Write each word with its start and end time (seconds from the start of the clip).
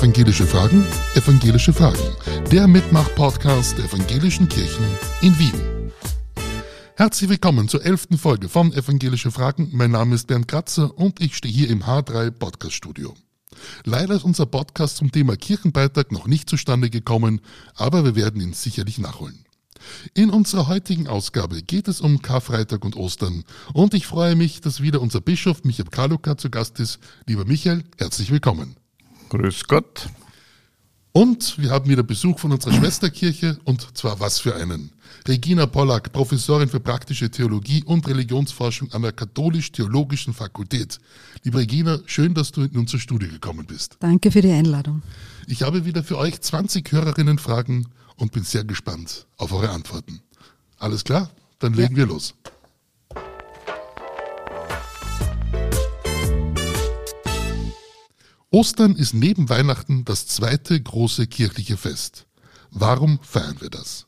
Evangelische 0.00 0.46
Fragen, 0.46 0.86
Evangelische 1.14 1.74
Fragen, 1.74 2.16
der 2.50 2.66
Mitmach-Podcast 2.66 3.76
der 3.76 3.84
Evangelischen 3.84 4.48
Kirchen 4.48 4.86
in 5.20 5.38
Wien. 5.38 5.92
Herzlich 6.96 7.28
willkommen 7.28 7.68
zur 7.68 7.84
elften 7.84 8.16
Folge 8.16 8.48
von 8.48 8.72
Evangelische 8.72 9.30
Fragen. 9.30 9.68
Mein 9.72 9.90
Name 9.90 10.14
ist 10.14 10.26
Bernd 10.26 10.48
Kratzer 10.48 10.96
und 10.96 11.20
ich 11.20 11.36
stehe 11.36 11.52
hier 11.52 11.68
im 11.68 11.82
H3 11.82 12.30
Podcast 12.30 12.72
Studio. 12.72 13.12
Leider 13.84 14.14
ist 14.14 14.24
unser 14.24 14.46
Podcast 14.46 14.96
zum 14.96 15.12
Thema 15.12 15.36
Kirchenbeitrag 15.36 16.12
noch 16.12 16.26
nicht 16.26 16.48
zustande 16.48 16.88
gekommen, 16.88 17.42
aber 17.74 18.02
wir 18.02 18.16
werden 18.16 18.40
ihn 18.40 18.54
sicherlich 18.54 18.96
nachholen. 18.96 19.44
In 20.14 20.30
unserer 20.30 20.66
heutigen 20.66 21.08
Ausgabe 21.08 21.60
geht 21.60 21.88
es 21.88 22.00
um 22.00 22.22
Karfreitag 22.22 22.86
und 22.86 22.96
Ostern 22.96 23.44
und 23.74 23.92
ich 23.92 24.06
freue 24.06 24.34
mich, 24.34 24.62
dass 24.62 24.80
wieder 24.80 25.02
unser 25.02 25.20
Bischof 25.20 25.64
Michael 25.64 25.90
Kaluka 25.90 26.38
zu 26.38 26.48
Gast 26.48 26.80
ist. 26.80 27.00
Lieber 27.26 27.44
Michael, 27.44 27.84
herzlich 27.98 28.30
willkommen. 28.30 28.79
Grüß 29.30 29.68
Gott. 29.68 30.08
Und 31.12 31.56
wir 31.58 31.70
haben 31.70 31.88
wieder 31.88 32.02
Besuch 32.02 32.38
von 32.40 32.52
unserer 32.52 32.72
Schwesterkirche 32.74 33.58
und 33.64 33.96
zwar 33.96 34.18
was 34.18 34.40
für 34.40 34.56
einen. 34.56 34.90
Regina 35.26 35.66
Pollack, 35.66 36.12
Professorin 36.12 36.68
für 36.68 36.80
praktische 36.80 37.30
Theologie 37.30 37.84
und 37.84 38.08
Religionsforschung 38.08 38.92
an 38.92 39.02
der 39.02 39.12
Katholisch-Theologischen 39.12 40.34
Fakultät. 40.34 40.98
Liebe 41.44 41.58
Regina, 41.58 42.00
schön, 42.06 42.34
dass 42.34 42.50
du 42.50 42.62
in 42.62 42.76
unser 42.76 42.98
Studio 42.98 43.28
gekommen 43.28 43.66
bist. 43.66 43.96
Danke 44.00 44.32
für 44.32 44.40
die 44.40 44.50
Einladung. 44.50 45.02
Ich 45.46 45.62
habe 45.62 45.84
wieder 45.84 46.02
für 46.02 46.18
euch 46.18 46.40
20 46.40 46.90
Hörerinnen 46.90 47.38
Fragen 47.38 47.86
und 48.16 48.32
bin 48.32 48.42
sehr 48.42 48.64
gespannt 48.64 49.26
auf 49.36 49.52
eure 49.52 49.70
Antworten. 49.70 50.20
Alles 50.78 51.04
klar? 51.04 51.30
Dann 51.60 51.74
legen 51.74 51.94
ja. 51.94 51.98
wir 51.98 52.06
los. 52.06 52.34
Ostern 58.50 58.96
ist 58.96 59.14
neben 59.14 59.48
Weihnachten 59.48 60.04
das 60.04 60.26
zweite 60.26 60.80
große 60.80 61.26
kirchliche 61.28 61.76
Fest. 61.76 62.26
Warum 62.70 63.20
feiern 63.22 63.56
wir 63.60 63.70
das? 63.70 64.06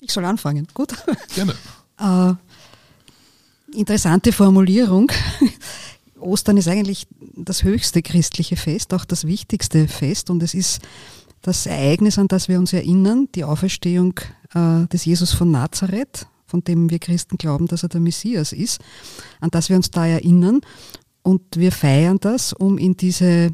Ich 0.00 0.12
soll 0.12 0.24
anfangen, 0.24 0.66
gut? 0.72 0.94
Gerne. 1.34 1.54
äh, 2.00 3.76
interessante 3.76 4.32
Formulierung. 4.32 5.12
Ostern 6.20 6.56
ist 6.56 6.68
eigentlich 6.68 7.06
das 7.36 7.62
höchste 7.62 8.02
christliche 8.02 8.56
Fest, 8.56 8.94
auch 8.94 9.04
das 9.04 9.26
wichtigste 9.26 9.88
Fest 9.88 10.30
und 10.30 10.42
es 10.42 10.54
ist 10.54 10.80
das 11.42 11.66
Ereignis, 11.66 12.18
an 12.18 12.28
das 12.28 12.48
wir 12.48 12.58
uns 12.58 12.72
erinnern, 12.72 13.28
die 13.34 13.44
Auferstehung 13.44 14.18
äh, 14.54 14.86
des 14.86 15.04
Jesus 15.04 15.32
von 15.32 15.50
Nazareth, 15.50 16.26
von 16.46 16.64
dem 16.64 16.90
wir 16.90 16.98
Christen 16.98 17.36
glauben, 17.36 17.66
dass 17.66 17.82
er 17.82 17.88
der 17.88 18.00
Messias 18.00 18.52
ist, 18.52 18.80
an 19.40 19.50
das 19.50 19.68
wir 19.68 19.76
uns 19.76 19.90
da 19.90 20.06
erinnern. 20.06 20.60
Und 21.28 21.42
wir 21.58 21.72
feiern 21.72 22.16
das, 22.18 22.54
um 22.54 22.78
in 22.78 22.96
diese, 22.96 23.50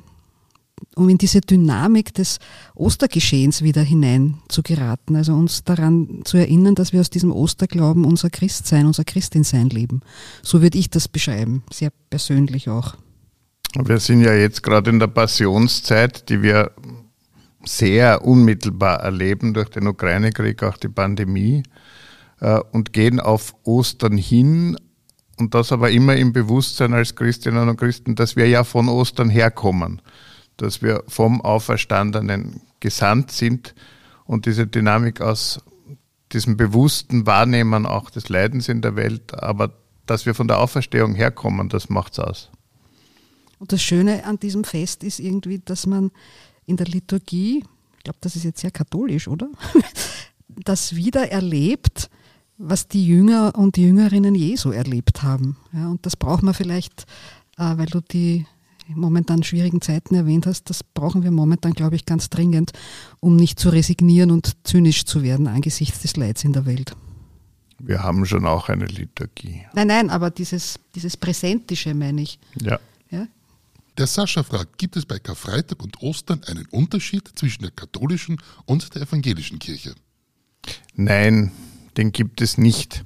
um 0.95 1.09
in 1.09 1.19
diese 1.19 1.41
Dynamik 1.41 2.15
des 2.15 2.39
Ostergeschehens 2.77 3.63
wieder 3.63 3.83
hinein 3.83 4.39
zu 4.49 4.63
geraten. 4.63 5.17
Also 5.17 5.35
uns 5.35 5.65
daran 5.65 6.21
zu 6.23 6.37
erinnern, 6.37 6.77
dass 6.77 6.93
wir 6.93 7.01
aus 7.01 7.11
diesem 7.11 7.33
Osterglauben 7.33 8.05
unser 8.05 8.31
Christsein, 8.31 8.87
unser 8.87 9.03
Christinsein 9.03 9.71
leben. 9.71 10.03
So 10.41 10.63
würde 10.63 10.79
ich 10.79 10.89
das 10.89 11.09
beschreiben, 11.09 11.65
sehr 11.73 11.91
persönlich 12.11 12.69
auch. 12.69 12.95
Wir 13.85 13.99
sind 13.99 14.21
ja 14.21 14.35
jetzt 14.35 14.63
gerade 14.63 14.91
in 14.91 15.01
der 15.01 15.09
Passionszeit, 15.09 16.29
die 16.29 16.43
wir 16.43 16.71
sehr 17.65 18.25
unmittelbar 18.25 19.01
erleben 19.01 19.53
durch 19.53 19.71
den 19.71 19.89
Ukraine-Krieg, 19.89 20.63
auch 20.63 20.77
die 20.77 20.89
Pandemie, 20.89 21.65
äh, 22.39 22.61
und 22.71 22.93
gehen 22.93 23.19
auf 23.19 23.57
Ostern 23.65 24.17
hin. 24.17 24.77
Und 25.37 25.55
das 25.55 25.73
aber 25.73 25.91
immer 25.91 26.17
im 26.17 26.33
Bewusstsein 26.33 26.95
als 26.95 27.17
Christinnen 27.17 27.69
und 27.69 27.77
Christen, 27.77 28.15
dass 28.15 28.37
wir 28.37 28.49
ja 28.49 28.65
von 28.65 28.89
Ostern 28.89 29.29
herkommen, 29.29 30.01
dass 30.57 30.83
wir 30.83 31.03
vom 31.09 31.41
Auferstandenen 31.41 32.61
gesandt 32.81 33.33
sind 33.33 33.75
und 34.25 34.47
diese 34.47 34.67
Dynamik 34.67 35.21
aus 35.21 35.61
diesem 36.33 36.57
bewussten 36.57 37.27
Wahrnehmen 37.27 37.87
auch 37.87 38.11
des 38.11 38.29
Leidens 38.29 38.69
in 38.69 38.83
der 38.83 38.97
Welt, 38.97 39.35
aber 39.35 39.73
dass 40.07 40.27
wir 40.27 40.35
von 40.35 40.49
der 40.49 40.61
Auferstehung 40.61 41.15
herkommen, 41.15 41.69
das 41.69 41.89
macht's 41.89 42.19
aus. 42.19 42.51
Und 43.59 43.73
das 43.73 43.83
Schöne 43.83 44.25
an 44.25 44.39
diesem 44.39 44.65
Fest 44.65 45.05
ist 45.05 45.21
irgendwie, 45.21 45.61
dass 45.65 45.87
man 45.87 46.11
in 46.67 46.77
der 46.77 46.87
Liturgie, 46.87 47.65
ich 47.97 48.05
glaube, 48.05 48.19
das 48.21 48.37
ist 48.37 48.45
jetzt 48.45 48.61
sehr 48.61 48.71
katholisch, 48.71 49.29
oder? 49.29 49.49
das 50.49 50.95
wieder 50.95 51.31
erlebt, 51.31 52.11
was 52.59 52.89
die 52.89 53.07
Jünger 53.07 53.55
und 53.57 53.77
die 53.77 53.83
Jüngerinnen 53.83 54.35
Jesu 54.35 54.71
erlebt 54.71 55.23
haben. 55.23 55.57
Ja, 55.73 55.89
und 55.89 56.07
das 56.07 56.17
braucht 56.17 56.43
man 56.43 56.55
vielleicht, 56.55 57.07
äh, 57.59 57.77
weil 57.77 57.87
du 57.87 58.01
die 58.01 58.47
momentan 58.89 59.43
schwierigen 59.43 59.81
Zeiten 59.81 60.15
erwähnt 60.15 60.47
hast, 60.47 60.69
das 60.69 60.83
brauchen 60.85 61.23
wir 61.23 61.31
momentan, 61.31 61.73
glaube 61.73 61.97
ich, 61.97 62.05
ganz 62.05 62.29
dringend, 62.29 62.73
um 63.21 63.37
nicht 63.37 63.59
zu 63.59 63.71
resignieren 63.71 64.31
und 64.31 64.57
zynisch 64.65 65.05
zu 65.05 65.23
werden 65.23 65.47
angesichts 65.47 66.01
des 66.03 66.17
Leids 66.17 66.45
in 66.45 66.53
der 66.53 66.67
Welt. 66.67 66.95
Wir 67.79 68.03
haben 68.03 68.25
schon 68.27 68.47
auch 68.47 68.69
eine 68.69 68.87
Liturgie. 68.87 69.63
Nein, 69.75 69.89
nein, 69.89 70.11
aber 70.11 70.31
dieses, 70.31 70.79
dieses 70.95 71.17
Präsentische 71.17 71.95
meine 71.95 72.23
ich. 72.23 72.39
Ja. 72.61 72.79
ja. 73.11 73.27
Der 73.99 74.07
Sascha 74.07 74.43
fragt, 74.43 74.79
gibt 74.79 74.97
es 74.97 75.07
bei 75.07 75.19
Karfreitag 75.19 75.83
und 75.83 76.01
Ostern 76.03 76.43
einen 76.45 76.67
Unterschied 76.67 77.29
zwischen 77.35 77.63
der 77.63 77.71
katholischen 77.71 78.39
und 78.65 78.95
der 78.95 79.03
evangelischen 79.03 79.59
Kirche? 79.59 79.95
Nein, 80.95 81.53
den 81.97 82.13
gibt 82.13 82.41
es 82.41 82.59
nicht. 82.59 83.05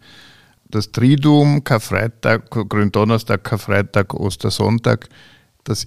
Das 0.70 0.92
Triduum, 0.92 1.64
Karfreitag, 1.64 2.50
Gründonnerstag, 2.50 3.42
Karfreitag, 3.42 4.12
Ostersonntag, 4.14 5.08
das 5.64 5.86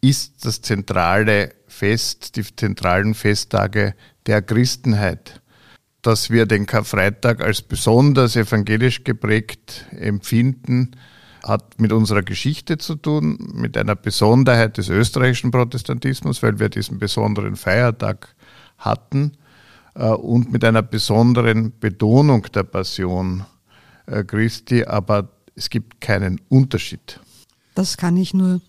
ist 0.00 0.44
das 0.44 0.60
zentrale 0.60 1.54
Fest, 1.66 2.36
die 2.36 2.44
zentralen 2.44 3.14
Festtage 3.14 3.94
der 4.26 4.42
Christenheit. 4.42 5.40
Dass 6.02 6.30
wir 6.30 6.46
den 6.46 6.66
Karfreitag 6.66 7.40
als 7.40 7.62
besonders 7.62 8.36
evangelisch 8.36 9.02
geprägt 9.02 9.86
empfinden, 9.90 10.92
hat 11.42 11.80
mit 11.80 11.92
unserer 11.92 12.22
Geschichte 12.22 12.78
zu 12.78 12.94
tun, 12.94 13.38
mit 13.54 13.76
einer 13.76 13.96
Besonderheit 13.96 14.76
des 14.76 14.88
österreichischen 14.88 15.50
Protestantismus, 15.50 16.42
weil 16.42 16.58
wir 16.58 16.68
diesen 16.68 16.98
besonderen 16.98 17.56
Feiertag 17.56 18.34
hatten 18.78 19.32
und 20.02 20.52
mit 20.52 20.64
einer 20.64 20.82
besonderen 20.82 21.78
Betonung 21.78 22.42
der 22.52 22.64
Passion 22.64 23.44
äh, 24.06 24.24
Christi, 24.24 24.84
aber 24.84 25.30
es 25.54 25.70
gibt 25.70 26.00
keinen 26.00 26.40
Unterschied. 26.48 27.20
Das 27.74 27.96
kann 27.96 28.16
ich 28.16 28.34
nur 28.34 28.60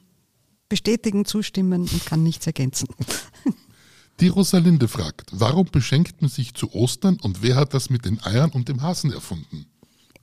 bestätigen, 0.69 1.25
zustimmen 1.25 1.81
und 1.81 2.05
kann 2.05 2.23
nichts 2.23 2.45
ergänzen. 2.47 2.87
Die 4.21 4.29
Rosalinde 4.29 4.87
fragt, 4.87 5.31
warum 5.33 5.65
beschenkt 5.65 6.21
man 6.21 6.29
sich 6.29 6.53
zu 6.53 6.73
Ostern 6.73 7.17
und 7.21 7.41
wer 7.41 7.57
hat 7.57 7.73
das 7.73 7.89
mit 7.89 8.05
den 8.05 8.23
Eiern 8.23 8.51
und 8.51 8.69
dem 8.69 8.81
Hasen 8.81 9.11
erfunden? 9.11 9.65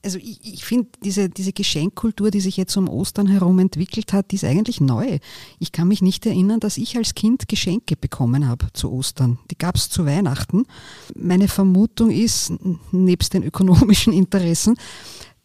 Also 0.04 0.18
ich, 0.18 0.40
ich 0.42 0.64
finde, 0.64 0.88
diese, 1.04 1.28
diese 1.28 1.52
Geschenkkultur, 1.52 2.30
die 2.30 2.40
sich 2.40 2.56
jetzt 2.56 2.76
um 2.76 2.88
Ostern 2.88 3.26
herum 3.26 3.58
entwickelt 3.58 4.12
hat, 4.12 4.30
die 4.30 4.36
ist 4.36 4.44
eigentlich 4.44 4.80
neu. 4.80 5.18
Ich 5.58 5.72
kann 5.72 5.88
mich 5.88 6.02
nicht 6.02 6.26
erinnern, 6.26 6.60
dass 6.60 6.76
ich 6.76 6.96
als 6.96 7.14
Kind 7.14 7.48
Geschenke 7.48 7.96
bekommen 7.96 8.48
habe 8.48 8.66
zu 8.72 8.90
Ostern. 8.92 9.38
Die 9.50 9.58
gab 9.58 9.76
es 9.76 9.88
zu 9.88 10.04
Weihnachten. 10.04 10.64
Meine 11.14 11.48
Vermutung 11.48 12.10
ist, 12.10 12.52
nebst 12.90 13.34
den 13.34 13.44
ökonomischen 13.44 14.12
Interessen, 14.22 14.76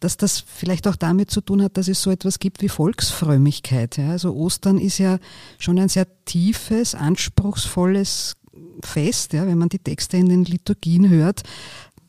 dass 0.00 0.16
das 0.16 0.38
vielleicht 0.46 0.86
auch 0.86 0.96
damit 0.96 1.30
zu 1.30 1.40
tun 1.40 1.62
hat, 1.62 1.76
dass 1.76 1.88
es 1.88 2.02
so 2.02 2.10
etwas 2.10 2.38
gibt 2.38 2.62
wie 2.62 2.68
Volksfrömmigkeit. 2.68 3.96
Ja? 3.96 4.10
Also 4.10 4.34
Ostern 4.34 4.78
ist 4.78 4.98
ja 4.98 5.18
schon 5.58 5.78
ein 5.78 5.88
sehr 5.88 6.06
tiefes, 6.24 6.94
anspruchsvolles 6.94 8.36
Fest, 8.82 9.32
ja? 9.32 9.46
wenn 9.46 9.58
man 9.58 9.68
die 9.68 9.80
Texte 9.80 10.16
in 10.16 10.28
den 10.28 10.44
Liturgien 10.44 11.08
hört 11.08 11.42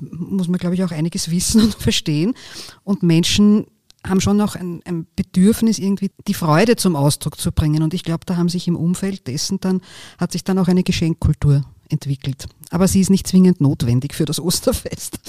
muss 0.02 0.48
man, 0.48 0.60
glaube 0.60 0.76
ich, 0.76 0.84
auch 0.84 0.92
einiges 0.92 1.32
wissen 1.32 1.62
und 1.64 1.76
verstehen. 1.76 2.34
Und 2.84 3.04
Menschen 3.04 3.66
haben 4.08 4.22
schon 4.22 4.38
noch 4.38 4.56
ein, 4.56 4.82
ein, 4.86 5.08
Bedürfnis, 5.16 5.78
irgendwie 5.78 6.12
die 6.28 6.34
Freude 6.34 6.76
zum 6.76 6.96
Ausdruck 6.96 7.40
zu 7.40 7.52
bringen. 7.52 7.84
Und 7.84 7.94
ich 7.94 8.04
glaube, 8.04 8.26
da 8.26 8.38
haben 8.38 8.50
sich 8.50 8.68
im 8.68 8.76
Umfeld 8.76 9.28
dessen 9.28 9.60
dann, 9.60 9.82
hat 10.18 10.32
sich 10.32 10.44
dann 10.44 10.58
auch 10.58 10.68
eine 10.68 10.84
Geschenkkultur 10.84 11.66
entwickelt. 11.90 12.48
Aber 12.70 12.88
sie 12.88 13.02
ist 13.02 13.10
nicht 13.10 13.28
zwingend 13.28 13.62
notwendig 13.62 14.14
für 14.14 14.26
das 14.26 14.40
Osterfest. 14.40 15.20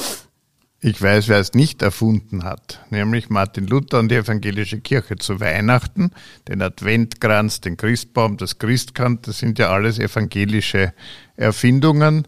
Ich 0.82 1.02
weiß, 1.02 1.28
wer 1.28 1.38
es 1.38 1.52
nicht 1.52 1.82
erfunden 1.82 2.43
hat, 2.43 2.87
nämlich 2.88 3.28
Martin 3.28 3.67
Luther 3.67 3.99
und 3.99 4.08
die 4.08 4.14
evangelische 4.14 4.81
Kirche 4.81 5.17
zu 5.17 5.38
Weihnachten, 5.38 6.11
den 6.49 6.62
Adventkranz, 6.62 7.61
den 7.61 7.76
Christbaum, 7.76 8.38
das 8.38 8.58
Christkant, 8.58 9.28
das 9.28 9.40
sind 9.40 9.58
ja 9.58 9.70
alles 9.70 9.99
evangelische 9.99 10.94
Erfindungen. 11.37 12.26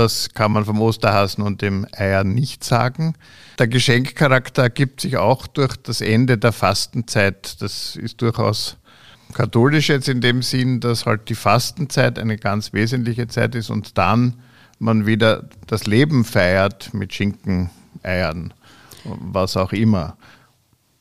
Das 0.00 0.30
kann 0.32 0.52
man 0.52 0.64
vom 0.64 0.80
Osterhasen 0.80 1.44
und 1.44 1.60
dem 1.60 1.86
Eier 1.94 2.24
nicht 2.24 2.64
sagen. 2.64 3.16
Der 3.58 3.68
Geschenkcharakter 3.68 4.62
ergibt 4.62 5.02
sich 5.02 5.18
auch 5.18 5.46
durch 5.46 5.76
das 5.76 6.00
Ende 6.00 6.38
der 6.38 6.52
Fastenzeit. 6.52 7.60
Das 7.60 7.96
ist 7.96 8.22
durchaus 8.22 8.78
katholisch 9.34 9.90
jetzt 9.90 10.08
in 10.08 10.22
dem 10.22 10.40
Sinn, 10.40 10.80
dass 10.80 11.04
halt 11.04 11.28
die 11.28 11.34
Fastenzeit 11.34 12.18
eine 12.18 12.38
ganz 12.38 12.72
wesentliche 12.72 13.28
Zeit 13.28 13.54
ist 13.54 13.68
und 13.68 13.98
dann 13.98 14.40
man 14.78 15.04
wieder 15.04 15.50
das 15.66 15.86
Leben 15.86 16.24
feiert 16.24 16.94
mit 16.94 17.12
Schinken, 17.12 17.68
Eiern, 18.02 18.54
was 19.04 19.58
auch 19.58 19.74
immer. 19.74 20.16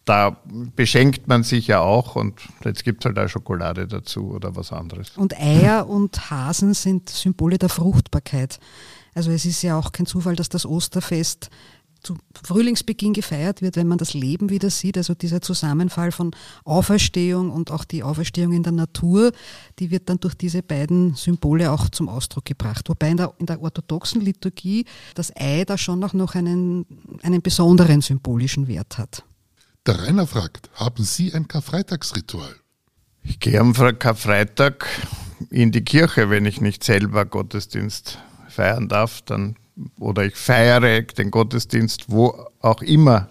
Da 0.10 0.38
beschenkt 0.76 1.28
man 1.28 1.44
sich 1.44 1.68
ja 1.68 1.82
auch 1.82 2.16
und 2.16 2.34
jetzt 2.66 2.84
gibt 2.84 3.06
es 3.06 3.06
halt 3.06 3.20
auch 3.20 3.30
Schokolade 3.30 3.86
dazu 3.86 4.32
oder 4.32 4.56
was 4.56 4.74
anderes. 4.74 5.12
Und 5.16 5.40
Eier 5.40 5.88
und 5.88 6.32
Hasen 6.32 6.74
sind 6.74 7.10
Symbole 7.10 7.60
der 7.60 7.70
Fruchtbarkeit. 7.70 8.60
Also 9.14 9.30
es 9.30 9.46
ist 9.46 9.62
ja 9.62 9.78
auch 9.78 9.92
kein 9.92 10.08
Zufall, 10.08 10.36
dass 10.36 10.50
das 10.50 10.66
Osterfest 10.66 11.52
zu 12.02 12.18
Frühlingsbeginn 12.44 13.14
gefeiert 13.14 13.62
wird, 13.62 13.76
wenn 13.76 13.88
man 13.88 14.00
das 14.00 14.16
Leben 14.16 14.50
wieder 14.50 14.72
sieht, 14.72 14.98
also 14.98 15.14
dieser 15.14 15.42
Zusammenfall 15.42 16.12
von 16.12 16.32
Auferstehung 16.64 17.52
und 17.52 17.72
auch 17.72 17.84
die 17.84 18.02
Auferstehung 18.02 18.54
in 18.54 18.64
der 18.64 18.72
Natur, 18.72 19.32
die 19.78 19.92
wird 19.92 20.10
dann 20.10 20.20
durch 20.20 20.34
diese 20.34 20.64
beiden 20.64 21.14
Symbole 21.16 21.72
auch 21.72 21.90
zum 21.90 22.10
Ausdruck 22.10 22.46
gebracht. 22.46 22.90
Wobei 22.90 23.12
in 23.12 23.18
der, 23.18 23.34
in 23.38 23.46
der 23.46 23.62
orthodoxen 23.62 24.22
Liturgie 24.22 24.86
das 25.14 25.36
Ei 25.36 25.66
da 25.66 25.78
schon 25.78 26.04
auch 26.04 26.14
noch 26.14 26.34
einen, 26.34 26.86
einen 27.22 27.42
besonderen 27.42 28.02
symbolischen 28.02 28.68
Wert 28.68 28.98
hat. 28.98 29.24
Der 29.90 30.04
Rainer 30.04 30.28
fragt, 30.28 30.70
haben 30.76 31.04
Sie 31.04 31.34
ein 31.34 31.48
Karfreitagsritual? 31.48 32.54
Ich 33.24 33.40
gehe 33.40 33.60
am 33.60 33.74
Karfreitag 33.74 34.86
in 35.50 35.72
die 35.72 35.84
Kirche, 35.84 36.30
wenn 36.30 36.46
ich 36.46 36.62
nicht 36.62 36.84
selber 36.84 37.26
Gottesdienst 37.26 38.20
feiern 38.50 38.88
darf, 38.88 39.24
dann 39.24 39.56
oder 40.00 40.26
ich 40.26 40.36
feiere 40.36 41.02
den 41.02 41.32
Gottesdienst 41.32 42.12
wo 42.12 42.40
auch 42.60 42.84
immer 42.84 43.30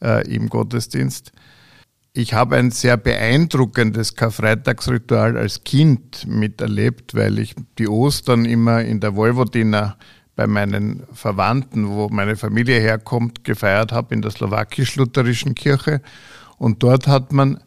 äh, 0.00 0.24
im 0.32 0.48
Gottesdienst. 0.48 1.32
Ich 2.12 2.32
habe 2.32 2.54
ein 2.54 2.70
sehr 2.70 2.96
beeindruckendes 2.96 4.14
Karfreitagsritual 4.14 5.36
als 5.36 5.64
Kind 5.64 6.28
miterlebt, 6.28 7.16
weil 7.16 7.40
ich 7.40 7.56
die 7.76 7.88
Ostern 7.88 8.44
immer 8.44 8.82
in 8.82 9.00
der 9.00 9.16
Vojvodina 9.16 9.96
bei 10.38 10.46
meinen 10.46 11.02
Verwandten, 11.12 11.88
wo 11.88 12.08
meine 12.10 12.36
Familie 12.36 12.78
herkommt, 12.78 13.42
gefeiert 13.42 13.90
habe, 13.90 14.14
in 14.14 14.22
der 14.22 14.30
slowakisch-lutherischen 14.30 15.56
Kirche. 15.56 16.00
Und 16.58 16.84
dort 16.84 17.08
hat 17.08 17.32
man 17.32 17.58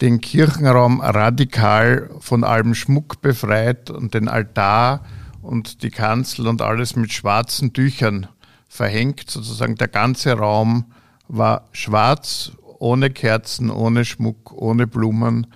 den 0.00 0.20
Kirchenraum 0.20 1.00
radikal 1.00 2.08
von 2.20 2.44
allem 2.44 2.76
Schmuck 2.76 3.20
befreit 3.20 3.90
und 3.90 4.14
den 4.14 4.28
Altar 4.28 5.04
und 5.42 5.82
die 5.82 5.90
Kanzel 5.90 6.46
und 6.46 6.62
alles 6.62 6.94
mit 6.94 7.12
schwarzen 7.12 7.72
Tüchern 7.72 8.28
verhängt. 8.68 9.28
Sozusagen 9.28 9.74
der 9.74 9.88
ganze 9.88 10.34
Raum 10.34 10.84
war 11.26 11.64
schwarz, 11.72 12.52
ohne 12.78 13.10
Kerzen, 13.10 13.72
ohne 13.72 14.04
Schmuck, 14.04 14.52
ohne 14.52 14.86
Blumen 14.86 15.48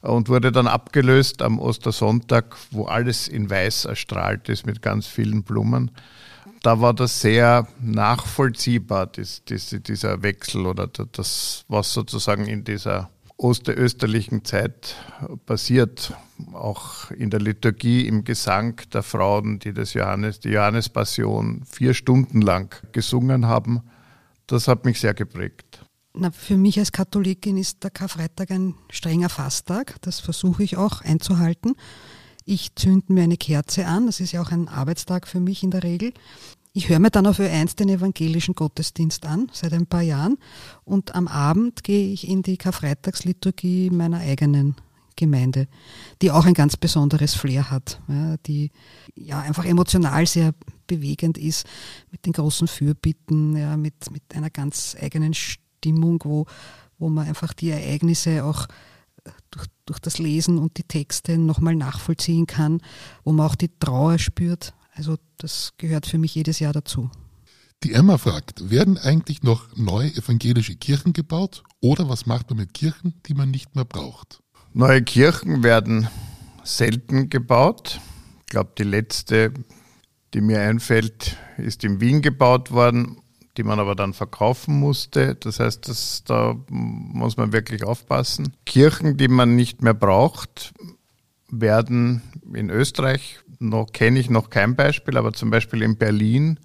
und 0.00 0.28
wurde 0.28 0.52
dann 0.52 0.66
abgelöst 0.66 1.42
am 1.42 1.58
Ostersonntag, 1.58 2.56
wo 2.70 2.84
alles 2.84 3.28
in 3.28 3.50
weiß 3.50 3.84
erstrahlt 3.84 4.48
ist 4.48 4.66
mit 4.66 4.82
ganz 4.82 5.06
vielen 5.06 5.42
Blumen. 5.42 5.90
Da 6.62 6.80
war 6.80 6.94
das 6.94 7.20
sehr 7.20 7.66
nachvollziehbar, 7.80 9.06
das, 9.06 9.42
das, 9.44 9.74
dieser 9.86 10.22
Wechsel 10.22 10.66
oder 10.66 10.86
das, 10.86 11.64
was 11.68 11.92
sozusagen 11.92 12.46
in 12.46 12.64
dieser 12.64 13.10
osterösterlichen 13.38 14.44
Zeit 14.44 14.96
passiert, 15.46 16.14
auch 16.52 17.10
in 17.10 17.30
der 17.30 17.40
Liturgie, 17.40 18.06
im 18.06 18.24
Gesang 18.24 18.82
der 18.92 19.02
Frauen, 19.02 19.58
die 19.58 19.72
das 19.72 19.94
Johannes, 19.94 20.40
die 20.40 20.50
Johannespassion 20.50 21.62
vier 21.64 21.94
Stunden 21.94 22.42
lang 22.42 22.74
gesungen 22.92 23.46
haben. 23.46 23.80
Das 24.46 24.68
hat 24.68 24.84
mich 24.84 25.00
sehr 25.00 25.14
geprägt. 25.14 25.79
Na, 26.12 26.30
für 26.32 26.56
mich 26.56 26.78
als 26.78 26.92
Katholikin 26.92 27.56
ist 27.56 27.84
der 27.84 27.90
Karfreitag 27.90 28.50
ein 28.50 28.74
strenger 28.90 29.28
Fasttag. 29.28 29.96
Das 30.02 30.18
versuche 30.18 30.64
ich 30.64 30.76
auch 30.76 31.02
einzuhalten. 31.02 31.76
Ich 32.44 32.74
zünde 32.74 33.12
mir 33.12 33.22
eine 33.22 33.36
Kerze 33.36 33.86
an. 33.86 34.06
Das 34.06 34.18
ist 34.18 34.32
ja 34.32 34.42
auch 34.42 34.50
ein 34.50 34.68
Arbeitstag 34.68 35.28
für 35.28 35.38
mich 35.38 35.62
in 35.62 35.70
der 35.70 35.84
Regel. 35.84 36.12
Ich 36.72 36.88
höre 36.88 36.98
mir 36.98 37.10
dann 37.10 37.26
auf 37.26 37.38
Ö1 37.38 37.76
den 37.76 37.88
evangelischen 37.88 38.54
Gottesdienst 38.54 39.26
an, 39.26 39.50
seit 39.52 39.72
ein 39.72 39.86
paar 39.86 40.02
Jahren. 40.02 40.36
Und 40.84 41.14
am 41.14 41.28
Abend 41.28 41.84
gehe 41.84 42.12
ich 42.12 42.28
in 42.28 42.42
die 42.42 42.56
Karfreitagsliturgie 42.56 43.90
meiner 43.90 44.18
eigenen 44.18 44.76
Gemeinde, 45.16 45.68
die 46.22 46.30
auch 46.30 46.46
ein 46.46 46.54
ganz 46.54 46.76
besonderes 46.76 47.34
Flair 47.34 47.70
hat, 47.70 48.00
ja, 48.08 48.36
die 48.46 48.70
ja 49.14 49.40
einfach 49.40 49.64
emotional 49.64 50.26
sehr 50.26 50.54
bewegend 50.86 51.38
ist, 51.38 51.66
mit 52.10 52.24
den 52.24 52.32
großen 52.32 52.68
Fürbitten, 52.68 53.56
ja, 53.56 53.76
mit, 53.76 54.10
mit 54.10 54.22
einer 54.34 54.50
ganz 54.50 54.96
eigenen 55.00 55.34
Stimmung, 55.80 56.20
wo, 56.24 56.46
wo 56.98 57.08
man 57.08 57.26
einfach 57.26 57.52
die 57.52 57.70
Ereignisse 57.70 58.44
auch 58.44 58.66
durch, 59.50 59.66
durch 59.86 59.98
das 59.98 60.18
Lesen 60.18 60.58
und 60.58 60.78
die 60.78 60.84
Texte 60.84 61.38
nochmal 61.38 61.74
nachvollziehen 61.74 62.46
kann, 62.46 62.80
wo 63.24 63.32
man 63.32 63.46
auch 63.46 63.54
die 63.54 63.70
Trauer 63.78 64.18
spürt 64.18 64.74
also 65.00 65.16
das 65.38 65.72
gehört 65.78 66.06
für 66.06 66.18
mich 66.18 66.34
jedes 66.34 66.58
Jahr 66.58 66.72
dazu. 66.74 67.10
Die 67.82 67.94
Emma 67.94 68.18
fragt, 68.18 68.68
werden 68.68 68.98
eigentlich 68.98 69.42
noch 69.42 69.74
neue 69.74 70.14
evangelische 70.14 70.76
Kirchen 70.76 71.14
gebaut 71.14 71.62
oder 71.80 72.08
was 72.08 72.26
macht 72.26 72.50
man 72.50 72.58
mit 72.58 72.74
Kirchen, 72.74 73.14
die 73.26 73.32
man 73.32 73.50
nicht 73.50 73.74
mehr 73.74 73.86
braucht? 73.86 74.42
Neue 74.74 75.02
Kirchen 75.02 75.62
werden 75.62 76.08
selten 76.62 77.30
gebaut. 77.30 77.98
Ich 78.40 78.46
glaube, 78.46 78.72
die 78.76 78.82
letzte, 78.82 79.54
die 80.34 80.42
mir 80.42 80.60
einfällt, 80.60 81.38
ist 81.56 81.82
in 81.82 82.02
Wien 82.02 82.20
gebaut 82.20 82.70
worden, 82.70 83.19
die 83.56 83.62
man 83.62 83.80
aber 83.80 83.94
dann 83.94 84.12
verkaufen 84.12 84.78
musste. 84.78 85.34
Das 85.34 85.60
heißt, 85.60 85.88
das, 85.88 86.24
da 86.24 86.56
muss 86.68 87.36
man 87.36 87.52
wirklich 87.52 87.84
aufpassen. 87.84 88.54
Kirchen, 88.64 89.16
die 89.16 89.28
man 89.28 89.56
nicht 89.56 89.82
mehr 89.82 89.94
braucht, 89.94 90.72
werden 91.48 92.22
in 92.54 92.70
Österreich 92.70 93.40
noch 93.60 93.92
kenne 93.92 94.18
ich 94.18 94.30
noch 94.30 94.50
kein 94.50 94.74
Beispiel, 94.74 95.16
aber 95.16 95.32
zum 95.32 95.50
Beispiel 95.50 95.82
in 95.82 95.96
Berlin 95.96 96.58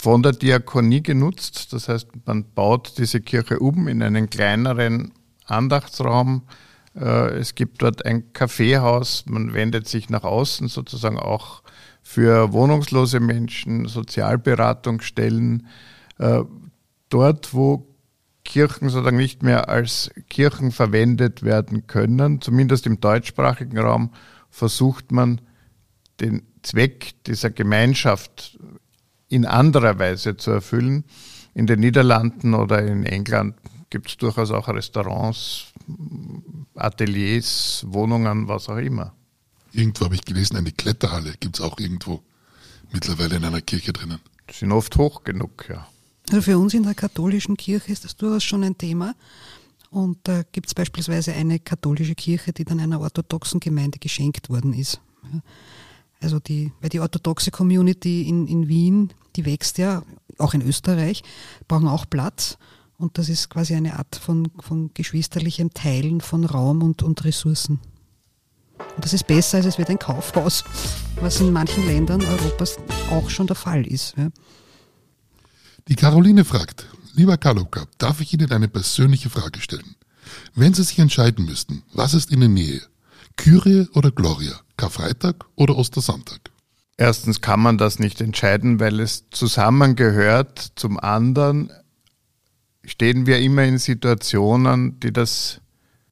von 0.00 0.22
der 0.22 0.32
Diakonie 0.32 1.02
genutzt. 1.02 1.72
Das 1.72 1.88
heißt, 1.88 2.08
man 2.24 2.44
baut 2.54 2.94
diese 2.98 3.20
Kirche 3.20 3.58
um 3.58 3.88
in 3.88 4.02
einen 4.02 4.30
kleineren 4.30 5.12
Andachtsraum. 5.44 6.42
Äh, 6.94 7.38
es 7.38 7.54
gibt 7.54 7.82
dort 7.82 8.06
ein 8.06 8.32
Kaffeehaus. 8.32 9.24
Man 9.26 9.52
wendet 9.52 9.88
sich 9.88 10.08
nach 10.08 10.22
außen 10.22 10.68
sozusagen 10.68 11.18
auch 11.18 11.62
für 12.02 12.52
wohnungslose 12.52 13.20
Menschen, 13.20 13.86
Sozialberatungsstellen. 13.86 15.66
Äh, 16.20 16.44
dort, 17.08 17.54
wo 17.54 17.86
Kirchen 18.44 18.90
sozusagen 18.90 19.16
nicht 19.16 19.42
mehr 19.42 19.70
als 19.70 20.10
Kirchen 20.28 20.70
verwendet 20.70 21.42
werden 21.42 21.86
können, 21.86 22.42
zumindest 22.42 22.86
im 22.86 23.00
deutschsprachigen 23.00 23.78
Raum, 23.78 24.12
versucht 24.50 25.12
man 25.12 25.40
den 26.20 26.42
Zweck 26.62 27.14
dieser 27.24 27.50
Gemeinschaft 27.50 28.58
in 29.28 29.46
anderer 29.46 29.98
Weise 29.98 30.36
zu 30.36 30.50
erfüllen. 30.50 31.04
In 31.54 31.66
den 31.66 31.80
Niederlanden 31.80 32.52
oder 32.52 32.86
in 32.86 33.06
England 33.06 33.56
gibt 33.88 34.10
es 34.10 34.16
durchaus 34.18 34.50
auch 34.50 34.68
Restaurants, 34.68 35.72
Ateliers, 36.74 37.86
Wohnungen, 37.88 38.46
was 38.46 38.68
auch 38.68 38.76
immer. 38.76 39.14
Irgendwo 39.72 40.04
habe 40.04 40.16
ich 40.16 40.24
gelesen, 40.24 40.56
eine 40.56 40.72
Kletterhalle 40.72 41.32
gibt 41.40 41.58
es 41.58 41.64
auch 41.64 41.78
irgendwo 41.78 42.22
mittlerweile 42.92 43.36
in 43.36 43.44
einer 43.44 43.62
Kirche 43.62 43.94
drinnen. 43.94 44.20
Sind 44.50 44.72
oft 44.72 44.96
hoch 44.96 45.24
genug, 45.24 45.66
ja. 45.70 45.86
Also 46.30 46.42
für 46.42 46.58
uns 46.58 46.74
in 46.74 46.84
der 46.84 46.94
katholischen 46.94 47.56
Kirche 47.56 47.90
ist 47.90 48.04
das 48.04 48.14
durchaus 48.14 48.44
schon 48.44 48.62
ein 48.62 48.78
Thema. 48.78 49.16
Und 49.90 50.18
da 50.22 50.44
gibt 50.52 50.68
es 50.68 50.74
beispielsweise 50.74 51.32
eine 51.32 51.58
katholische 51.58 52.14
Kirche, 52.14 52.52
die 52.52 52.64
dann 52.64 52.78
einer 52.78 53.00
orthodoxen 53.00 53.58
Gemeinde 53.58 53.98
geschenkt 53.98 54.48
worden 54.48 54.72
ist. 54.72 55.00
Also 56.20 56.38
die, 56.38 56.70
weil 56.80 56.90
die 56.90 57.00
orthodoxe 57.00 57.50
Community 57.50 58.22
in, 58.28 58.46
in 58.46 58.68
Wien, 58.68 59.12
die 59.34 59.44
wächst 59.44 59.78
ja, 59.78 60.04
auch 60.38 60.54
in 60.54 60.62
Österreich, 60.62 61.24
brauchen 61.66 61.88
auch 61.88 62.06
Platz. 62.08 62.58
Und 62.96 63.18
das 63.18 63.28
ist 63.28 63.50
quasi 63.50 63.74
eine 63.74 63.98
Art 63.98 64.14
von, 64.14 64.52
von 64.60 64.92
geschwisterlichem 64.94 65.74
Teilen 65.74 66.20
von 66.20 66.44
Raum 66.44 66.82
und, 66.82 67.02
und 67.02 67.24
Ressourcen. 67.24 67.80
Und 68.94 69.04
das 69.04 69.14
ist 69.14 69.26
besser, 69.26 69.58
als 69.58 69.66
es 69.66 69.78
wird 69.78 69.90
ein 69.90 69.98
Kaufhaus, 69.98 70.62
was 71.20 71.40
in 71.40 71.52
manchen 71.52 71.84
Ländern 71.86 72.22
Europas 72.22 72.76
auch 73.10 73.28
schon 73.30 73.48
der 73.48 73.56
Fall 73.56 73.84
ist. 73.84 74.16
Ja. 74.16 74.28
Die 75.88 75.96
Caroline 75.96 76.44
fragt, 76.44 76.86
lieber 77.14 77.36
Kaluka, 77.36 77.86
darf 77.98 78.20
ich 78.20 78.32
Ihnen 78.32 78.50
eine 78.52 78.68
persönliche 78.68 79.30
Frage 79.30 79.60
stellen? 79.60 79.96
Wenn 80.54 80.74
Sie 80.74 80.84
sich 80.84 80.98
entscheiden 80.98 81.44
müssten, 81.44 81.82
was 81.92 82.14
ist 82.14 82.30
Ihnen 82.30 82.54
Nähe? 82.54 82.82
Kyrie 83.36 83.88
oder 83.94 84.10
Gloria? 84.10 84.60
Karfreitag 84.76 85.44
oder 85.56 85.76
Ostersonntag? 85.76 86.50
Erstens 86.96 87.40
kann 87.40 87.60
man 87.60 87.78
das 87.78 87.98
nicht 87.98 88.20
entscheiden, 88.20 88.78
weil 88.78 89.00
es 89.00 89.24
zusammengehört. 89.30 90.72
Zum 90.76 91.00
anderen 91.00 91.70
stehen 92.84 93.26
wir 93.26 93.38
immer 93.38 93.64
in 93.64 93.78
Situationen, 93.78 95.00
die 95.00 95.12
das 95.12 95.60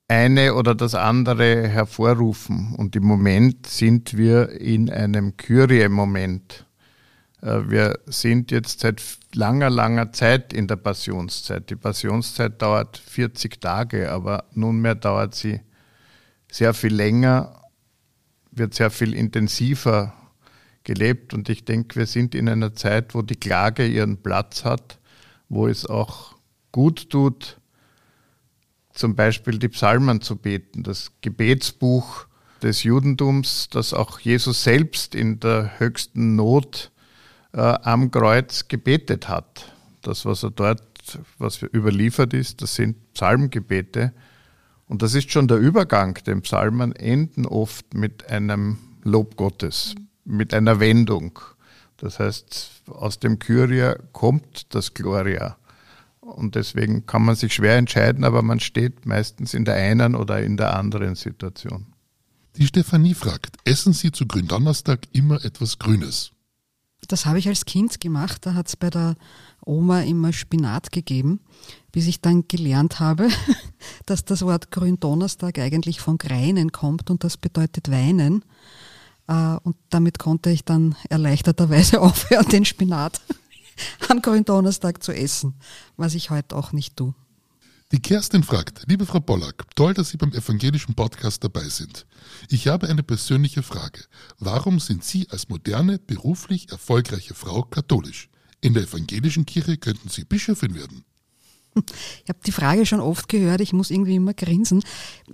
eine 0.08 0.54
oder 0.54 0.75
das 0.75 0.94
andere 0.94 1.68
hervorrufen. 1.68 2.75
Und 2.75 2.96
im 2.96 3.04
Moment 3.04 3.66
sind 3.66 4.16
wir 4.16 4.50
in 4.60 4.90
einem 4.90 5.37
Kyrie-Moment. 5.37 6.64
Äh, 7.42 7.60
wir 7.68 7.98
sind 8.06 8.50
jetzt 8.50 8.80
seit 8.80 9.17
langer, 9.35 9.70
langer 9.70 10.12
Zeit 10.12 10.52
in 10.52 10.66
der 10.66 10.76
Passionszeit. 10.76 11.70
Die 11.70 11.76
Passionszeit 11.76 12.61
dauert 12.61 12.99
40 12.99 13.61
Tage, 13.61 14.11
aber 14.11 14.44
nunmehr 14.52 14.94
dauert 14.94 15.35
sie 15.35 15.61
sehr 16.50 16.73
viel 16.73 16.94
länger 16.94 17.58
wird 18.58 18.75
sehr 18.75 18.90
viel 18.90 19.14
intensiver 19.14 20.12
gelebt 20.85 21.35
und 21.35 21.49
ich 21.49 21.64
denke, 21.64 21.97
wir 21.97 22.06
sind 22.06 22.35
in 22.35 22.49
einer 22.49 22.75
Zeit, 22.75 23.14
wo 23.14 23.23
die 23.23 23.37
Klage 23.37 23.87
ihren 23.87 24.23
Platz 24.23 24.64
hat, 24.64 24.99
wo 25.49 25.66
es 25.66 25.87
auch 25.87 26.35
gut 26.73 27.11
tut, 27.11 27.58
zum 28.92 29.14
Beispiel 29.14 29.58
die 29.58 29.68
Psalmen 29.68 30.20
zu 30.20 30.37
beten, 30.37 30.82
das 30.82 31.12
Gebetsbuch 31.20 32.26
des 32.62 32.82
Judentums, 32.82 33.68
das 33.70 33.94
auch 33.94 34.18
Jesus 34.18 34.64
selbst 34.64 35.14
in 35.14 35.40
der 35.40 35.78
höchsten 35.78 36.35
Not 36.35 36.90
äh, 37.52 37.60
am 37.60 38.10
Kreuz 38.10 38.68
gebetet 38.68 39.28
hat. 39.28 39.72
Das, 40.02 40.24
was 40.24 40.42
er 40.42 40.50
dort, 40.50 40.82
was 41.38 41.62
überliefert 41.62 42.34
ist, 42.34 42.62
das 42.62 42.74
sind 42.74 43.14
Psalmgebete. 43.14 44.12
Und 44.86 45.02
das 45.02 45.14
ist 45.14 45.30
schon 45.30 45.48
der 45.48 45.58
Übergang. 45.58 46.14
Den 46.26 46.42
Psalmen 46.42 46.92
enden 46.92 47.46
oft 47.46 47.94
mit 47.94 48.28
einem 48.30 48.78
Lob 49.02 49.36
Gottes, 49.36 49.94
mit 50.24 50.54
einer 50.54 50.80
Wendung. 50.80 51.38
Das 51.98 52.18
heißt, 52.18 52.82
aus 52.86 53.18
dem 53.18 53.38
Kyria 53.38 53.96
kommt 54.12 54.74
das 54.74 54.94
Gloria. 54.94 55.56
Und 56.20 56.54
deswegen 56.54 57.06
kann 57.06 57.24
man 57.24 57.34
sich 57.34 57.54
schwer 57.54 57.76
entscheiden, 57.76 58.24
aber 58.24 58.42
man 58.42 58.60
steht 58.60 59.06
meistens 59.06 59.54
in 59.54 59.64
der 59.64 59.74
einen 59.74 60.14
oder 60.14 60.42
in 60.42 60.56
der 60.56 60.76
anderen 60.76 61.14
Situation. 61.14 61.86
Die 62.56 62.66
Stefanie 62.66 63.14
fragt, 63.14 63.56
essen 63.64 63.92
Sie 63.92 64.12
zu 64.12 64.26
Gründonnerstag 64.26 65.00
immer 65.12 65.44
etwas 65.44 65.78
Grünes? 65.78 66.32
Das 67.08 67.24
habe 67.24 67.38
ich 67.38 67.48
als 67.48 67.64
Kind 67.64 68.00
gemacht. 68.00 68.44
Da 68.46 68.54
hat 68.54 68.68
es 68.68 68.76
bei 68.76 68.90
der 68.90 69.16
Oma 69.64 70.02
immer 70.02 70.32
Spinat 70.32 70.92
gegeben, 70.92 71.40
bis 71.90 72.06
ich 72.06 72.20
dann 72.20 72.46
gelernt 72.48 73.00
habe, 73.00 73.28
dass 74.06 74.24
das 74.24 74.42
Wort 74.42 74.70
Gründonnerstag 74.70 75.58
eigentlich 75.58 76.00
von 76.00 76.18
Greinen 76.18 76.70
kommt 76.70 77.10
und 77.10 77.24
das 77.24 77.36
bedeutet 77.36 77.90
weinen. 77.90 78.44
Äh, 79.26 79.56
und 79.62 79.76
damit 79.90 80.18
konnte 80.18 80.50
ich 80.50 80.64
dann 80.64 80.96
erleichterterweise 81.08 82.00
aufhören, 82.02 82.48
den 82.48 82.64
Spinat 82.64 83.20
am 84.08 84.20
Gründonnerstag 84.20 85.02
zu 85.02 85.12
essen, 85.12 85.54
was 85.96 86.14
ich 86.14 86.30
heute 86.30 86.56
auch 86.56 86.72
nicht 86.72 86.96
tue. 86.96 87.14
Die 87.90 88.00
Kerstin 88.00 88.42
fragt, 88.42 88.83
liebe 88.87 89.07
Frau 89.07 89.21
Pollack, 89.21 89.64
toll, 89.75 89.95
dass 89.95 90.11
Sie 90.11 90.18
beim 90.18 90.35
evangelischen 90.35 90.95
Podcast 90.95 91.42
dabei 91.42 91.66
sind. 91.71 92.07
Ich 92.50 92.68
habe 92.68 92.87
eine 92.87 93.02
persönliche 93.02 93.62
Frage. 93.62 94.04
Warum 94.38 94.78
sind 94.78 95.04
Sie 95.04 95.26
als 95.30 95.49
moderne, 95.49 95.99
beruflich 95.99 96.71
erfolgreiche 96.71 97.33
Frau 97.33 97.62
katholisch? 97.62 98.28
In 98.61 98.75
der 98.75 98.83
evangelischen 98.83 99.47
Kirche 99.47 99.78
könnten 99.78 100.11
Sie 100.11 100.25
Bischöfin 100.25 100.75
werden. 100.75 101.04
Ich 102.25 102.28
habe 102.28 102.40
die 102.45 102.52
Frage 102.52 102.85
schon 102.85 103.00
oft 103.00 103.28
gehört, 103.28 103.62
ich 103.62 103.73
muss 103.73 103.90
irgendwie 103.90 104.16
immer 104.16 104.35
grinsen. 104.35 104.83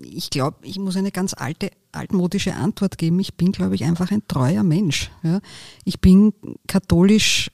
Ich 0.00 0.30
glaube, 0.30 0.58
ich 0.62 0.78
muss 0.78 0.94
eine 0.94 1.10
ganz 1.10 1.34
alte, 1.34 1.70
altmodische 1.90 2.54
Antwort 2.54 2.98
geben. 2.98 3.18
Ich 3.18 3.34
bin, 3.34 3.50
glaube 3.50 3.74
ich, 3.74 3.82
einfach 3.82 4.12
ein 4.12 4.22
treuer 4.28 4.62
Mensch. 4.62 5.10
Ja. 5.22 5.40
Ich 5.84 6.00
bin 6.00 6.34
katholisch 6.68 7.50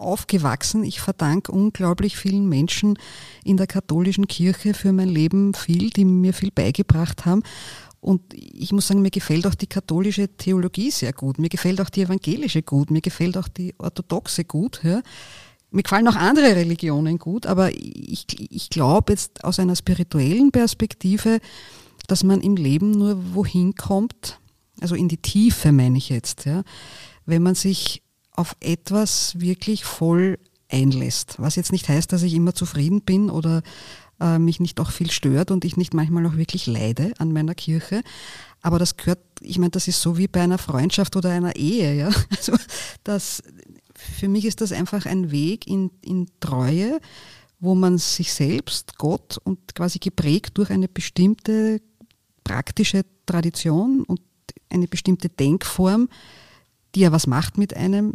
aufgewachsen. 0.00 0.84
Ich 0.84 1.00
verdanke 1.00 1.52
unglaublich 1.52 2.16
vielen 2.16 2.48
Menschen 2.48 2.98
in 3.44 3.56
der 3.56 3.66
katholischen 3.66 4.26
Kirche 4.26 4.74
für 4.74 4.92
mein 4.92 5.08
Leben 5.08 5.54
viel, 5.54 5.90
die 5.90 6.04
mir 6.04 6.32
viel 6.32 6.50
beigebracht 6.50 7.26
haben. 7.26 7.42
Und 8.00 8.22
ich 8.32 8.72
muss 8.72 8.86
sagen, 8.86 9.02
mir 9.02 9.10
gefällt 9.10 9.46
auch 9.46 9.54
die 9.54 9.66
katholische 9.66 10.28
Theologie 10.28 10.90
sehr 10.90 11.12
gut. 11.12 11.38
Mir 11.38 11.50
gefällt 11.50 11.80
auch 11.80 11.90
die 11.90 12.02
evangelische 12.02 12.62
gut. 12.62 12.90
Mir 12.90 13.02
gefällt 13.02 13.36
auch 13.36 13.48
die 13.48 13.74
orthodoxe 13.78 14.44
gut. 14.44 14.80
Ja. 14.82 15.02
Mir 15.70 15.82
gefallen 15.82 16.08
auch 16.08 16.16
andere 16.16 16.56
Religionen 16.56 17.18
gut, 17.18 17.46
aber 17.46 17.72
ich, 17.72 18.26
ich 18.50 18.70
glaube 18.70 19.12
jetzt 19.12 19.44
aus 19.44 19.60
einer 19.60 19.76
spirituellen 19.76 20.50
Perspektive, 20.50 21.38
dass 22.08 22.24
man 22.24 22.40
im 22.40 22.56
Leben 22.56 22.90
nur 22.90 23.34
wohin 23.34 23.76
kommt, 23.76 24.40
also 24.80 24.96
in 24.96 25.08
die 25.08 25.18
Tiefe 25.18 25.70
meine 25.70 25.98
ich 25.98 26.08
jetzt, 26.08 26.44
ja, 26.44 26.64
wenn 27.24 27.42
man 27.42 27.54
sich 27.54 28.02
auf 28.40 28.56
etwas 28.60 29.38
wirklich 29.38 29.84
voll 29.84 30.38
einlässt. 30.68 31.34
Was 31.38 31.56
jetzt 31.56 31.72
nicht 31.72 31.88
heißt, 31.88 32.12
dass 32.12 32.22
ich 32.22 32.34
immer 32.34 32.54
zufrieden 32.54 33.02
bin 33.02 33.28
oder 33.28 33.62
äh, 34.20 34.38
mich 34.38 34.60
nicht 34.60 34.80
auch 34.80 34.90
viel 34.90 35.10
stört 35.10 35.50
und 35.50 35.64
ich 35.64 35.76
nicht 35.76 35.94
manchmal 35.94 36.26
auch 36.26 36.36
wirklich 36.36 36.66
leide 36.66 37.12
an 37.18 37.32
meiner 37.32 37.54
Kirche. 37.54 38.02
Aber 38.62 38.78
das 38.78 38.96
gehört, 38.96 39.20
ich 39.40 39.58
meine, 39.58 39.70
das 39.70 39.88
ist 39.88 40.00
so 40.00 40.16
wie 40.18 40.28
bei 40.28 40.40
einer 40.42 40.58
Freundschaft 40.58 41.16
oder 41.16 41.30
einer 41.30 41.56
Ehe, 41.56 41.94
ja. 41.94 42.10
Also 42.30 42.54
das, 43.04 43.42
für 43.94 44.28
mich 44.28 44.44
ist 44.44 44.60
das 44.60 44.72
einfach 44.72 45.06
ein 45.06 45.30
Weg 45.30 45.66
in, 45.66 45.90
in 46.02 46.28
Treue, 46.40 47.00
wo 47.58 47.74
man 47.74 47.98
sich 47.98 48.32
selbst, 48.32 48.96
Gott 48.96 49.38
und 49.44 49.74
quasi 49.74 49.98
geprägt 49.98 50.56
durch 50.56 50.70
eine 50.70 50.88
bestimmte 50.88 51.80
praktische 52.44 53.02
Tradition 53.26 54.02
und 54.04 54.20
eine 54.70 54.88
bestimmte 54.88 55.28
Denkform, 55.28 56.08
die 56.94 57.00
ja 57.00 57.12
was 57.12 57.26
macht 57.26 57.58
mit 57.58 57.76
einem, 57.76 58.14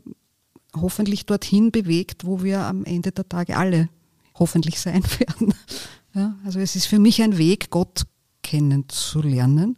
hoffentlich 0.76 1.26
dorthin 1.26 1.72
bewegt, 1.72 2.26
wo 2.26 2.44
wir 2.44 2.62
am 2.62 2.84
Ende 2.84 3.12
der 3.12 3.28
Tage 3.28 3.58
alle 3.58 3.90
hoffentlich 4.36 4.80
sein 4.80 5.04
werden. 5.20 5.54
Ja, 6.14 6.36
also 6.46 6.60
es 6.60 6.76
ist 6.76 6.86
für 6.86 7.00
mich 7.00 7.22
ein 7.22 7.38
Weg, 7.38 7.70
Gott 7.70 8.04
kennenzulernen. 8.44 9.78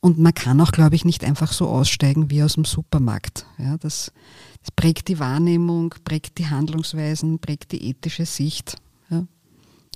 Und 0.00 0.18
man 0.18 0.34
kann 0.34 0.60
auch, 0.60 0.72
glaube 0.72 0.96
ich, 0.96 1.06
nicht 1.06 1.24
einfach 1.24 1.52
so 1.52 1.66
aussteigen 1.66 2.30
wie 2.30 2.42
aus 2.42 2.54
dem 2.54 2.66
Supermarkt. 2.66 3.46
Ja, 3.56 3.78
das, 3.78 4.12
das 4.60 4.70
prägt 4.70 5.08
die 5.08 5.18
Wahrnehmung, 5.18 5.94
prägt 6.04 6.36
die 6.36 6.46
Handlungsweisen, 6.46 7.38
prägt 7.38 7.72
die 7.72 7.88
ethische 7.88 8.26
Sicht. 8.26 8.76
Ja. 9.08 9.24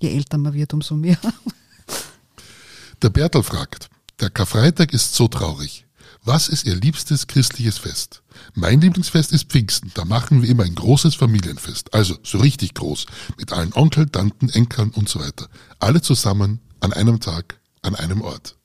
Je 0.01 0.09
älter 0.09 0.39
man 0.39 0.55
wird, 0.55 0.73
umso 0.73 0.95
mehr. 0.95 1.19
Der 3.03 3.11
Bertel 3.11 3.45
fragt, 3.45 3.91
der 4.19 4.31
Karfreitag 4.31 4.93
ist 4.93 5.15
so 5.15 5.29
traurig. 5.29 5.87
Was 6.29 6.51
ist 6.51 6.67
Ihr 6.67 6.75
liebstes 6.75 7.27
christliches 7.27 7.79
Fest? 7.79 8.23
Mein 8.53 8.83
Lieblingsfest 8.83 9.33
ist 9.33 9.49
Pfingsten. 9.49 9.91
Da 9.95 10.05
machen 10.05 10.43
wir 10.43 10.51
immer 10.51 10.65
ein 10.65 10.75
großes 10.75 11.15
Familienfest. 11.15 11.95
Also 11.95 12.19
so 12.23 12.37
richtig 12.37 12.75
groß. 12.75 13.07
Mit 13.39 13.51
allen 13.51 13.73
Onkel, 13.73 14.11
Tanten, 14.11 14.51
Enkeln 14.51 14.91
und 14.91 15.09
so 15.09 15.21
weiter. 15.21 15.49
Alle 15.79 16.03
zusammen 16.03 16.61
an 16.81 16.93
einem 16.93 17.21
Tag, 17.21 17.59
an 17.81 17.95
einem 17.95 18.21
Ort. 18.21 18.59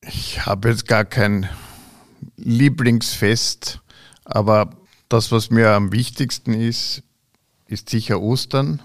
Ich 0.00 0.46
habe 0.46 0.70
jetzt 0.70 0.88
gar 0.88 1.04
kein 1.04 1.46
Lieblingsfest, 2.38 3.80
aber 4.24 4.70
das, 5.10 5.30
was 5.30 5.50
mir 5.50 5.72
am 5.72 5.92
wichtigsten 5.92 6.54
ist, 6.54 7.02
ist 7.66 7.90
sicher 7.90 8.22
Ostern, 8.22 8.80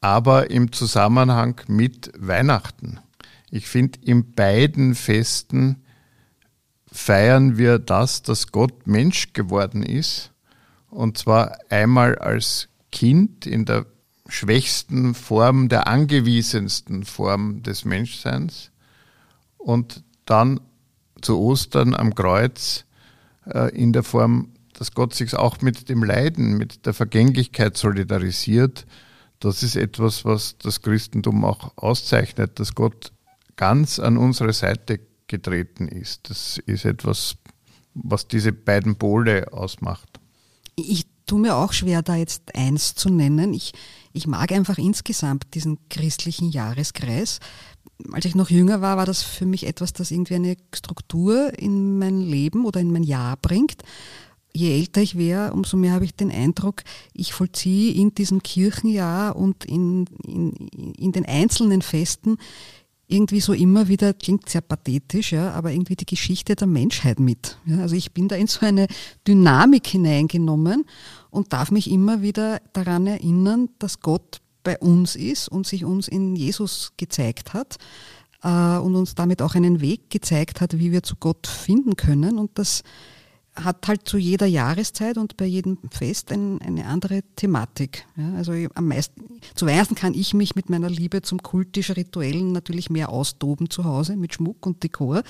aber 0.00 0.52
im 0.52 0.70
Zusammenhang 0.70 1.60
mit 1.66 2.12
Weihnachten. 2.16 3.00
Ich 3.50 3.66
finde, 3.66 3.98
in 4.04 4.30
beiden 4.30 4.94
Festen 4.94 5.82
feiern 6.92 7.56
wir 7.56 7.78
das, 7.78 8.22
dass 8.22 8.52
Gott 8.52 8.86
Mensch 8.86 9.32
geworden 9.32 9.82
ist. 9.82 10.32
Und 10.90 11.18
zwar 11.18 11.58
einmal 11.68 12.16
als 12.16 12.68
Kind 12.90 13.46
in 13.46 13.64
der 13.64 13.86
schwächsten 14.28 15.14
Form, 15.14 15.68
der 15.68 15.86
angewiesensten 15.86 17.04
Form 17.04 17.62
des 17.62 17.84
Menschseins. 17.84 18.70
Und 19.58 20.02
dann 20.24 20.60
zu 21.20 21.38
Ostern 21.38 21.94
am 21.94 22.14
Kreuz 22.14 22.84
äh, 23.46 23.74
in 23.74 23.92
der 23.92 24.02
Form, 24.02 24.52
dass 24.72 24.92
Gott 24.92 25.14
sich 25.14 25.34
auch 25.34 25.60
mit 25.60 25.88
dem 25.88 26.02
Leiden, 26.02 26.56
mit 26.56 26.86
der 26.86 26.94
Vergänglichkeit 26.94 27.76
solidarisiert. 27.76 28.86
Das 29.38 29.62
ist 29.62 29.76
etwas, 29.76 30.24
was 30.24 30.56
das 30.58 30.80
Christentum 30.82 31.44
auch 31.44 31.76
auszeichnet, 31.76 32.58
dass 32.58 32.74
Gott 32.74 33.12
ganz 33.56 33.98
an 33.98 34.16
unsere 34.16 34.52
Seite 34.52 35.00
getreten 35.30 35.88
ist. 35.88 36.28
Das 36.28 36.58
ist 36.66 36.84
etwas, 36.84 37.36
was 37.94 38.28
diese 38.28 38.52
beiden 38.52 38.96
Pole 38.96 39.52
ausmacht. 39.52 40.20
Ich 40.76 41.06
tue 41.26 41.40
mir 41.40 41.56
auch 41.56 41.72
schwer, 41.72 42.02
da 42.02 42.16
jetzt 42.16 42.54
eins 42.54 42.94
zu 42.94 43.08
nennen. 43.08 43.54
Ich, 43.54 43.72
ich 44.12 44.26
mag 44.26 44.52
einfach 44.52 44.78
insgesamt 44.78 45.54
diesen 45.54 45.78
christlichen 45.88 46.50
Jahreskreis. 46.50 47.38
Als 48.12 48.24
ich 48.24 48.34
noch 48.34 48.50
jünger 48.50 48.80
war, 48.80 48.96
war 48.96 49.06
das 49.06 49.22
für 49.22 49.46
mich 49.46 49.66
etwas, 49.66 49.92
das 49.92 50.10
irgendwie 50.10 50.34
eine 50.34 50.56
Struktur 50.74 51.56
in 51.58 51.98
mein 51.98 52.20
Leben 52.20 52.64
oder 52.64 52.80
in 52.80 52.90
mein 52.90 53.04
Jahr 53.04 53.36
bringt. 53.36 53.82
Je 54.52 54.76
älter 54.76 55.00
ich 55.00 55.16
wäre, 55.16 55.52
umso 55.52 55.76
mehr 55.76 55.92
habe 55.92 56.04
ich 56.04 56.16
den 56.16 56.32
Eindruck, 56.32 56.82
ich 57.12 57.32
vollziehe 57.32 57.94
in 57.94 58.12
diesem 58.14 58.42
Kirchenjahr 58.42 59.36
und 59.36 59.64
in, 59.64 60.06
in, 60.24 60.52
in 60.96 61.12
den 61.12 61.24
einzelnen 61.24 61.82
Festen 61.82 62.38
irgendwie 63.10 63.40
so 63.40 63.52
immer 63.52 63.88
wieder, 63.88 64.14
klingt 64.14 64.48
sehr 64.48 64.60
pathetisch, 64.60 65.32
ja, 65.32 65.50
aber 65.52 65.72
irgendwie 65.72 65.96
die 65.96 66.06
Geschichte 66.06 66.54
der 66.54 66.66
Menschheit 66.66 67.20
mit. 67.20 67.58
Ja, 67.66 67.78
also 67.78 67.96
ich 67.96 68.12
bin 68.12 68.28
da 68.28 68.36
in 68.36 68.46
so 68.46 68.64
eine 68.64 68.86
Dynamik 69.26 69.86
hineingenommen 69.86 70.84
und 71.30 71.52
darf 71.52 71.70
mich 71.70 71.90
immer 71.90 72.22
wieder 72.22 72.60
daran 72.72 73.06
erinnern, 73.06 73.68
dass 73.78 74.00
Gott 74.00 74.40
bei 74.62 74.78
uns 74.78 75.16
ist 75.16 75.48
und 75.48 75.66
sich 75.66 75.84
uns 75.84 76.08
in 76.08 76.36
Jesus 76.36 76.92
gezeigt 76.96 77.54
hat 77.54 77.78
äh, 78.42 78.78
und 78.78 78.94
uns 78.94 79.14
damit 79.14 79.42
auch 79.42 79.54
einen 79.54 79.80
Weg 79.80 80.10
gezeigt 80.10 80.60
hat, 80.60 80.78
wie 80.78 80.92
wir 80.92 81.02
zu 81.02 81.16
Gott 81.16 81.46
finden 81.46 81.96
können 81.96 82.38
und 82.38 82.58
das 82.58 82.82
hat 83.64 83.86
halt 83.88 84.08
zu 84.08 84.18
jeder 84.18 84.46
Jahreszeit 84.46 85.18
und 85.18 85.36
bei 85.36 85.46
jedem 85.46 85.78
Fest 85.90 86.32
ein, 86.32 86.60
eine 86.60 86.86
andere 86.86 87.22
Thematik. 87.36 88.06
Ja, 88.16 88.34
also 88.34 88.52
am 88.74 88.88
meisten, 88.88 89.40
zu 89.54 89.66
Weihnachten 89.66 89.94
kann 89.94 90.14
ich 90.14 90.34
mich 90.34 90.54
mit 90.54 90.70
meiner 90.70 90.90
Liebe 90.90 91.22
zum 91.22 91.42
kultisch-rituellen 91.42 92.52
natürlich 92.52 92.90
mehr 92.90 93.10
austoben 93.10 93.70
zu 93.70 93.84
Hause 93.84 94.16
mit 94.16 94.34
Schmuck 94.34 94.66
und 94.66 94.82
Dekor. 94.82 95.22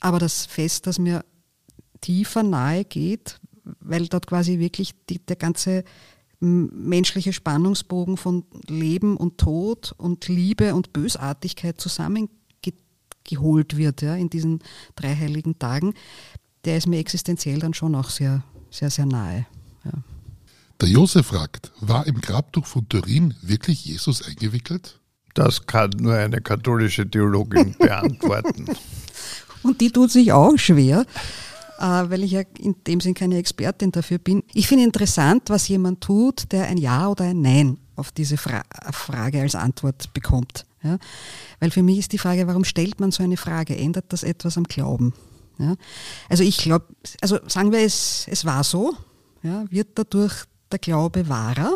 Aber 0.00 0.18
das 0.18 0.46
Fest, 0.46 0.86
das 0.86 0.98
mir 0.98 1.24
tiefer 2.00 2.42
nahe 2.42 2.84
geht, 2.84 3.40
weil 3.80 4.08
dort 4.08 4.26
quasi 4.26 4.58
wirklich 4.58 4.94
die, 5.08 5.18
der 5.18 5.36
ganze 5.36 5.84
menschliche 6.40 7.32
Spannungsbogen 7.32 8.16
von 8.16 8.44
Leben 8.68 9.16
und 9.16 9.38
Tod 9.38 9.94
und 9.96 10.28
Liebe 10.28 10.74
und 10.74 10.92
Bösartigkeit 10.92 11.80
zusammengeholt 11.80 13.76
wird 13.76 14.02
ja, 14.02 14.14
in 14.14 14.30
diesen 14.30 14.60
drei 14.94 15.16
heiligen 15.16 15.58
Tagen, 15.58 15.94
der 16.64 16.76
ist 16.76 16.86
mir 16.86 16.98
existenziell 16.98 17.58
dann 17.58 17.74
schon 17.74 17.94
auch 17.94 18.10
sehr, 18.10 18.42
sehr, 18.70 18.90
sehr 18.90 19.06
nahe. 19.06 19.46
Ja. 19.84 19.92
Der 20.80 20.88
Josef 20.88 21.26
fragt, 21.26 21.72
war 21.80 22.06
im 22.06 22.20
Grabtuch 22.20 22.66
von 22.66 22.88
Turin 22.88 23.34
wirklich 23.42 23.84
Jesus 23.84 24.22
eingewickelt? 24.22 25.00
Das 25.34 25.66
kann 25.66 25.90
nur 25.98 26.14
eine 26.14 26.40
katholische 26.40 27.08
Theologin 27.08 27.74
beantworten. 27.78 28.66
Und 29.62 29.80
die 29.80 29.90
tut 29.90 30.10
sich 30.10 30.32
auch 30.32 30.56
schwer, 30.56 31.04
äh, 31.78 31.82
weil 31.82 32.24
ich 32.24 32.32
ja 32.32 32.42
in 32.58 32.76
dem 32.86 33.00
Sinn 33.00 33.14
keine 33.14 33.38
Expertin 33.38 33.92
dafür 33.92 34.18
bin. 34.18 34.42
Ich 34.52 34.68
finde 34.68 34.84
interessant, 34.84 35.44
was 35.48 35.68
jemand 35.68 36.00
tut, 36.00 36.52
der 36.52 36.66
ein 36.66 36.76
Ja 36.76 37.08
oder 37.08 37.24
ein 37.24 37.40
Nein 37.40 37.78
auf 37.96 38.12
diese 38.12 38.36
Fra 38.36 38.62
Frage 38.92 39.40
als 39.40 39.54
Antwort 39.54 40.12
bekommt. 40.14 40.64
Ja? 40.82 40.98
Weil 41.60 41.70
für 41.70 41.82
mich 41.82 41.98
ist 41.98 42.12
die 42.12 42.18
Frage, 42.18 42.46
warum 42.46 42.64
stellt 42.64 43.00
man 43.00 43.10
so 43.10 43.22
eine 43.22 43.36
Frage? 43.36 43.76
Ändert 43.76 44.06
das 44.12 44.22
etwas 44.22 44.56
am 44.56 44.64
Glauben? 44.64 45.12
Ja? 45.58 45.76
Also 46.28 46.44
ich 46.44 46.58
glaube, 46.58 46.86
also 47.20 47.38
sagen 47.46 47.72
wir 47.72 47.80
es, 47.80 48.26
es 48.28 48.44
war 48.44 48.64
so, 48.64 48.94
ja? 49.42 49.64
wird 49.70 49.98
dadurch 49.98 50.44
der 50.70 50.78
Glaube 50.78 51.28
wahrer 51.28 51.74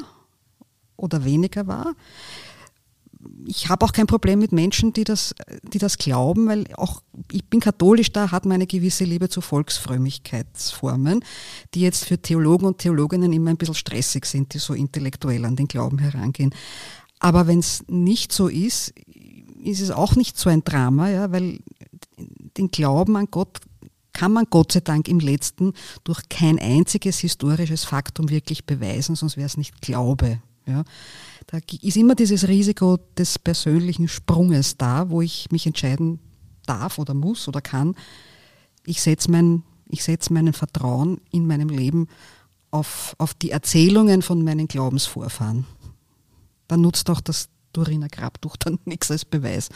oder 0.96 1.24
weniger 1.24 1.66
wahr? 1.66 1.94
ich 3.46 3.68
habe 3.68 3.84
auch 3.84 3.92
kein 3.92 4.06
Problem 4.06 4.38
mit 4.38 4.52
Menschen, 4.52 4.92
die 4.92 5.04
das, 5.04 5.34
die 5.62 5.78
das 5.78 5.98
glauben, 5.98 6.46
weil 6.46 6.66
auch 6.74 7.02
ich 7.30 7.44
bin 7.44 7.60
katholisch, 7.60 8.12
da 8.12 8.30
hat 8.30 8.44
man 8.44 8.56
eine 8.56 8.66
gewisse 8.66 9.04
Liebe 9.04 9.28
zu 9.28 9.40
Volksfrömmigkeitsformen, 9.40 11.24
die 11.74 11.80
jetzt 11.80 12.04
für 12.04 12.18
Theologen 12.18 12.66
und 12.66 12.78
Theologinnen 12.78 13.32
immer 13.32 13.50
ein 13.50 13.56
bisschen 13.56 13.74
stressig 13.74 14.26
sind, 14.26 14.54
die 14.54 14.58
so 14.58 14.74
intellektuell 14.74 15.44
an 15.44 15.56
den 15.56 15.68
Glauben 15.68 15.98
herangehen. 15.98 16.54
Aber 17.18 17.46
wenn 17.46 17.60
es 17.60 17.84
nicht 17.88 18.32
so 18.32 18.48
ist, 18.48 18.92
ist 19.62 19.80
es 19.80 19.90
auch 19.90 20.16
nicht 20.16 20.36
so 20.36 20.50
ein 20.50 20.64
Drama, 20.64 21.08
ja, 21.08 21.30
weil 21.30 21.60
den 22.56 22.70
Glauben 22.70 23.16
an 23.16 23.28
Gott 23.30 23.58
kann 24.12 24.32
man 24.32 24.46
Gott 24.50 24.72
sei 24.72 24.80
Dank 24.80 25.08
im 25.08 25.20
letzten 25.20 25.72
durch 26.04 26.28
kein 26.28 26.58
einziges 26.58 27.18
historisches 27.18 27.84
Faktum 27.84 28.30
wirklich 28.30 28.66
beweisen, 28.66 29.16
sonst 29.16 29.36
wäre 29.36 29.46
es 29.46 29.56
nicht 29.56 29.80
Glaube. 29.80 30.40
Ja. 30.66 30.84
Da 31.46 31.58
ist 31.82 31.96
immer 31.96 32.14
dieses 32.14 32.46
Risiko 32.46 32.98
des 33.16 33.38
persönlichen 33.38 34.08
Sprunges 34.08 34.76
da, 34.76 35.10
wo 35.10 35.22
ich 35.22 35.50
mich 35.50 35.66
entscheiden 35.66 36.20
darf 36.66 36.98
oder 36.98 37.14
muss 37.14 37.48
oder 37.48 37.60
kann. 37.60 37.94
Ich 38.84 39.02
setze 39.02 39.30
mein, 39.30 39.64
setz 39.90 40.30
meinen 40.30 40.52
Vertrauen 40.52 41.20
in 41.30 41.46
meinem 41.46 41.68
Leben 41.68 42.08
auf, 42.70 43.14
auf 43.18 43.34
die 43.34 43.50
Erzählungen 43.50 44.22
von 44.22 44.42
meinen 44.44 44.68
Glaubensvorfahren. 44.68 45.66
Dann 46.68 46.80
nutzt 46.80 47.10
auch 47.10 47.20
das 47.20 47.48
Turiner 47.72 48.08
Grabtuch 48.08 48.56
dann 48.56 48.78
nichts 48.84 49.10
als 49.10 49.24
Beweis. 49.24 49.68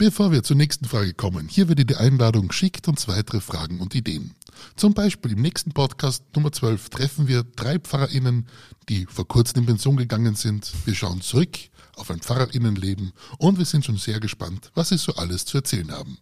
Bevor 0.00 0.32
wir 0.32 0.42
zur 0.42 0.56
nächsten 0.56 0.86
Frage 0.86 1.12
kommen, 1.12 1.46
hier 1.46 1.68
wird 1.68 1.90
die 1.90 1.94
Einladung 1.94 2.48
geschickt 2.48 2.88
und 2.88 3.06
weitere 3.06 3.42
Fragen 3.42 3.80
und 3.80 3.94
Ideen. 3.94 4.34
Zum 4.74 4.94
Beispiel 4.94 5.32
im 5.32 5.42
nächsten 5.42 5.72
Podcast 5.72 6.24
Nummer 6.34 6.52
12 6.52 6.88
treffen 6.88 7.28
wir 7.28 7.44
drei 7.44 7.78
PfarrerInnen, 7.78 8.46
die 8.88 9.04
vor 9.04 9.28
kurzem 9.28 9.58
in 9.58 9.66
Pension 9.66 9.98
gegangen 9.98 10.36
sind. 10.36 10.72
Wir 10.86 10.94
schauen 10.94 11.20
zurück 11.20 11.58
auf 11.96 12.10
ein 12.10 12.20
PfarrerInnenleben 12.20 13.12
und 13.36 13.58
wir 13.58 13.66
sind 13.66 13.84
schon 13.84 13.98
sehr 13.98 14.20
gespannt, 14.20 14.70
was 14.74 14.88
sie 14.88 14.96
so 14.96 15.16
alles 15.16 15.44
zu 15.44 15.58
erzählen 15.58 15.92
haben. 15.92 16.16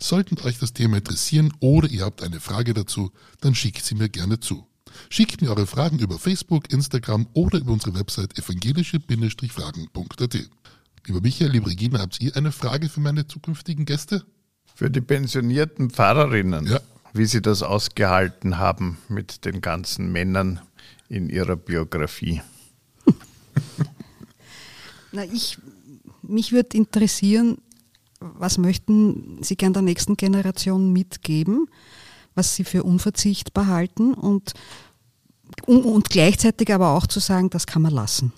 Sollten 0.00 0.40
euch 0.40 0.58
das 0.58 0.72
Thema 0.72 0.96
interessieren 0.96 1.52
oder 1.60 1.88
ihr 1.88 2.04
habt 2.04 2.24
eine 2.24 2.40
Frage 2.40 2.74
dazu, 2.74 3.12
dann 3.40 3.54
schickt 3.54 3.84
sie 3.84 3.94
mir 3.94 4.08
gerne 4.08 4.40
zu. 4.40 4.66
Schickt 5.10 5.42
mir 5.42 5.50
eure 5.50 5.68
Fragen 5.68 6.00
über 6.00 6.18
Facebook, 6.18 6.72
Instagram 6.72 7.28
oder 7.34 7.60
über 7.60 7.70
unsere 7.70 7.94
Website 7.94 8.36
evangelische-fragen.at. 8.36 10.50
Lieber 11.06 11.20
Michael, 11.20 11.50
liebe 11.50 11.68
Regina, 11.68 11.98
habt 11.98 12.20
ihr 12.20 12.36
eine 12.36 12.52
Frage 12.52 12.88
für 12.88 13.00
meine 13.00 13.26
zukünftigen 13.26 13.84
Gäste? 13.84 14.24
Für 14.74 14.88
die 14.88 15.00
pensionierten 15.00 15.90
Pfarrerinnen, 15.90 16.66
ja. 16.66 16.80
wie 17.12 17.26
sie 17.26 17.42
das 17.42 17.62
ausgehalten 17.62 18.58
haben 18.58 18.98
mit 19.08 19.44
den 19.44 19.60
ganzen 19.60 20.12
Männern 20.12 20.60
in 21.08 21.28
ihrer 21.28 21.56
Biografie. 21.56 22.40
Na, 25.12 25.24
ich, 25.24 25.58
mich 26.22 26.52
würde 26.52 26.76
interessieren, 26.76 27.58
was 28.20 28.56
möchten 28.56 29.42
Sie 29.42 29.56
gern 29.56 29.72
der 29.72 29.82
nächsten 29.82 30.16
Generation 30.16 30.92
mitgeben, 30.92 31.66
was 32.36 32.54
Sie 32.54 32.62
für 32.62 32.84
unverzichtbar 32.84 33.66
halten 33.66 34.14
und, 34.14 34.54
und, 35.66 35.84
und 35.84 36.08
gleichzeitig 36.10 36.72
aber 36.72 36.90
auch 36.90 37.08
zu 37.08 37.18
sagen, 37.18 37.50
das 37.50 37.66
kann 37.66 37.82
man 37.82 37.92
lassen. 37.92 38.32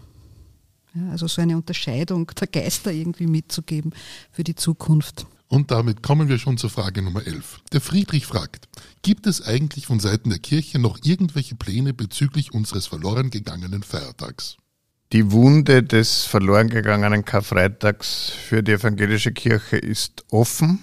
Ja, 0.95 1.11
also 1.11 1.27
so 1.27 1.43
eine 1.43 1.57
Unterscheidung 1.57 2.31
der 2.39 2.47
Geister 2.47 2.93
irgendwie 2.93 3.27
mitzugeben 3.27 3.93
für 4.31 4.45
die 4.45 4.55
Zukunft. 4.55 5.27
Und 5.49 5.71
damit 5.71 6.03
kommen 6.03 6.29
wir 6.29 6.39
schon 6.39 6.57
zur 6.57 6.71
Frage 6.71 7.03
Nummer 7.03 7.27
11. 7.27 7.61
Der 7.73 7.81
Friedrich 7.81 8.27
fragt, 8.27 8.69
gibt 9.03 9.27
es 9.27 9.43
eigentlich 9.43 9.87
von 9.87 10.01
Seiten 10.01 10.31
der 10.31 10.39
Kirche 10.39 10.79
noch 10.79 10.99
irgendwelche 11.03 11.55
Pläne 11.55 11.95
bezüglich 11.95 12.53
unseres 12.53 12.87
verloren 12.87 13.31
gegangenen 13.31 13.83
Feiertags? 13.83 14.57
Die 15.13 15.31
Wunde 15.31 15.83
des 15.83 16.25
verloren 16.25 16.71
gegangenen 16.71 17.25
Karfreitags 17.25 18.31
für 18.31 18.63
die 18.63 18.73
evangelische 18.73 19.33
Kirche 19.33 19.77
ist 19.77 20.25
offen 20.31 20.81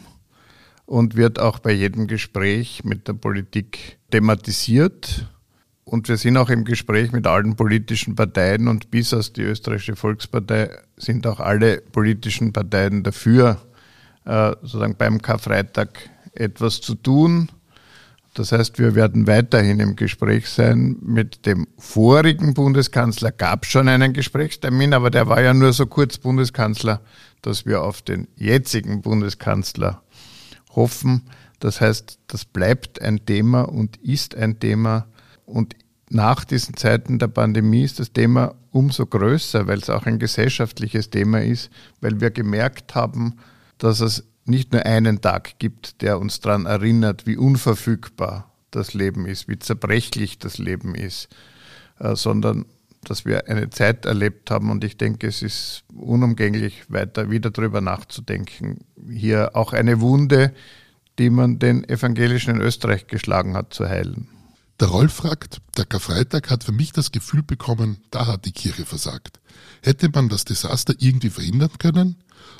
und 0.85 1.15
wird 1.15 1.39
auch 1.39 1.59
bei 1.59 1.71
jedem 1.71 2.07
Gespräch 2.07 2.83
mit 2.83 3.07
der 3.07 3.13
Politik 3.13 3.97
thematisiert. 4.11 5.27
Und 5.83 6.07
wir 6.07 6.17
sind 6.17 6.37
auch 6.37 6.49
im 6.49 6.63
Gespräch 6.63 7.11
mit 7.11 7.25
allen 7.27 7.55
politischen 7.55 8.15
Parteien 8.15 8.67
und 8.67 8.91
bis 8.91 9.13
aus 9.13 9.33
die 9.33 9.41
österreichische 9.41 9.95
Volkspartei 9.95 10.69
sind 10.95 11.25
auch 11.25 11.39
alle 11.39 11.81
politischen 11.81 12.53
Parteien 12.53 13.03
dafür, 13.03 13.57
äh, 14.25 14.51
sozusagen 14.61 14.95
beim 14.95 15.21
Karfreitag 15.21 16.09
etwas 16.33 16.81
zu 16.81 16.95
tun. 16.95 17.49
Das 18.33 18.53
heißt, 18.53 18.79
wir 18.79 18.95
werden 18.95 19.27
weiterhin 19.27 19.79
im 19.81 19.97
Gespräch 19.97 20.47
sein. 20.47 20.97
Mit 21.01 21.45
dem 21.45 21.67
vorigen 21.77 22.53
Bundeskanzler 22.53 23.31
gab 23.31 23.65
es 23.65 23.71
schon 23.71 23.89
einen 23.89 24.13
Gesprächstermin, 24.13 24.93
aber 24.93 25.09
der 25.09 25.27
war 25.27 25.41
ja 25.41 25.53
nur 25.53 25.73
so 25.73 25.85
kurz 25.85 26.17
Bundeskanzler, 26.17 27.01
dass 27.41 27.65
wir 27.65 27.81
auf 27.81 28.01
den 28.01 28.29
jetzigen 28.37 29.01
Bundeskanzler 29.01 30.01
hoffen. 30.73 31.23
Das 31.59 31.81
heißt, 31.81 32.19
das 32.27 32.45
bleibt 32.45 33.01
ein 33.01 33.25
Thema 33.25 33.63
und 33.63 33.97
ist 33.97 34.35
ein 34.35 34.59
Thema. 34.59 35.07
Und 35.51 35.75
nach 36.09 36.43
diesen 36.43 36.75
Zeiten 36.75 37.19
der 37.19 37.27
Pandemie 37.27 37.83
ist 37.83 37.99
das 37.99 38.11
Thema 38.11 38.55
umso 38.71 39.05
größer, 39.05 39.67
weil 39.67 39.79
es 39.79 39.89
auch 39.89 40.05
ein 40.05 40.19
gesellschaftliches 40.19 41.09
Thema 41.09 41.41
ist, 41.41 41.69
weil 41.99 42.19
wir 42.19 42.31
gemerkt 42.31 42.95
haben, 42.95 43.37
dass 43.77 43.99
es 44.01 44.25
nicht 44.45 44.73
nur 44.73 44.85
einen 44.85 45.21
Tag 45.21 45.59
gibt, 45.59 46.01
der 46.01 46.19
uns 46.19 46.39
daran 46.39 46.65
erinnert, 46.65 47.27
wie 47.27 47.37
unverfügbar 47.37 48.51
das 48.71 48.93
Leben 48.93 49.25
ist, 49.25 49.47
wie 49.47 49.59
zerbrechlich 49.59 50.39
das 50.39 50.57
Leben 50.57 50.95
ist, 50.95 51.29
äh, 51.99 52.15
sondern 52.15 52.65
dass 53.03 53.25
wir 53.25 53.47
eine 53.47 53.69
Zeit 53.69 54.05
erlebt 54.05 54.51
haben 54.51 54.69
und 54.69 54.83
ich 54.83 54.97
denke, 54.97 55.27
es 55.27 55.41
ist 55.41 55.83
unumgänglich, 55.93 56.83
weiter 56.89 57.31
wieder 57.31 57.49
darüber 57.49 57.81
nachzudenken, 57.81 58.85
hier 59.09 59.55
auch 59.55 59.73
eine 59.73 60.01
Wunde, 60.01 60.53
die 61.17 61.29
man 61.29 61.57
den 61.57 61.87
Evangelischen 61.87 62.55
in 62.55 62.61
Österreich 62.61 63.07
geschlagen 63.07 63.55
hat, 63.55 63.73
zu 63.73 63.89
heilen. 63.89 64.27
Der 64.81 64.87
Rolf 64.87 65.13
fragt, 65.13 65.61
der 65.77 65.85
Karfreitag 65.85 66.49
hat 66.49 66.63
für 66.63 66.71
mich 66.71 66.91
das 66.91 67.11
Gefühl 67.11 67.43
bekommen, 67.43 67.97
da 68.09 68.25
hat 68.25 68.45
die 68.45 68.51
Kirche 68.51 68.83
versagt. 68.83 69.39
Hätte 69.83 70.09
man 70.09 70.27
das 70.27 70.43
Desaster 70.43 70.95
irgendwie 70.97 71.29
verhindern 71.29 71.77
können? 71.77 72.15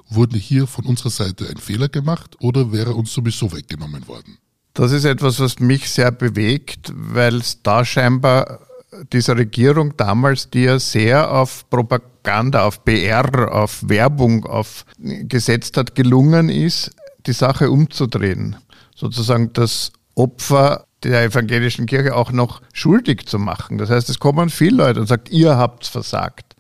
Wurde 0.08 0.38
hier 0.38 0.68
von 0.68 0.86
unserer 0.86 1.10
Seite 1.10 1.50
ein 1.50 1.58
Fehler 1.58 1.90
gemacht 1.90 2.36
oder 2.40 2.72
wäre 2.72 2.94
uns 2.94 3.12
sowieso 3.12 3.52
weggenommen 3.52 4.08
worden? 4.08 4.38
Das 4.76 4.92
ist 4.92 5.06
etwas, 5.06 5.40
was 5.40 5.60
mich 5.60 5.90
sehr 5.90 6.12
bewegt, 6.12 6.94
weil 6.96 7.38
es 7.38 7.64
da 7.64 7.84
scheinbar 7.84 8.68
dieser 9.12 9.36
Regierung 9.36 9.98
damals, 9.98 10.52
die 10.52 10.66
ja 10.66 10.78
sehr 10.78 11.32
auf 11.32 11.68
Propaganda, 11.72 12.66
auf 12.66 12.86
PR, 12.86 13.52
auf 13.52 13.90
Werbung 13.90 14.46
auf 14.46 14.86
gesetzt 15.00 15.76
hat, 15.76 15.96
gelungen 15.96 16.50
ist, 16.50 16.92
die 17.26 17.34
Sache 17.34 17.72
umzudrehen. 17.72 18.58
Sozusagen 18.96 19.54
das 19.54 19.92
Opfer 20.14 20.86
der 21.04 21.24
evangelischen 21.24 21.86
Kirche 21.86 22.16
auch 22.16 22.32
noch 22.32 22.62
schuldig 22.74 23.26
zu 23.26 23.40
machen. 23.40 23.78
Das 23.78 23.90
heißt, 23.90 24.10
es 24.10 24.20
kommen 24.20 24.50
viele 24.50 24.78
Leute 24.78 25.00
und 25.00 25.08
sagen, 25.08 25.24
ihr 25.30 25.58
habt 25.58 25.86
versagt. 25.86 26.56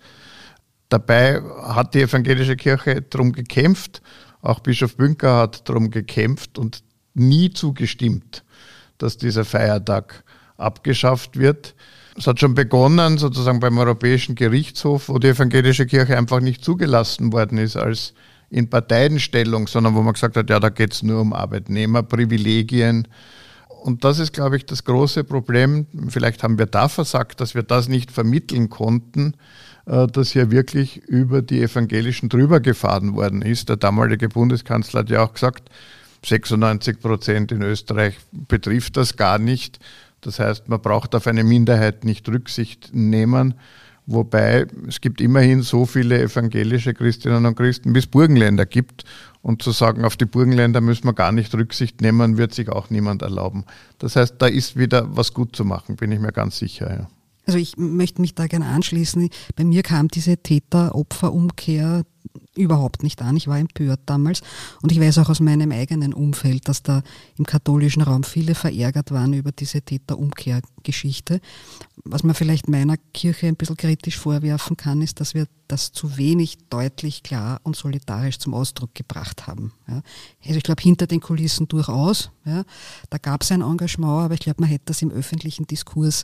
Dabei 0.89 1.41
hat 1.63 1.93
die 1.93 2.01
evangelische 2.01 2.55
Kirche 2.55 3.01
darum 3.01 3.31
gekämpft, 3.31 4.01
auch 4.41 4.59
Bischof 4.59 4.97
Bünker 4.97 5.37
hat 5.37 5.69
darum 5.69 5.91
gekämpft 5.91 6.57
und 6.57 6.83
nie 7.13 7.51
zugestimmt, 7.51 8.43
dass 8.97 9.17
dieser 9.17 9.45
Feiertag 9.45 10.23
abgeschafft 10.57 11.37
wird. 11.37 11.75
Es 12.17 12.27
hat 12.27 12.39
schon 12.39 12.55
begonnen, 12.55 13.17
sozusagen 13.17 13.59
beim 13.59 13.77
Europäischen 13.77 14.35
Gerichtshof, 14.35 15.09
wo 15.09 15.17
die 15.17 15.29
evangelische 15.29 15.85
Kirche 15.85 16.17
einfach 16.17 16.41
nicht 16.41 16.63
zugelassen 16.63 17.31
worden 17.31 17.57
ist 17.57 17.77
als 17.77 18.13
in 18.49 18.69
Parteienstellung, 18.69 19.67
sondern 19.67 19.95
wo 19.95 20.01
man 20.01 20.13
gesagt 20.13 20.35
hat, 20.35 20.49
ja, 20.49 20.59
da 20.59 20.69
geht 20.69 20.93
es 20.93 21.03
nur 21.03 21.21
um 21.21 21.31
Arbeitnehmerprivilegien 21.31 23.07
und 23.81 24.03
das 24.03 24.19
ist, 24.19 24.33
glaube 24.33 24.57
ich, 24.57 24.65
das 24.65 24.83
große 24.83 25.23
Problem. 25.23 25.87
Vielleicht 26.09 26.43
haben 26.43 26.59
wir 26.59 26.67
da 26.67 26.87
versagt, 26.87 27.41
dass 27.41 27.55
wir 27.55 27.63
das 27.63 27.87
nicht 27.87 28.11
vermitteln 28.11 28.69
konnten, 28.69 29.33
äh, 29.87 30.05
dass 30.07 30.31
hier 30.31 30.51
wirklich 30.51 30.97
über 30.97 31.41
die 31.41 31.61
Evangelischen 31.61 32.29
drüber 32.29 32.59
gefahren 32.59 33.15
worden 33.15 33.41
ist. 33.41 33.69
Der 33.69 33.77
damalige 33.77 34.29
Bundeskanzler 34.29 34.99
hat 34.99 35.09
ja 35.09 35.23
auch 35.23 35.33
gesagt, 35.33 35.69
96 36.23 36.99
Prozent 36.99 37.51
in 37.51 37.63
Österreich 37.63 38.17
betrifft 38.31 38.97
das 38.97 39.17
gar 39.17 39.39
nicht. 39.39 39.79
Das 40.21 40.37
heißt, 40.39 40.69
man 40.69 40.79
braucht 40.79 41.15
auf 41.15 41.25
eine 41.25 41.43
Minderheit 41.43 42.03
nicht 42.05 42.29
Rücksicht 42.29 42.91
nehmen. 42.93 43.55
Wobei 44.05 44.67
es 44.87 45.01
gibt 45.01 45.21
immerhin 45.21 45.61
so 45.63 45.85
viele 45.85 46.21
evangelische 46.21 46.93
Christinnen 46.93 47.45
und 47.45 47.55
Christen, 47.55 47.95
wie 47.95 47.99
es 47.99 48.07
Burgenländer 48.07 48.65
gibt. 48.67 49.05
Und 49.41 49.63
zu 49.63 49.71
sagen, 49.71 50.05
auf 50.05 50.17
die 50.17 50.25
Burgenländer 50.25 50.81
müssen 50.81 51.05
wir 51.05 51.13
gar 51.13 51.31
nicht 51.31 51.53
Rücksicht 51.55 52.01
nehmen, 52.01 52.37
wird 52.37 52.53
sich 52.53 52.69
auch 52.69 52.91
niemand 52.91 53.23
erlauben. 53.23 53.65
Das 53.97 54.15
heißt, 54.15 54.35
da 54.37 54.45
ist 54.45 54.77
wieder 54.77 55.15
was 55.15 55.33
gut 55.33 55.55
zu 55.55 55.65
machen, 55.65 55.95
bin 55.95 56.11
ich 56.11 56.19
mir 56.19 56.31
ganz 56.31 56.59
sicher. 56.59 56.91
Ja. 56.91 57.07
Also 57.51 57.59
ich 57.59 57.75
möchte 57.75 58.21
mich 58.21 58.33
da 58.33 58.47
gerne 58.47 58.67
anschließen. 58.67 59.27
Bei 59.57 59.65
mir 59.65 59.83
kam 59.83 60.07
diese 60.07 60.37
Täter-Opfer-Umkehr 60.37 62.05
überhaupt 62.55 63.03
nicht 63.03 63.21
an. 63.21 63.35
Ich 63.35 63.49
war 63.49 63.59
empört 63.59 63.99
damals 64.05 64.39
und 64.81 64.93
ich 64.93 65.01
weiß 65.01 65.17
auch 65.17 65.27
aus 65.27 65.41
meinem 65.41 65.73
eigenen 65.73 66.13
Umfeld, 66.13 66.69
dass 66.69 66.81
da 66.81 67.03
im 67.37 67.45
katholischen 67.45 68.03
Raum 68.03 68.23
viele 68.23 68.55
verärgert 68.55 69.11
waren 69.11 69.33
über 69.33 69.51
diese 69.51 69.81
Täter-Umkehr-Geschichte. 69.81 71.41
Was 72.05 72.23
man 72.23 72.33
vielleicht 72.33 72.69
meiner 72.69 72.95
Kirche 73.13 73.47
ein 73.47 73.57
bisschen 73.57 73.75
kritisch 73.75 74.17
vorwerfen 74.17 74.77
kann, 74.77 75.01
ist, 75.01 75.19
dass 75.19 75.33
wir 75.33 75.45
das 75.67 75.91
zu 75.91 76.15
wenig 76.15 76.57
deutlich, 76.69 77.23
klar 77.23 77.59
und 77.63 77.75
solidarisch 77.75 78.39
zum 78.39 78.53
Ausdruck 78.53 78.95
gebracht 78.95 79.47
haben. 79.47 79.73
Ja. 79.89 80.01
Also 80.45 80.55
ich 80.55 80.63
glaube, 80.63 80.81
hinter 80.81 81.07
den 81.07 81.19
Kulissen 81.19 81.67
durchaus. 81.67 82.31
Ja. 82.45 82.63
Da 83.09 83.17
gab 83.17 83.43
es 83.43 83.51
ein 83.51 83.61
Engagement, 83.61 84.23
aber 84.23 84.35
ich 84.35 84.39
glaube, 84.39 84.61
man 84.61 84.69
hätte 84.69 84.85
das 84.85 85.01
im 85.01 85.11
öffentlichen 85.11 85.67
Diskurs 85.67 86.23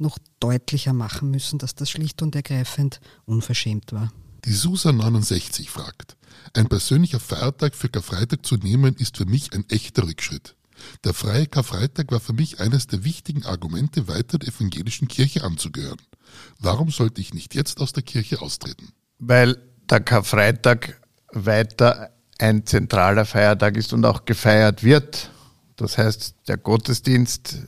noch 0.00 0.18
deutlicher 0.40 0.92
machen 0.92 1.30
müssen, 1.30 1.58
dass 1.58 1.74
das 1.74 1.90
schlicht 1.90 2.22
und 2.22 2.34
ergreifend 2.34 3.00
unverschämt 3.24 3.92
war. 3.92 4.12
Die 4.44 4.54
Susa69 4.54 5.68
fragt, 5.68 6.16
ein 6.54 6.68
persönlicher 6.68 7.20
Feiertag 7.20 7.74
für 7.74 7.88
Karfreitag 7.88 8.46
zu 8.46 8.56
nehmen, 8.56 8.94
ist 8.96 9.16
für 9.16 9.26
mich 9.26 9.52
ein 9.52 9.68
echter 9.68 10.04
Rückschritt. 10.04 10.54
Der 11.04 11.14
freie 11.14 11.46
Karfreitag 11.46 12.12
war 12.12 12.20
für 12.20 12.32
mich 12.32 12.60
eines 12.60 12.86
der 12.86 13.04
wichtigen 13.04 13.44
Argumente, 13.44 14.08
weiter 14.08 14.38
der 14.38 14.48
evangelischen 14.48 15.08
Kirche 15.08 15.42
anzugehören. 15.42 16.00
Warum 16.58 16.90
sollte 16.90 17.20
ich 17.20 17.34
nicht 17.34 17.54
jetzt 17.54 17.80
aus 17.80 17.92
der 17.92 18.02
Kirche 18.02 18.40
austreten? 18.40 18.92
Weil 19.18 19.60
der 19.90 20.00
Karfreitag 20.00 21.00
weiter 21.32 22.10
ein 22.38 22.64
zentraler 22.66 23.24
Feiertag 23.24 23.76
ist 23.76 23.92
und 23.92 24.04
auch 24.04 24.24
gefeiert 24.24 24.84
wird. 24.84 25.30
Das 25.76 25.98
heißt, 25.98 26.34
der 26.46 26.56
Gottesdienst, 26.56 27.58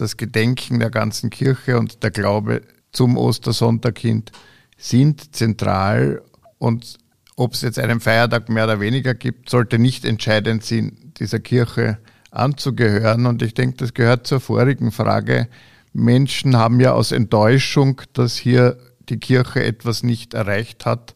das 0.00 0.16
Gedenken 0.16 0.78
der 0.80 0.90
ganzen 0.90 1.30
Kirche 1.30 1.78
und 1.78 2.02
der 2.02 2.10
Glaube 2.10 2.62
zum 2.92 3.16
Ostersonntagkind 3.16 4.32
sind 4.76 5.34
zentral 5.34 6.22
und 6.58 6.98
ob 7.36 7.54
es 7.54 7.62
jetzt 7.62 7.78
einen 7.78 8.00
Feiertag 8.00 8.48
mehr 8.48 8.64
oder 8.64 8.80
weniger 8.80 9.14
gibt, 9.14 9.48
sollte 9.48 9.78
nicht 9.78 10.04
entscheidend 10.04 10.64
sein, 10.64 11.12
dieser 11.18 11.38
Kirche 11.38 11.98
anzugehören. 12.32 13.26
Und 13.26 13.42
ich 13.42 13.54
denke, 13.54 13.76
das 13.76 13.94
gehört 13.94 14.26
zur 14.26 14.40
vorigen 14.40 14.90
Frage. 14.90 15.48
Menschen 15.92 16.56
haben 16.56 16.80
ja 16.80 16.92
aus 16.92 17.12
Enttäuschung, 17.12 18.02
dass 18.12 18.36
hier 18.36 18.76
die 19.08 19.18
Kirche 19.18 19.62
etwas 19.62 20.02
nicht 20.02 20.34
erreicht 20.34 20.84
hat, 20.84 21.14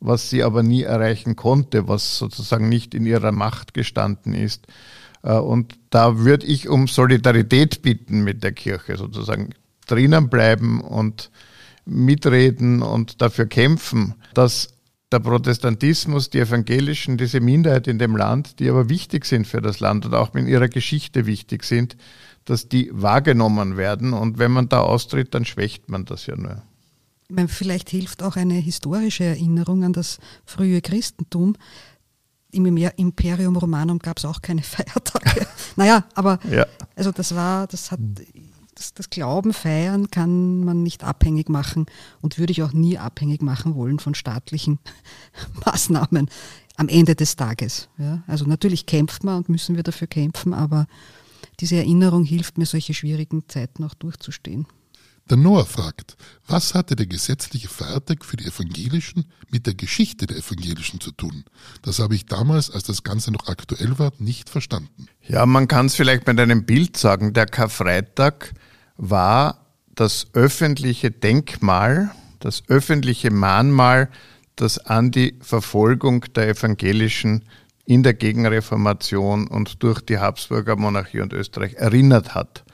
was 0.00 0.28
sie 0.28 0.42
aber 0.42 0.62
nie 0.62 0.82
erreichen 0.82 1.36
konnte, 1.36 1.86
was 1.86 2.18
sozusagen 2.18 2.68
nicht 2.68 2.94
in 2.94 3.06
ihrer 3.06 3.32
Macht 3.32 3.72
gestanden 3.72 4.34
ist. 4.34 4.66
Äh, 5.22 5.34
und 5.34 5.78
da 5.90 6.18
würde 6.18 6.46
ich 6.46 6.68
um 6.68 6.86
Solidarität 6.86 7.82
bitten 7.82 8.22
mit 8.22 8.42
der 8.42 8.52
Kirche, 8.52 8.96
sozusagen 8.96 9.50
drinnen 9.86 10.28
bleiben 10.28 10.80
und 10.80 11.30
mitreden 11.84 12.82
und 12.82 13.20
dafür 13.20 13.46
kämpfen, 13.46 14.14
dass 14.34 14.68
der 15.10 15.18
Protestantismus, 15.18 16.30
die 16.30 16.38
Evangelischen, 16.38 17.16
diese 17.16 17.40
Minderheit 17.40 17.88
in 17.88 17.98
dem 17.98 18.16
Land, 18.16 18.60
die 18.60 18.70
aber 18.70 18.88
wichtig 18.88 19.24
sind 19.24 19.46
für 19.46 19.60
das 19.60 19.80
Land 19.80 20.06
und 20.06 20.14
auch 20.14 20.34
in 20.34 20.46
ihrer 20.46 20.68
Geschichte 20.68 21.26
wichtig 21.26 21.64
sind, 21.64 21.96
dass 22.44 22.68
die 22.68 22.90
wahrgenommen 22.92 23.76
werden. 23.76 24.12
Und 24.12 24.38
wenn 24.38 24.52
man 24.52 24.68
da 24.68 24.80
austritt, 24.80 25.34
dann 25.34 25.44
schwächt 25.44 25.88
man 25.88 26.04
das 26.04 26.26
ja 26.26 26.36
nur. 26.36 26.62
Meine, 27.28 27.48
vielleicht 27.48 27.90
hilft 27.90 28.22
auch 28.22 28.36
eine 28.36 28.54
historische 28.54 29.24
Erinnerung 29.24 29.84
an 29.84 29.92
das 29.92 30.18
frühe 30.44 30.80
Christentum. 30.80 31.56
Im 32.52 32.76
Imperium 32.76 33.56
Romanum 33.56 33.98
gab 33.98 34.18
es 34.18 34.24
auch 34.24 34.42
keine 34.42 34.62
Feiertage. 34.64 35.46
naja, 35.76 36.04
aber 36.14 36.38
ja. 36.50 36.66
also 36.96 37.12
das 37.12 37.34
war, 37.34 37.66
das 37.66 37.90
hat 37.90 38.00
das, 38.74 38.94
das 38.94 39.10
Glauben 39.10 39.52
feiern 39.52 40.10
kann 40.10 40.64
man 40.64 40.82
nicht 40.82 41.04
abhängig 41.04 41.48
machen 41.50 41.86
und 42.22 42.38
würde 42.38 42.52
ich 42.52 42.62
auch 42.62 42.72
nie 42.72 42.96
abhängig 42.96 43.42
machen 43.42 43.74
wollen 43.74 43.98
von 43.98 44.14
staatlichen 44.14 44.78
Maßnahmen 45.66 46.30
am 46.76 46.88
Ende 46.88 47.14
des 47.14 47.36
Tages. 47.36 47.88
Ja? 47.98 48.22
Also 48.26 48.46
natürlich 48.46 48.86
kämpft 48.86 49.22
man 49.22 49.36
und 49.36 49.48
müssen 49.50 49.76
wir 49.76 49.82
dafür 49.82 50.06
kämpfen, 50.06 50.54
aber 50.54 50.86
diese 51.60 51.76
Erinnerung 51.76 52.24
hilft 52.24 52.56
mir, 52.56 52.64
solche 52.64 52.94
schwierigen 52.94 53.44
Zeiten 53.48 53.84
auch 53.84 53.94
durchzustehen. 53.94 54.66
Der 55.30 55.36
Noah 55.36 55.64
fragt, 55.64 56.16
was 56.48 56.74
hatte 56.74 56.96
der 56.96 57.06
gesetzliche 57.06 57.68
Feiertag 57.68 58.24
für 58.24 58.36
die 58.36 58.46
Evangelischen 58.46 59.26
mit 59.48 59.64
der 59.64 59.74
Geschichte 59.74 60.26
der 60.26 60.36
Evangelischen 60.36 61.00
zu 61.00 61.12
tun? 61.12 61.44
Das 61.82 62.00
habe 62.00 62.16
ich 62.16 62.26
damals, 62.26 62.68
als 62.68 62.82
das 62.82 63.04
Ganze 63.04 63.30
noch 63.30 63.46
aktuell 63.46 63.96
war, 64.00 64.12
nicht 64.18 64.50
verstanden. 64.50 65.06
Ja, 65.22 65.46
man 65.46 65.68
kann 65.68 65.86
es 65.86 65.94
vielleicht 65.94 66.26
mit 66.26 66.40
einem 66.40 66.66
Bild 66.66 66.96
sagen. 66.96 67.32
Der 67.32 67.46
Karfreitag 67.46 68.54
war 68.96 69.66
das 69.94 70.26
öffentliche 70.32 71.12
Denkmal, 71.12 72.10
das 72.40 72.64
öffentliche 72.66 73.30
Mahnmal, 73.30 74.10
das 74.56 74.78
an 74.78 75.12
die 75.12 75.38
Verfolgung 75.42 76.24
der 76.34 76.48
Evangelischen 76.48 77.44
in 77.84 78.02
der 78.02 78.14
Gegenreformation 78.14 79.46
und 79.46 79.80
durch 79.84 80.00
die 80.00 80.18
Habsburger 80.18 80.74
Monarchie 80.74 81.20
und 81.20 81.32
Österreich 81.32 81.74
erinnert 81.74 82.34
hat. 82.34 82.64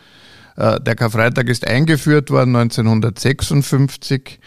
Äh, 0.56 0.80
der 0.80 0.94
Karfreitag 0.94 1.48
ist 1.48 1.66
eingeführt 1.66 2.30
worden 2.30 2.56
1956 2.56 4.40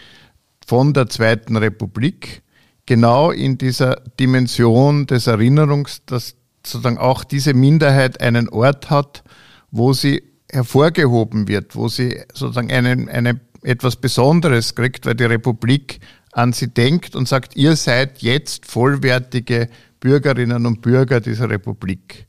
von 0.66 0.92
der 0.92 1.08
Zweiten 1.08 1.56
Republik, 1.56 2.42
genau 2.86 3.30
in 3.30 3.58
dieser 3.58 3.96
Dimension 4.18 5.06
des 5.06 5.26
Erinnerungs, 5.26 6.02
dass 6.06 6.36
sozusagen 6.64 6.98
auch 6.98 7.24
diese 7.24 7.54
Minderheit 7.54 8.20
einen 8.20 8.48
Ort 8.48 8.90
hat, 8.90 9.24
wo 9.70 9.92
sie 9.92 10.22
hervorgehoben 10.50 11.48
wird, 11.48 11.76
wo 11.76 11.88
sie 11.88 12.20
sozusagen 12.34 12.70
einen, 12.70 13.08
eine, 13.08 13.40
etwas 13.62 13.96
Besonderes 13.96 14.74
kriegt, 14.74 15.06
weil 15.06 15.14
die 15.14 15.24
Republik 15.24 16.00
an 16.32 16.52
sie 16.52 16.68
denkt 16.68 17.14
und 17.14 17.28
sagt, 17.28 17.56
ihr 17.56 17.76
seid 17.76 18.22
jetzt 18.22 18.66
vollwertige 18.66 19.68
Bürgerinnen 20.00 20.66
und 20.66 20.80
Bürger 20.80 21.20
dieser 21.20 21.50
Republik. 21.50 22.26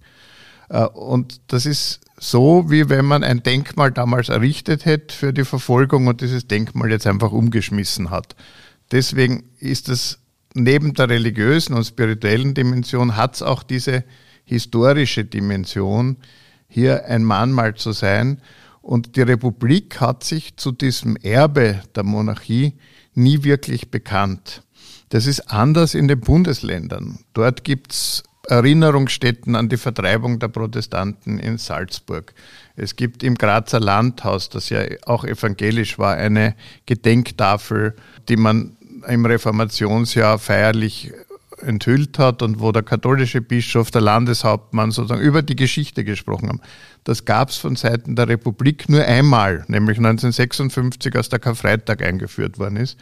Äh, 0.72 0.86
und 0.86 1.42
das 1.48 1.66
ist 1.66 2.00
so, 2.18 2.66
wie 2.70 2.90
wenn 2.90 3.06
man 3.06 3.24
ein 3.24 3.44
Denkmal 3.44 3.92
damals 3.92 4.30
errichtet 4.30 4.86
hätte 4.86 5.16
für 5.16 5.34
die 5.34 5.46
Verfolgung 5.46 6.08
und 6.08 6.22
dieses 6.22 6.48
Denkmal 6.48 6.92
jetzt 6.92 7.08
einfach 7.08 7.32
umgeschmissen 7.32 8.10
hat. 8.10 8.36
Deswegen 8.92 9.44
ist 9.60 9.90
es 9.90 10.20
neben 10.54 10.94
der 10.94 11.10
religiösen 11.10 11.74
und 11.74 11.86
spirituellen 11.86 12.54
Dimension 12.54 13.16
hat 13.16 13.36
es 13.36 13.42
auch 13.42 13.64
diese 13.64 14.04
historische 14.44 15.26
Dimension, 15.26 16.18
hier 16.68 17.06
ein 17.06 17.24
Mahnmal 17.24 17.76
zu 17.76 17.92
sein. 17.92 18.42
Und 18.82 19.16
die 19.16 19.22
Republik 19.22 20.00
hat 20.02 20.24
sich 20.24 20.58
zu 20.58 20.72
diesem 20.72 21.16
Erbe 21.18 21.82
der 21.96 22.04
Monarchie 22.04 22.74
nie 23.14 23.44
wirklich 23.44 23.92
bekannt. 23.92 24.64
Das 25.10 25.26
ist 25.26 25.52
anders 25.52 25.94
in 25.94 26.08
den 26.08 26.20
Bundesländern. 26.20 27.20
Dort 27.34 27.64
gibt's 27.64 28.24
Erinnerungsstätten 28.48 29.56
an 29.56 29.70
die 29.70 29.78
Vertreibung 29.78 30.40
der 30.40 30.48
Protestanten 30.48 31.40
in 31.40 31.58
Salzburg. 31.58 32.34
Es 32.76 32.96
gibt 32.96 33.24
im 33.24 33.36
Grazer 33.36 33.80
Landhaus, 33.80 34.50
das 34.50 34.70
ja 34.70 34.82
auch 35.06 35.24
evangelisch 35.24 36.00
war, 36.00 36.16
eine 36.16 36.56
Gedenktafel, 36.86 37.96
die 38.30 38.38
man 38.38 38.78
im 39.08 39.26
Reformationsjahr 39.26 40.40
feierlich 40.40 41.12
enthüllt 41.62 42.18
hat 42.18 42.42
und 42.42 42.60
wo 42.60 42.72
der 42.72 42.84
katholische 42.84 43.42
Bischof, 43.42 43.92
der 43.92 44.02
Landeshauptmann 44.02 44.92
sozusagen 44.92 45.22
über 45.22 45.42
die 45.42 45.56
Geschichte 45.56 46.04
gesprochen 46.04 46.50
haben. 46.50 46.62
Das 47.04 47.26
gab 47.26 47.50
es 47.50 47.58
von 47.58 47.76
Seiten 47.76 48.16
der 48.16 48.28
Republik 48.28 48.90
nur 48.90 49.04
einmal, 49.04 49.64
nämlich 49.68 49.98
1956, 49.98 51.16
als 51.16 51.30
der 51.30 51.40
Karfreitag 51.40 52.02
eingeführt 52.02 52.60
worden 52.60 52.78
ist. 52.78 52.98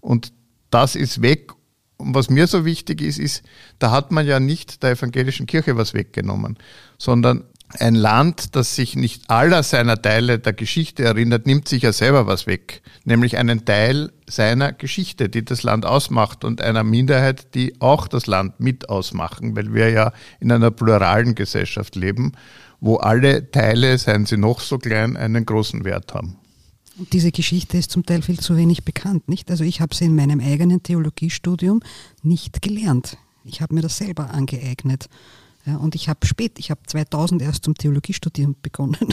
Und 0.00 0.32
das 0.70 0.94
ist 0.94 1.22
weg. 1.22 1.52
Und 1.98 2.14
was 2.14 2.30
mir 2.30 2.46
so 2.46 2.64
wichtig 2.64 3.02
ist, 3.02 3.18
ist, 3.18 3.42
da 3.78 3.90
hat 3.90 4.12
man 4.12 4.26
ja 4.26 4.40
nicht 4.40 4.82
der 4.82 4.92
evangelischen 4.92 5.46
Kirche 5.46 5.76
was 5.76 5.94
weggenommen, 5.94 6.56
sondern 6.96 7.44
ein 7.78 7.94
Land, 7.94 8.56
das 8.56 8.76
sich 8.76 8.96
nicht 8.96 9.28
aller 9.28 9.62
seiner 9.62 10.00
Teile 10.00 10.38
der 10.38 10.54
Geschichte 10.54 11.04
erinnert, 11.04 11.46
nimmt 11.46 11.68
sich 11.68 11.82
ja 11.82 11.92
selber 11.92 12.26
was 12.26 12.46
weg, 12.46 12.80
nämlich 13.04 13.36
einen 13.36 13.66
Teil 13.66 14.10
seiner 14.26 14.72
Geschichte, 14.72 15.28
die 15.28 15.44
das 15.44 15.64
Land 15.64 15.84
ausmacht 15.84 16.44
und 16.44 16.62
einer 16.62 16.82
Minderheit, 16.82 17.54
die 17.54 17.78
auch 17.80 18.08
das 18.08 18.26
Land 18.26 18.58
mit 18.58 18.88
ausmachen, 18.88 19.54
weil 19.54 19.74
wir 19.74 19.90
ja 19.90 20.12
in 20.40 20.50
einer 20.50 20.70
pluralen 20.70 21.34
Gesellschaft 21.34 21.94
leben. 21.94 22.32
wo 22.80 22.96
alle 22.96 23.50
Teile, 23.50 23.98
seien 23.98 24.24
sie 24.24 24.36
noch 24.36 24.60
so 24.60 24.78
klein, 24.78 25.16
einen 25.16 25.44
großen 25.44 25.84
Wert 25.84 26.14
haben. 26.14 26.36
Und 26.98 27.12
diese 27.12 27.30
Geschichte 27.30 27.78
ist 27.78 27.92
zum 27.92 28.04
Teil 28.04 28.22
viel 28.22 28.40
zu 28.40 28.56
wenig 28.56 28.84
bekannt, 28.84 29.28
nicht? 29.28 29.50
Also 29.50 29.64
ich 29.64 29.80
habe 29.80 29.94
sie 29.94 30.06
in 30.06 30.16
meinem 30.16 30.40
eigenen 30.40 30.82
Theologiestudium 30.82 31.80
nicht 32.22 32.60
gelernt. 32.60 33.16
Ich 33.44 33.60
habe 33.62 33.74
mir 33.74 33.82
das 33.82 33.96
selber 33.96 34.30
angeeignet. 34.30 35.08
Ja, 35.64 35.76
und 35.76 35.94
ich 35.94 36.08
habe 36.08 36.26
spät, 36.26 36.58
ich 36.58 36.70
habe 36.70 36.80
2000 36.86 37.42
erst 37.42 37.64
zum 37.64 37.74
Theologiestudieren 37.74 38.56
begonnen. 38.60 38.96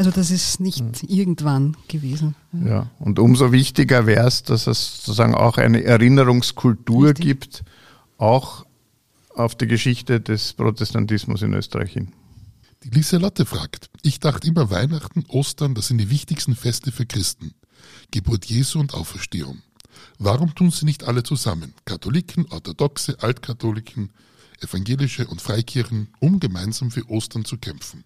Also 0.00 0.12
das 0.12 0.30
ist 0.30 0.60
nicht 0.60 0.80
mhm. 0.80 1.08
irgendwann 1.08 1.76
gewesen. 1.88 2.36
Ja. 2.52 2.68
ja, 2.68 2.90
und 3.00 3.18
umso 3.18 3.50
wichtiger 3.50 4.06
wäre 4.06 4.28
es, 4.28 4.44
dass 4.44 4.68
es 4.68 4.98
sozusagen 4.98 5.34
auch 5.34 5.58
eine 5.58 5.82
Erinnerungskultur 5.82 7.08
Richtig. 7.08 7.26
gibt, 7.26 7.64
auch 8.16 8.64
auf 9.34 9.56
die 9.56 9.66
Geschichte 9.66 10.20
des 10.20 10.52
Protestantismus 10.52 11.42
in 11.42 11.52
Österreich 11.52 11.94
hin. 11.94 12.12
Die 12.84 12.90
Lieselotte 12.90 13.44
fragt, 13.44 13.90
ich 14.02 14.20
dachte 14.20 14.46
immer 14.46 14.70
Weihnachten, 14.70 15.24
Ostern, 15.28 15.74
das 15.74 15.88
sind 15.88 15.98
die 15.98 16.10
wichtigsten 16.10 16.54
Feste 16.54 16.92
für 16.92 17.06
Christen. 17.06 17.54
Geburt 18.10 18.44
Jesu 18.44 18.78
und 18.78 18.94
Auferstehung. 18.94 19.62
Warum 20.18 20.54
tun 20.54 20.70
sie 20.70 20.84
nicht 20.84 21.04
alle 21.04 21.24
zusammen? 21.24 21.74
Katholiken, 21.84 22.46
Orthodoxe, 22.50 23.16
Altkatholiken, 23.20 24.10
Evangelische 24.60 25.26
und 25.26 25.42
Freikirchen, 25.42 26.08
um 26.20 26.40
gemeinsam 26.40 26.90
für 26.90 27.08
Ostern 27.08 27.44
zu 27.44 27.58
kämpfen. 27.58 28.04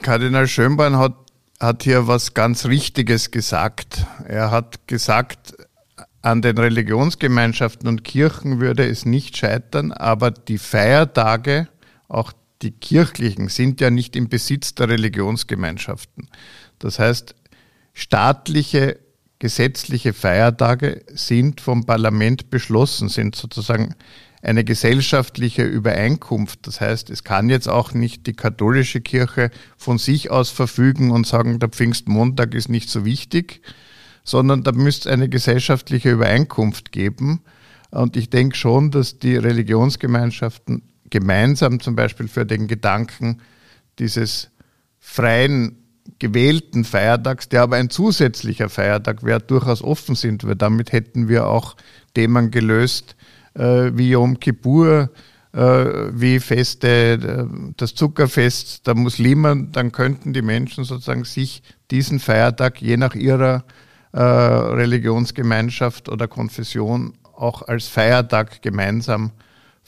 Kardinal 0.00 0.46
Schönborn 0.46 0.96
hat, 0.96 1.16
hat 1.58 1.82
hier 1.82 2.06
was 2.06 2.34
ganz 2.34 2.66
Richtiges 2.66 3.30
gesagt. 3.30 4.06
Er 4.26 4.50
hat 4.50 4.86
gesagt, 4.86 5.54
an 6.22 6.42
den 6.42 6.58
Religionsgemeinschaften 6.58 7.88
und 7.88 8.04
Kirchen 8.04 8.60
würde 8.60 8.86
es 8.88 9.04
nicht 9.04 9.36
scheitern, 9.36 9.92
aber 9.92 10.30
die 10.30 10.58
Feiertage, 10.58 11.68
auch 12.08 12.32
die 12.62 12.72
kirchlichen, 12.72 13.48
sind 13.48 13.80
ja 13.80 13.90
nicht 13.90 14.16
im 14.16 14.28
Besitz 14.28 14.74
der 14.74 14.88
Religionsgemeinschaften. 14.88 16.28
Das 16.78 16.98
heißt, 16.98 17.34
staatliche, 17.92 18.98
gesetzliche 19.38 20.12
Feiertage 20.12 21.04
sind 21.14 21.60
vom 21.60 21.86
Parlament 21.86 22.50
beschlossen, 22.50 23.08
sind 23.08 23.36
sozusagen 23.36 23.94
eine 24.42 24.64
gesellschaftliche 24.64 25.62
Übereinkunft. 25.64 26.66
Das 26.66 26.80
heißt, 26.80 27.10
es 27.10 27.24
kann 27.24 27.48
jetzt 27.48 27.68
auch 27.68 27.92
nicht 27.92 28.26
die 28.26 28.34
katholische 28.34 29.00
Kirche 29.00 29.50
von 29.76 29.98
sich 29.98 30.30
aus 30.30 30.50
verfügen 30.50 31.10
und 31.10 31.26
sagen, 31.26 31.58
der 31.58 31.68
Pfingstmontag 31.68 32.54
ist 32.54 32.68
nicht 32.68 32.88
so 32.88 33.04
wichtig, 33.04 33.62
sondern 34.24 34.62
da 34.62 34.72
müsste 34.72 35.08
es 35.08 35.12
eine 35.12 35.28
gesellschaftliche 35.28 36.10
Übereinkunft 36.10 36.92
geben. 36.92 37.40
Und 37.90 38.16
ich 38.16 38.30
denke 38.30 38.56
schon, 38.56 38.90
dass 38.90 39.18
die 39.18 39.36
Religionsgemeinschaften 39.36 40.82
gemeinsam 41.10 41.80
zum 41.80 41.96
Beispiel 41.96 42.28
für 42.28 42.46
den 42.46 42.68
Gedanken 42.68 43.40
dieses 43.98 44.50
freien, 44.98 45.76
gewählten 46.18 46.84
Feiertags, 46.84 47.48
der 47.48 47.62
aber 47.62 47.76
ein 47.76 47.90
zusätzlicher 47.90 48.68
Feiertag 48.68 49.22
wäre, 49.24 49.40
durchaus 49.40 49.82
offen 49.82 50.14
sind, 50.14 50.44
weil 50.44 50.56
damit 50.56 50.92
hätten 50.92 51.28
wir 51.28 51.46
auch 51.46 51.76
Themen 52.14 52.50
gelöst, 52.50 53.16
äh, 53.54 53.90
wie 53.94 54.10
Yom 54.10 54.40
Kippur, 54.40 55.10
äh, 55.52 55.58
wie 56.12 56.40
Feste, 56.40 56.88
äh, 56.88 57.46
das 57.76 57.94
Zuckerfest 57.94 58.86
der 58.86 58.94
Muslime, 58.94 59.68
dann 59.72 59.92
könnten 59.92 60.32
die 60.32 60.42
Menschen 60.42 60.84
sozusagen 60.84 61.24
sich 61.24 61.62
diesen 61.90 62.20
Feiertag 62.20 62.80
je 62.82 62.96
nach 62.96 63.14
ihrer 63.14 63.64
Religionsgemeinschaft 64.10 66.08
oder 66.08 66.28
Konfession 66.28 67.12
auch 67.36 67.60
als 67.68 67.88
Feiertag 67.88 68.62
gemeinsam 68.62 69.32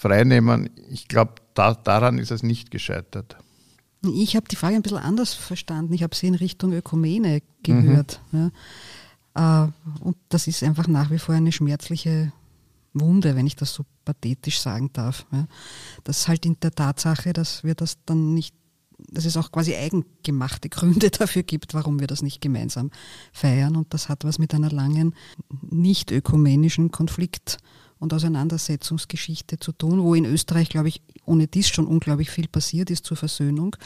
freinehmen. 0.00 0.70
Ich 0.88 1.08
glaube, 1.08 1.34
da, 1.52 1.74
daran 1.74 2.18
ist 2.18 2.30
es 2.30 2.42
nicht 2.42 2.70
gescheitert. 2.70 3.36
Ich 4.02 4.34
habe 4.34 4.48
die 4.48 4.56
Frage 4.56 4.76
ein 4.76 4.82
bisschen 4.82 4.96
anders 4.96 5.34
verstanden. 5.34 5.92
Ich 5.92 6.02
habe 6.02 6.16
sie 6.16 6.26
in 6.26 6.34
Richtung 6.34 6.72
Ökumene 6.72 7.42
gehört. 7.62 8.18
Mhm. 8.32 8.50
Ja. 9.34 9.72
Und 10.00 10.16
das 10.30 10.46
ist 10.46 10.62
einfach 10.62 10.88
nach 10.88 11.10
wie 11.10 11.18
vor 11.18 11.34
eine 11.34 11.52
schmerzliche 11.52 12.32
Wunde, 12.94 13.36
wenn 13.36 13.46
ich 13.46 13.56
das 13.56 13.74
so 13.74 13.84
pathetisch 14.06 14.60
sagen 14.60 14.90
darf. 14.94 15.26
Ja. 15.32 15.46
Das 16.04 16.20
ist 16.20 16.28
halt 16.28 16.46
in 16.46 16.58
der 16.60 16.72
Tatsache, 16.72 17.34
dass 17.34 17.62
wir 17.62 17.74
das 17.74 17.98
dann 18.06 18.32
nicht, 18.32 18.54
dass 19.10 19.26
es 19.26 19.36
auch 19.36 19.52
quasi 19.52 19.76
eigengemachte 19.76 20.70
Gründe 20.70 21.10
dafür 21.18 21.42
gibt, 21.42 21.74
warum 21.74 22.00
wir 22.00 22.06
das 22.06 22.22
nicht 22.22 22.40
gemeinsam 22.40 22.90
feiern. 23.34 23.76
Und 23.76 23.92
das 23.92 24.08
hat 24.08 24.24
was 24.24 24.38
mit 24.38 24.54
einer 24.54 24.70
langen 24.70 25.14
nicht 25.60 26.10
ökumenischen 26.10 26.90
Konflikt- 26.90 27.58
und 28.00 28.12
Auseinandersetzungsgeschichte 28.12 29.60
zu 29.60 29.72
tun, 29.72 30.02
wo 30.02 30.14
in 30.14 30.24
Österreich, 30.24 30.68
glaube 30.68 30.88
ich, 30.88 31.02
ohne 31.24 31.46
dies 31.46 31.68
schon 31.68 31.86
unglaublich 31.86 32.30
viel 32.30 32.48
passiert 32.48 32.90
ist 32.90 33.04
zur 33.04 33.16
Versöhnung. 33.16 33.76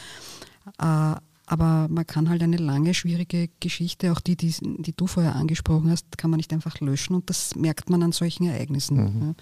Äh, 0.79 1.15
aber 1.47 1.87
man 1.89 2.07
kann 2.07 2.29
halt 2.29 2.41
eine 2.41 2.57
lange, 2.57 2.95
schwierige 2.95 3.49
Geschichte, 3.59 4.11
auch 4.11 4.19
die, 4.19 4.35
die, 4.35 4.55
die, 4.61 4.93
du 4.93 5.05
vorher 5.05 5.35
angesprochen 5.35 5.91
hast, 5.91 6.17
kann 6.17 6.31
man 6.31 6.37
nicht 6.37 6.51
einfach 6.53 6.79
löschen 6.79 7.15
und 7.15 7.29
das 7.29 7.55
merkt 7.55 7.89
man 7.89 8.01
an 8.01 8.13
solchen 8.13 8.47
Ereignissen. 8.47 8.97
Mhm. 8.97 9.35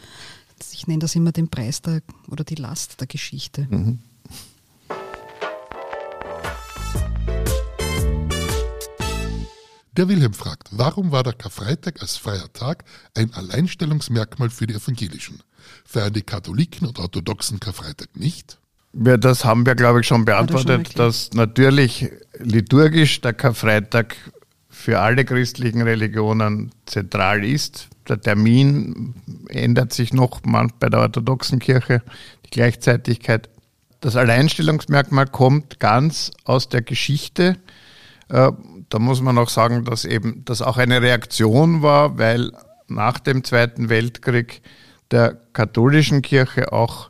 Ich 0.73 0.87
nenne 0.87 0.99
das 0.99 1.15
immer 1.15 1.31
den 1.31 1.47
Preis 1.47 1.81
der, 1.81 2.01
oder 2.29 2.43
die 2.43 2.55
Last 2.55 2.99
der 2.99 3.07
Geschichte. 3.07 3.67
Mhm. 3.69 3.99
Der 9.95 10.07
Wilhelm 10.07 10.33
fragt, 10.33 10.69
warum 10.71 11.11
war 11.11 11.21
der 11.21 11.33
Karfreitag 11.33 12.01
als 12.01 12.17
freier 12.17 12.51
Tag 12.51 12.83
ein 13.15 13.31
Alleinstellungsmerkmal 13.33 14.49
für 14.49 14.65
die 14.65 14.73
Evangelischen? 14.73 15.43
Feiern 15.85 16.13
die 16.13 16.23
Katholiken 16.23 16.87
und 16.87 16.97
Orthodoxen 16.97 17.59
Karfreitag 17.59 18.07
nicht? 18.15 18.57
Ja, 18.93 19.17
das 19.17 19.45
haben 19.45 19.67
wir, 19.67 19.75
glaube 19.75 20.01
ich, 20.01 20.07
schon 20.07 20.25
beantwortet, 20.25 20.87
schon 20.87 20.97
dass 20.97 21.31
natürlich 21.33 22.09
liturgisch 22.39 23.21
der 23.21 23.33
Karfreitag 23.33 24.15
für 24.67 24.99
alle 24.99 25.25
christlichen 25.25 25.83
Religionen 25.83 26.71
zentral 26.87 27.45
ist. 27.45 27.87
Der 28.09 28.19
Termin 28.19 29.13
ändert 29.49 29.93
sich 29.93 30.11
noch 30.11 30.43
mal 30.43 30.69
bei 30.79 30.89
der 30.89 31.01
orthodoxen 31.01 31.59
Kirche, 31.59 32.01
die 32.47 32.49
Gleichzeitigkeit. 32.49 33.47
Das 34.01 34.15
Alleinstellungsmerkmal 34.15 35.27
kommt 35.27 35.79
ganz 35.79 36.31
aus 36.45 36.67
der 36.67 36.81
Geschichte. 36.81 37.57
Da 38.93 38.99
muss 38.99 39.21
man 39.21 39.39
auch 39.39 39.49
sagen, 39.49 39.85
dass 39.85 40.05
eben 40.05 40.45
das 40.45 40.61
auch 40.61 40.77
eine 40.77 41.01
Reaktion 41.01 41.81
war, 41.81 42.19
weil 42.19 42.51
nach 42.87 43.17
dem 43.17 43.43
Zweiten 43.43 43.89
Weltkrieg 43.89 44.61
der 45.09 45.33
katholischen 45.51 46.21
Kirche 46.21 46.71
auch 46.71 47.09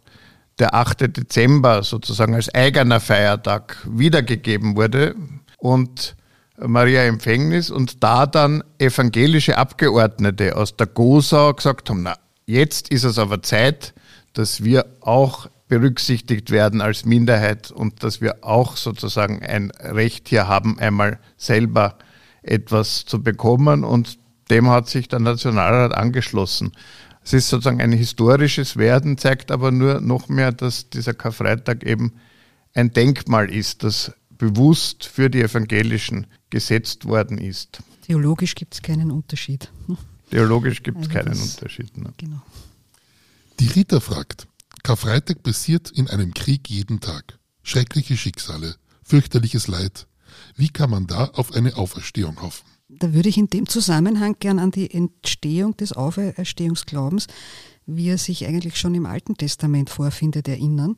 der 0.59 0.75
8. 0.75 1.17
Dezember 1.17 1.83
sozusagen 1.83 2.35
als 2.35 2.47
eigener 2.55 3.01
Feiertag 3.01 3.85
wiedergegeben 3.85 4.77
wurde 4.77 5.13
und 5.57 6.15
Maria 6.57 7.03
Empfängnis 7.03 7.69
und 7.69 8.01
da 8.01 8.27
dann 8.27 8.63
evangelische 8.77 9.57
Abgeordnete 9.57 10.55
aus 10.55 10.77
der 10.77 10.87
Gosau 10.87 11.53
gesagt 11.53 11.89
haben, 11.89 12.03
na, 12.03 12.15
jetzt 12.45 12.87
ist 12.91 13.03
es 13.03 13.17
aber 13.19 13.41
Zeit, 13.41 13.93
dass 14.31 14.63
wir 14.63 14.85
auch 15.01 15.49
berücksichtigt 15.67 16.51
werden 16.51 16.81
als 16.81 17.05
Minderheit 17.05 17.71
und 17.71 18.03
dass 18.03 18.21
wir 18.21 18.43
auch 18.43 18.77
sozusagen 18.77 19.41
ein 19.41 19.71
Recht 19.71 20.27
hier 20.29 20.47
haben, 20.47 20.77
einmal 20.79 21.19
selber 21.37 21.97
etwas 22.41 23.05
zu 23.05 23.23
bekommen 23.23 23.83
und 23.83 24.19
dem 24.49 24.69
hat 24.69 24.89
sich 24.89 25.07
der 25.07 25.19
Nationalrat 25.19 25.93
angeschlossen. 25.93 26.73
Es 27.23 27.33
ist 27.33 27.49
sozusagen 27.49 27.81
ein 27.81 27.93
historisches 27.93 28.75
Werden, 28.75 29.17
zeigt 29.17 29.51
aber 29.51 29.71
nur 29.71 30.01
noch 30.01 30.27
mehr, 30.27 30.51
dass 30.51 30.89
dieser 30.89 31.13
Karfreitag 31.13 31.83
eben 31.83 32.13
ein 32.73 32.91
Denkmal 32.91 33.49
ist, 33.49 33.83
das 33.83 34.11
bewusst 34.37 35.05
für 35.05 35.29
die 35.29 35.41
Evangelischen 35.41 36.27
gesetzt 36.49 37.05
worden 37.05 37.37
ist. 37.37 37.79
Theologisch 38.01 38.55
gibt 38.55 38.73
es 38.73 38.81
keinen 38.81 39.11
Unterschied. 39.11 39.71
Theologisch 40.29 40.83
gibt 40.83 40.97
es 40.97 41.07
also 41.07 41.19
keinen 41.19 41.39
Unterschied. 41.39 41.97
Ne? 41.97 42.11
Genau. 42.17 42.41
Die 43.59 43.67
Rita 43.67 43.99
fragt, 43.99 44.47
Karfreitag 44.83 45.43
passiert 45.43 45.91
in 45.91 46.09
einem 46.09 46.33
Krieg 46.33 46.69
jeden 46.69 46.99
Tag. 46.99 47.39
Schreckliche 47.63 48.17
Schicksale, 48.17 48.75
fürchterliches 49.01 49.67
Leid. 49.67 50.07
Wie 50.57 50.67
kann 50.67 50.89
man 50.89 51.07
da 51.07 51.25
auf 51.27 51.53
eine 51.53 51.77
Auferstehung 51.77 52.41
hoffen? 52.41 52.65
Da 52.89 53.13
würde 53.13 53.29
ich 53.29 53.37
in 53.37 53.47
dem 53.47 53.65
Zusammenhang 53.67 54.35
gern 54.39 54.59
an 54.59 54.71
die 54.71 54.93
Entstehung 54.93 55.77
des 55.77 55.93
Auferstehungsglaubens, 55.93 57.27
wie 57.85 58.09
er 58.09 58.17
sich 58.17 58.45
eigentlich 58.45 58.77
schon 58.77 58.93
im 58.93 59.05
Alten 59.05 59.35
Testament 59.35 59.89
vorfindet, 59.89 60.49
erinnern, 60.49 60.97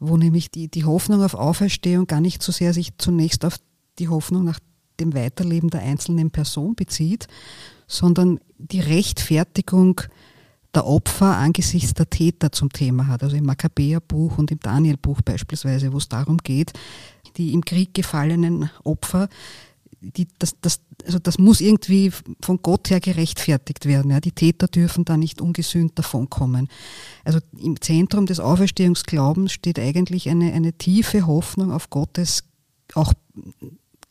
wo 0.00 0.16
nämlich 0.16 0.50
die, 0.50 0.68
die 0.68 0.84
Hoffnung 0.84 1.22
auf 1.22 1.34
Auferstehung 1.34 2.08
gar 2.08 2.20
nicht 2.20 2.42
so 2.42 2.50
sehr 2.50 2.74
sich 2.74 2.98
zunächst 2.98 3.44
auf 3.44 3.56
die 4.00 4.08
Hoffnung 4.08 4.42
nach 4.42 4.58
dem 4.98 5.14
Weiterleben 5.14 5.70
der 5.70 5.82
einzelnen 5.82 6.32
Person 6.32 6.74
bezieht, 6.74 7.28
sondern 7.86 8.40
die 8.58 8.80
Rechtfertigung 8.80 10.00
der 10.74 10.86
Opfer 10.86 11.36
angesichts 11.36 11.94
der 11.94 12.08
Täter 12.08 12.52
zum 12.52 12.72
Thema 12.72 13.06
hat. 13.06 13.22
Also 13.22 13.36
im 13.36 13.44
Makkabäerbuch 13.44 14.38
und 14.38 14.50
im 14.50 14.60
Danielbuch 14.60 15.20
beispielsweise, 15.22 15.92
wo 15.92 15.98
es 15.98 16.08
darum 16.08 16.38
geht, 16.38 16.72
die 17.36 17.52
im 17.52 17.64
Krieg 17.64 17.94
gefallenen 17.94 18.70
Opfer 18.84 19.28
die, 20.02 20.26
das, 20.38 20.56
das, 20.60 20.80
also 21.06 21.18
das 21.18 21.38
muss 21.38 21.60
irgendwie 21.60 22.12
von 22.40 22.58
Gott 22.62 22.90
her 22.90 23.00
gerechtfertigt 23.00 23.86
werden. 23.86 24.10
Ja. 24.10 24.20
Die 24.20 24.32
Täter 24.32 24.66
dürfen 24.66 25.04
da 25.04 25.16
nicht 25.16 25.40
ungesühnt 25.40 25.98
davonkommen. 25.98 26.68
Also 27.24 27.38
im 27.56 27.80
Zentrum 27.80 28.26
des 28.26 28.40
Auferstehungsglaubens 28.40 29.52
steht 29.52 29.78
eigentlich 29.78 30.28
eine, 30.28 30.52
eine 30.52 30.72
tiefe 30.72 31.26
Hoffnung 31.26 31.70
auf 31.70 31.90
Gottes, 31.90 32.44
auch 32.94 33.12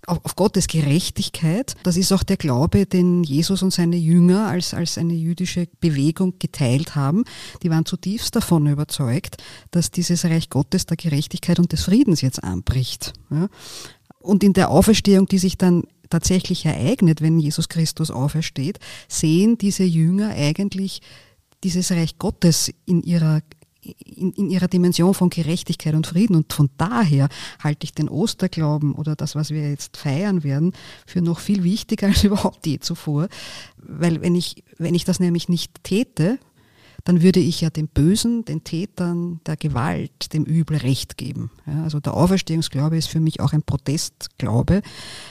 auf 0.07 0.35
Gottes 0.35 0.67
Gerechtigkeit. 0.67 1.75
Das 1.83 1.97
ist 1.97 2.11
auch 2.11 2.23
der 2.23 2.37
Glaube, 2.37 2.85
den 2.85 3.23
Jesus 3.23 3.61
und 3.61 3.71
seine 3.71 3.97
Jünger 3.97 4.47
als, 4.47 4.73
als 4.73 4.97
eine 4.97 5.13
jüdische 5.13 5.67
Bewegung 5.79 6.39
geteilt 6.39 6.95
haben. 6.95 7.23
Die 7.61 7.69
waren 7.69 7.85
zutiefst 7.85 8.35
davon 8.35 8.67
überzeugt, 8.67 9.37
dass 9.69 9.91
dieses 9.91 10.25
Reich 10.25 10.49
Gottes 10.49 10.85
der 10.85 10.97
Gerechtigkeit 10.97 11.59
und 11.59 11.71
des 11.71 11.83
Friedens 11.83 12.21
jetzt 12.21 12.43
anbricht. 12.43 13.13
Und 14.19 14.43
in 14.43 14.53
der 14.53 14.69
Auferstehung, 14.69 15.27
die 15.27 15.39
sich 15.39 15.57
dann 15.57 15.83
tatsächlich 16.09 16.65
ereignet, 16.65 17.21
wenn 17.21 17.39
Jesus 17.39 17.69
Christus 17.69 18.11
aufersteht, 18.11 18.79
sehen 19.07 19.57
diese 19.57 19.83
Jünger 19.83 20.29
eigentlich 20.29 21.01
dieses 21.63 21.91
Reich 21.91 22.17
Gottes 22.17 22.73
in 22.85 23.01
ihrer 23.03 23.41
in, 23.81 24.31
in 24.33 24.49
ihrer 24.49 24.67
Dimension 24.67 25.13
von 25.13 25.29
Gerechtigkeit 25.29 25.95
und 25.95 26.07
Frieden. 26.07 26.35
Und 26.35 26.53
von 26.53 26.69
daher 26.77 27.29
halte 27.59 27.85
ich 27.85 27.93
den 27.93 28.09
Osterglauben 28.09 28.93
oder 28.93 29.15
das, 29.15 29.35
was 29.35 29.49
wir 29.49 29.69
jetzt 29.69 29.97
feiern 29.97 30.43
werden, 30.43 30.73
für 31.05 31.21
noch 31.21 31.39
viel 31.39 31.63
wichtiger 31.63 32.07
als 32.07 32.23
überhaupt 32.23 32.65
je 32.65 32.79
zuvor. 32.79 33.27
Weil 33.77 34.21
wenn 34.21 34.35
ich, 34.35 34.63
wenn 34.77 34.95
ich 34.95 35.05
das 35.05 35.19
nämlich 35.19 35.49
nicht 35.49 35.83
täte, 35.83 36.39
dann 37.03 37.21
würde 37.23 37.39
ich 37.39 37.61
ja 37.61 37.69
dem 37.69 37.87
Bösen, 37.87 38.45
den 38.45 38.63
Tätern 38.63 39.39
der 39.45 39.57
Gewalt, 39.57 40.33
dem 40.33 40.43
Übel 40.43 40.77
Recht 40.77 41.17
geben. 41.17 41.49
Ja, 41.65 41.83
also 41.83 41.99
der 41.99 42.13
Auferstehungsglaube 42.13 42.97
ist 42.97 43.07
für 43.07 43.19
mich 43.19 43.39
auch 43.39 43.53
ein 43.53 43.63
Protestglaube, 43.63 44.81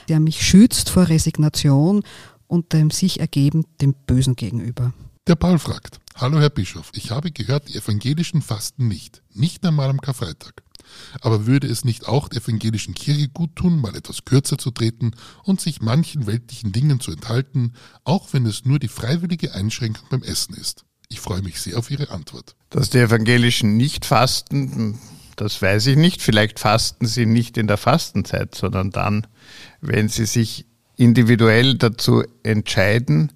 der 0.09 0.19
mich 0.19 0.45
schützt 0.45 0.89
vor 0.89 1.07
Resignation 1.07 2.03
und 2.47 2.73
dem 2.73 2.91
sich 2.91 3.19
ergeben 3.21 3.65
dem 3.79 3.93
Bösen 3.93 4.35
gegenüber. 4.35 4.93
Der 5.27 5.35
Paul 5.35 5.59
fragt, 5.59 5.99
Hallo 6.15 6.39
Herr 6.39 6.49
Bischof, 6.49 6.89
ich 6.93 7.11
habe 7.11 7.31
gehört, 7.31 7.69
die 7.69 7.77
Evangelischen 7.77 8.41
fasten 8.41 8.87
nicht, 8.87 9.21
nicht 9.31 9.63
einmal 9.63 9.87
am 9.87 10.01
Karfreitag. 10.01 10.63
Aber 11.21 11.45
würde 11.45 11.67
es 11.67 11.85
nicht 11.85 12.07
auch 12.07 12.27
der 12.27 12.41
evangelischen 12.41 12.95
Kirche 12.95 13.29
gut 13.29 13.55
tun, 13.55 13.79
mal 13.79 13.95
etwas 13.95 14.25
kürzer 14.25 14.57
zu 14.57 14.71
treten 14.71 15.11
und 15.43 15.61
sich 15.61 15.79
manchen 15.79 16.25
weltlichen 16.25 16.71
Dingen 16.71 16.99
zu 16.99 17.11
enthalten, 17.11 17.73
auch 18.03 18.33
wenn 18.33 18.47
es 18.47 18.65
nur 18.65 18.79
die 18.79 18.87
freiwillige 18.87 19.53
Einschränkung 19.53 20.07
beim 20.09 20.23
Essen 20.23 20.55
ist? 20.55 20.85
Ich 21.07 21.19
freue 21.19 21.43
mich 21.43 21.61
sehr 21.61 21.77
auf 21.77 21.91
Ihre 21.91 22.09
Antwort. 22.09 22.55
Dass 22.71 22.89
die 22.89 22.97
Evangelischen 22.97 23.77
nicht 23.77 24.05
fasten, 24.05 24.97
das 25.35 25.61
weiß 25.61 25.85
ich 25.85 25.97
nicht. 25.97 26.23
Vielleicht 26.23 26.59
fasten 26.59 27.05
sie 27.05 27.27
nicht 27.27 27.57
in 27.57 27.67
der 27.67 27.77
Fastenzeit, 27.77 28.55
sondern 28.55 28.89
dann, 28.89 29.27
wenn 29.81 30.09
sie 30.09 30.25
sich 30.25 30.65
individuell 30.97 31.75
dazu 31.75 32.23
entscheiden. 32.41 33.31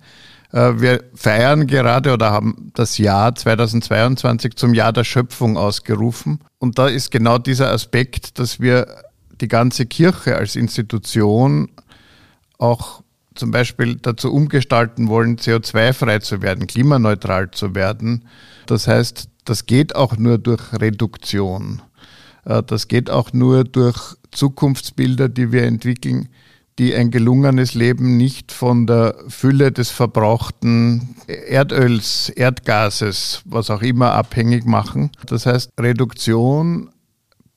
Äh, 0.56 0.80
wir 0.80 1.04
feiern 1.14 1.68
gerade 1.68 2.14
oder 2.14 2.32
haben 2.32 2.72
das 2.74 2.98
Jahr 2.98 3.36
2022 3.36 4.56
zum 4.56 4.74
Jahr 4.74 4.94
der 4.94 5.04
Schöpfung 5.04 5.58
ausgerufen. 5.58 6.40
Und 6.60 6.80
da 6.80 6.88
ist 6.88 7.12
genau 7.12 7.38
dieser 7.38 7.72
Aspekt, 7.72 8.40
dass 8.40 8.60
wir 8.62 8.88
die 9.42 9.50
ganze 9.50 9.86
Kirche 9.86 10.38
als 10.38 10.56
Institution 10.56 11.70
auch 12.58 13.04
zum 13.36 13.52
Beispiel 13.52 13.98
dazu 13.98 14.34
umgestalten 14.34 15.10
wollen, 15.10 15.36
CO2-frei 15.36 16.20
zu 16.20 16.42
werden, 16.42 16.68
klimaneutral 16.68 17.52
zu 17.52 17.76
werden. 17.76 18.24
Das 18.66 18.88
heißt, 18.88 19.28
das 19.44 19.66
geht 19.66 19.94
auch 19.94 20.16
nur 20.16 20.38
durch 20.38 20.72
Reduktion. 20.72 21.82
Äh, 22.46 22.64
das 22.64 22.88
geht 22.88 23.10
auch 23.10 23.34
nur 23.34 23.66
durch 23.66 24.16
Zukunftsbilder, 24.32 25.28
die 25.28 25.52
wir 25.52 25.64
entwickeln, 25.64 26.30
die 26.78 26.94
ein 26.94 27.10
gelungenes 27.10 27.74
Leben 27.74 28.18
nicht 28.18 28.52
von 28.52 28.86
der 28.86 29.16
Fülle 29.30 29.72
des 29.72 29.92
verbrauchten 29.92 31.16
Erdöls, 31.28 32.30
Erdgases, 32.30 33.42
was 33.46 33.70
auch 33.70 33.82
immer 33.82 34.12
abhängig 34.12 34.66
machen. 34.66 35.12
Das 35.26 35.46
heißt, 35.46 35.72
Reduktion 35.80 36.90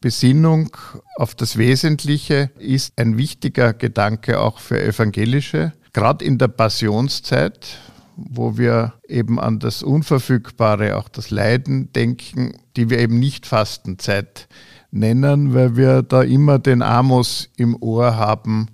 Besinnung 0.00 0.76
auf 1.16 1.35
das 1.35 1.57
Wesentliche 1.57 2.50
ist 2.59 2.92
ein 3.00 3.18
wichtiger 3.18 3.72
Gedanke 3.72 4.40
auch 4.40 4.61
für 4.61 4.81
Evangelische. 4.81 5.72
Gerade 5.92 6.24
in 6.24 6.38
der 6.38 6.46
Passionszeit, 6.46 7.78
wo 8.16 8.57
wir 8.57 8.94
eben 9.09 9.40
an 9.40 9.59
das 9.59 9.83
Unverfügbare, 9.83 10.96
auch 10.96 11.09
das 11.09 11.31
Leiden 11.31 11.92
denken, 11.92 12.52
die 12.76 12.90
wir 12.90 13.00
eben 13.00 13.18
nicht 13.18 13.46
Fastenzeit 13.46 14.46
nennen, 14.92 15.52
weil 15.52 15.76
wir 15.76 16.02
da 16.02 16.22
immer 16.22 16.61
den 16.61 16.83
Amos 16.83 17.50
im 17.57 17.76
Ohr 17.83 18.16
haben, 18.16 18.68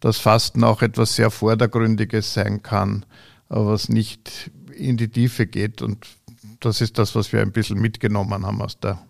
dass 0.00 0.18
Fasten 0.18 0.64
auch 0.64 0.82
etwas 0.82 1.14
sehr 1.14 1.30
Vordergründiges 1.30 2.34
sein 2.34 2.62
kann, 2.62 3.06
was 3.48 3.88
nicht 3.88 4.50
in 4.74 4.96
die 4.96 5.08
Tiefe 5.08 5.46
geht. 5.46 5.82
Und 5.82 6.06
das 6.60 6.80
ist 6.80 6.98
das, 6.98 7.14
was 7.14 7.32
wir 7.32 7.42
ein 7.42 7.52
bisschen 7.52 7.80
mitgenommen 7.80 8.44
haben 8.44 8.62
aus 8.62 8.78
der 8.80 9.04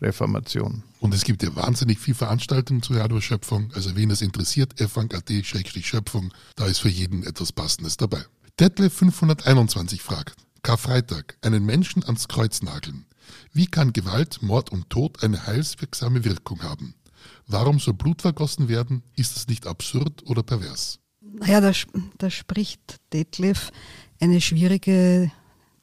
Reformation. 0.00 0.82
Und 1.00 1.14
es 1.14 1.24
gibt 1.24 1.42
ja 1.42 1.54
wahnsinnig 1.54 1.98
viel 1.98 2.14
Veranstaltungen 2.14 2.82
zur 2.82 2.96
Radioschöpfung. 2.96 3.72
Also 3.74 3.94
wen 3.96 4.10
es 4.10 4.22
interessiert, 4.22 4.74
fang.at-schöpfung, 4.80 6.32
da 6.56 6.66
ist 6.66 6.78
für 6.78 6.88
jeden 6.88 7.24
etwas 7.24 7.52
Passendes 7.52 7.96
dabei. 7.96 8.24
Detlef 8.58 8.92
521 8.94 10.02
fragt, 10.02 10.36
Karfreitag, 10.62 11.36
einen 11.42 11.64
Menschen 11.64 12.04
ans 12.04 12.28
Kreuz 12.28 12.62
nageln. 12.62 13.06
Wie 13.52 13.66
kann 13.66 13.92
Gewalt, 13.92 14.42
Mord 14.42 14.70
und 14.70 14.90
Tod 14.90 15.22
eine 15.22 15.46
heilswirksame 15.46 16.24
Wirkung 16.24 16.62
haben? 16.62 16.94
Warum 17.46 17.78
soll 17.78 17.94
Blut 17.94 18.22
vergossen 18.22 18.68
werden? 18.68 19.02
Ist 19.16 19.36
das 19.36 19.48
nicht 19.48 19.66
absurd 19.66 20.22
oder 20.26 20.42
pervers? 20.42 20.98
Naja, 21.20 21.60
da, 21.60 21.72
da 22.18 22.30
spricht 22.30 23.00
Detlef 23.12 23.70
eine 24.20 24.40
schwierige 24.40 25.30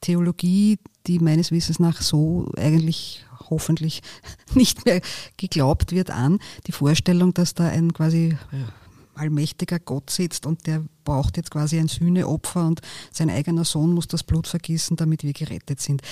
Theologie, 0.00 0.78
die 1.06 1.18
meines 1.18 1.50
Wissens 1.50 1.78
nach 1.78 2.00
so 2.00 2.50
eigentlich 2.56 3.24
hoffentlich 3.50 4.00
nicht 4.54 4.86
mehr 4.86 5.00
geglaubt 5.36 5.92
wird 5.92 6.10
an. 6.10 6.38
Die 6.66 6.72
Vorstellung, 6.72 7.34
dass 7.34 7.54
da 7.54 7.68
ein 7.68 7.92
quasi 7.92 8.36
allmächtiger 9.14 9.78
Gott 9.78 10.08
sitzt 10.10 10.46
und 10.46 10.66
der 10.66 10.84
braucht 11.04 11.36
jetzt 11.36 11.50
quasi 11.50 11.78
ein 11.78 11.88
Sühneopfer 11.88 12.66
und 12.66 12.80
sein 13.12 13.28
eigener 13.28 13.64
Sohn 13.64 13.92
muss 13.92 14.08
das 14.08 14.22
Blut 14.22 14.46
vergießen, 14.46 14.96
damit 14.96 15.22
wir 15.22 15.34
gerettet 15.34 15.80
sind. 15.80 16.02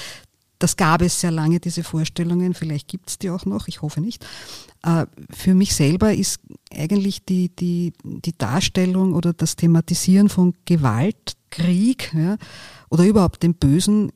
Das 0.59 0.77
gab 0.77 1.03
es 1.03 1.21
sehr 1.21 1.31
lange, 1.31 1.61
diese 1.61 1.85
Vorstellungen. 1.85 2.55
Vielleicht 2.55 2.89
gibt 2.89 3.11
es 3.11 3.19
die 3.19 3.31
auch 3.31 3.45
noch, 3.45 3.69
ich 3.69 3.83
hoffe 3.83 4.01
nicht. 4.01 4.27
Äh, 4.83 5.07
für 5.31 5.55
mich 5.55 5.75
selber 5.75 6.13
ist 6.13 6.41
eigentlich 6.75 7.25
die, 7.25 7.49
die, 7.49 7.93
die 8.03 8.37
Darstellung 8.37 9.15
oder 9.15 9.33
das 9.33 9.57
Thematisieren 9.57 10.29
von 10.29 10.55
Gewalt, 10.65 11.35
Krieg 11.51 12.13
ja, 12.15 12.37
oder 12.91 13.05
überhaupt 13.05 13.43
dem 13.43 13.55
Bösen 13.55 14.13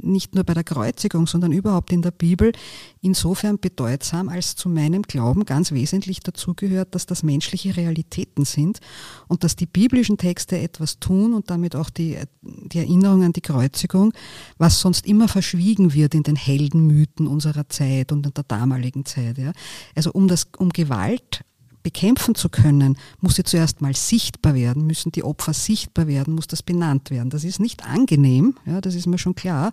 nicht 0.00 0.34
nur 0.34 0.44
bei 0.44 0.54
der 0.54 0.64
Kreuzigung, 0.64 1.26
sondern 1.26 1.52
überhaupt 1.52 1.92
in 1.92 2.02
der 2.02 2.10
Bibel 2.10 2.52
insofern 3.00 3.58
bedeutsam, 3.58 4.28
als 4.28 4.56
zu 4.56 4.68
meinem 4.68 5.02
Glauben 5.02 5.44
ganz 5.44 5.72
wesentlich 5.72 6.20
dazugehört, 6.20 6.94
dass 6.94 7.06
das 7.06 7.22
menschliche 7.22 7.76
Realitäten 7.76 8.44
sind 8.44 8.80
und 9.28 9.44
dass 9.44 9.56
die 9.56 9.66
biblischen 9.66 10.18
Texte 10.18 10.58
etwas 10.58 10.98
tun 10.98 11.34
und 11.34 11.50
damit 11.50 11.76
auch 11.76 11.90
die, 11.90 12.18
die 12.42 12.78
Erinnerung 12.78 13.24
an 13.24 13.32
die 13.32 13.40
Kreuzigung, 13.40 14.12
was 14.58 14.80
sonst 14.80 15.06
immer 15.06 15.28
verschwiegen 15.28 15.94
wird 15.94 16.14
in 16.14 16.22
den 16.22 16.36
Heldenmythen 16.36 17.26
unserer 17.26 17.68
Zeit 17.68 18.12
und 18.12 18.26
in 18.26 18.34
der 18.34 18.44
damaligen 18.44 19.04
Zeit. 19.04 19.38
Ja. 19.38 19.52
Also 19.94 20.12
um 20.12 20.28
das, 20.28 20.48
um 20.58 20.70
Gewalt 20.70 21.44
bekämpfen 21.82 22.34
zu 22.34 22.48
können, 22.48 22.96
muss 23.20 23.36
sie 23.36 23.44
zuerst 23.44 23.80
mal 23.80 23.94
sichtbar 23.94 24.54
werden, 24.54 24.86
müssen 24.86 25.12
die 25.12 25.24
Opfer 25.24 25.54
sichtbar 25.54 26.06
werden, 26.06 26.34
muss 26.34 26.46
das 26.46 26.62
benannt 26.62 27.10
werden. 27.10 27.30
Das 27.30 27.44
ist 27.44 27.60
nicht 27.60 27.84
angenehm, 27.84 28.54
ja, 28.66 28.80
das 28.80 28.94
ist 28.94 29.06
mir 29.06 29.18
schon 29.18 29.34
klar, 29.34 29.72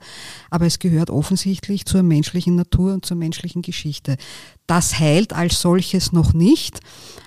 aber 0.49 0.65
es 0.65 0.79
gehört 0.79 1.09
offensichtlich 1.09 1.85
zur 1.85 2.03
menschlichen 2.03 2.55
Natur 2.55 2.93
und 2.93 3.05
zur 3.05 3.17
menschlichen 3.17 3.61
Geschichte. 3.61 4.17
Das 4.67 4.99
heilt 4.99 5.31
als 5.31 5.61
solches 5.61 6.11
noch 6.11 6.33
nicht, 6.33 6.81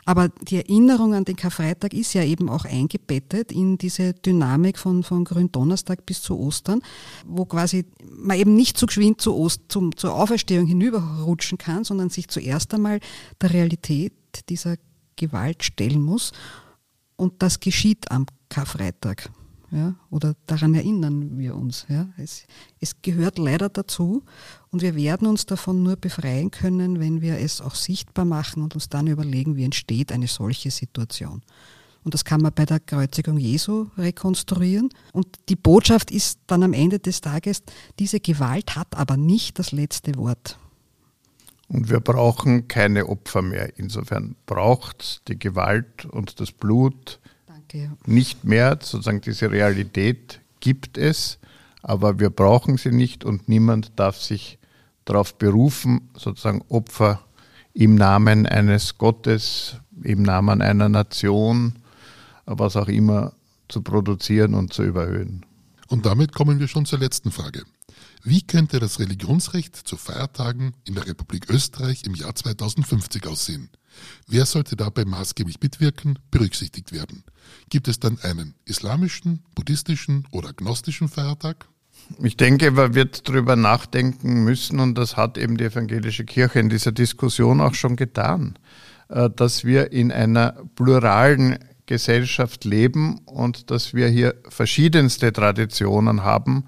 aber 0.05 0.29
die 0.29 0.57
Erinnerung 0.57 1.15
an 1.15 1.25
den 1.25 1.37
Karfreitag 1.37 1.95
ist 1.95 2.13
ja 2.13 2.23
eben 2.23 2.51
auch 2.51 2.67
eingebettet 2.67 3.51
in 3.51 3.79
diese 3.79 4.13
Dynamik 4.13 4.79
von, 4.79 5.03
von 5.03 5.25
Gründonnerstag 5.25 6.05
bis 6.05 6.21
zu 6.21 6.39
Ostern, 6.39 6.83
wo 7.27 7.47
quasi 7.47 7.87
man 8.15 8.37
eben 8.37 8.55
nicht 8.55 8.77
zu 8.77 8.87
geschwind 8.87 9.23
zu 9.23 9.35
Ost, 9.35 9.63
zum, 9.69 9.97
zur 9.97 10.15
Auferstehung 10.15 10.67
hinüberrutschen 10.67 11.57
kann, 11.57 11.85
sondern 11.85 12.11
sich 12.11 12.29
zuerst 12.29 12.75
einmal 12.75 13.01
der 13.41 13.55
Realität 13.55 14.13
dieser 14.49 14.77
Gewalt 15.17 15.65
stellen 15.65 16.03
muss. 16.03 16.33
Und 17.17 17.43
das 17.43 17.61
geschieht 17.61 18.11
am 18.11 18.27
Karfreitag. 18.49 19.31
Ja, 19.73 19.95
oder 20.11 20.35
daran 20.47 20.75
erinnern 20.75 21.39
wir 21.39 21.55
uns. 21.55 21.87
Ja. 21.89 22.09
Es, 22.17 22.45
es 22.81 23.03
gehört 23.03 23.39
leider 23.39 23.69
dazu 23.69 24.25
und 24.71 24.83
wir 24.83 24.97
werden 24.97 25.29
uns 25.29 25.47
davon 25.47 25.85
nur 25.85 25.95
befreien 25.95 26.51
können, 26.51 26.99
wenn 26.99 27.21
wir 27.21 27.39
es 27.39 27.61
auch 27.61 27.77
sichtbar 27.77 28.25
machen 28.25 28.65
und 28.65 28.75
uns 28.75 28.89
dann 28.89 29.07
überlegen, 29.07 29.55
wie 29.55 29.65
entsteht 29.65 30.11
eine 30.11 30.27
solche 30.27 30.73
Situation. 30.73 31.43
Und 32.03 32.15
das 32.15 32.25
kann 32.25 32.41
man 32.41 32.53
bei 32.53 32.65
der 32.65 32.81
Kreuzigung 32.81 33.39
Jesu 33.39 33.87
rekonstruieren. 33.97 34.89
Und 35.13 35.39
die 35.49 35.57
Botschaft 35.57 36.11
ist 36.11 36.41
dann 36.47 36.63
am 36.63 36.73
Ende 36.73 36.99
des 36.99 37.21
Tages, 37.21 37.63
diese 37.99 38.19
Gewalt 38.19 38.75
hat 38.75 38.97
aber 38.97 39.17
nicht 39.17 39.59
das 39.59 39.71
letzte 39.71 40.17
Wort. 40.17 40.59
Und 41.71 41.89
wir 41.89 42.01
brauchen 42.01 42.67
keine 42.67 43.07
Opfer 43.09 43.43
mehr. 43.43 43.79
Insofern 43.79 44.35
braucht 44.45 45.29
die 45.29 45.39
Gewalt 45.39 46.05
und 46.05 46.41
das 46.41 46.51
Blut 46.51 47.21
Danke. 47.47 47.93
nicht 48.07 48.45
mehr. 48.45 48.79
Sozusagen 48.83 49.21
diese 49.21 49.53
Realität 49.53 50.41
gibt 50.59 50.99
es, 50.99 51.39
aber 51.81 52.19
wir 52.19 52.31
brauchen 52.31 52.77
sie 52.77 52.91
nicht 52.91 53.25
und 53.25 53.49
niemand 53.49 53.93
darf 54.01 54.21
sich 54.21 54.59
darauf 55.05 55.39
berufen, 55.39 56.11
sozusagen 56.17 56.63
Opfer 56.69 57.21
im 57.73 57.95
Namen 57.95 58.47
eines 58.47 58.99
Gottes, 58.99 59.77
im 60.03 60.25
Namen 60.25 60.63
einer 60.63 60.89
Nation, 60.89 61.79
was 62.47 62.75
auch 62.75 62.89
immer 62.89 63.33
zu 63.69 63.83
produzieren 63.83 64.55
und 64.55 64.73
zu 64.73 64.83
überhöhen. 64.83 65.47
Und 65.87 66.05
damit 66.05 66.35
kommen 66.35 66.59
wir 66.59 66.67
schon 66.67 66.85
zur 66.85 66.99
letzten 66.99 67.31
Frage. 67.31 67.63
Wie 68.23 68.43
könnte 68.43 68.81
das 68.81 68.99
Religionsrecht 68.99 69.75
zu 69.77 69.97
Feiertagen 69.97 70.75
in 70.85 70.95
der 70.95 71.07
Republik 71.07 71.49
Österreich 71.49 72.03
im 72.05 72.15
Jahr 72.15 72.35
2050 72.35 73.27
aussehen? 73.27 73.71
Wer 74.27 74.45
sollte 74.45 74.77
dabei 74.77 75.05
maßgeblich 75.07 75.61
mitwirken, 75.61 76.19
berücksichtigt 76.31 76.93
werden? 76.93 77.25
Gibt 77.71 77.89
es 77.89 77.99
dann 77.99 78.19
einen 78.21 78.55
islamischen, 78.67 79.43
buddhistischen 79.55 80.29
oder 80.33 80.51
agnostischen 80.51 81.09
Feiertag? 81.09 81.67
Ich 82.23 82.37
denke, 82.37 82.71
man 82.71 82.95
wird 82.95 83.29
darüber 83.29 83.57
nachdenken 83.57 84.45
müssen 84.45 84.81
und 84.81 84.97
das 84.97 85.17
hat 85.17 85.39
eben 85.39 85.57
die 85.57 85.65
evangelische 85.65 86.25
Kirche 86.25 86.61
in 86.61 86.69
dieser 86.69 86.93
Diskussion 86.93 87.61
auch 87.61 87.75
schon 87.75 87.97
getan, 87.97 88.59
äh, 89.09 89.31
dass 89.31 89.65
wir 89.65 89.93
in 89.93 90.13
einer 90.13 90.63
pluralen 90.75 91.59
Gesellschaft 91.87 92.65
leben 92.65 93.19
und 93.25 93.71
dass 93.71 93.95
wir 93.95 94.09
hier 94.09 94.35
verschiedenste 94.49 95.33
Traditionen 95.33 96.23
haben, 96.23 96.67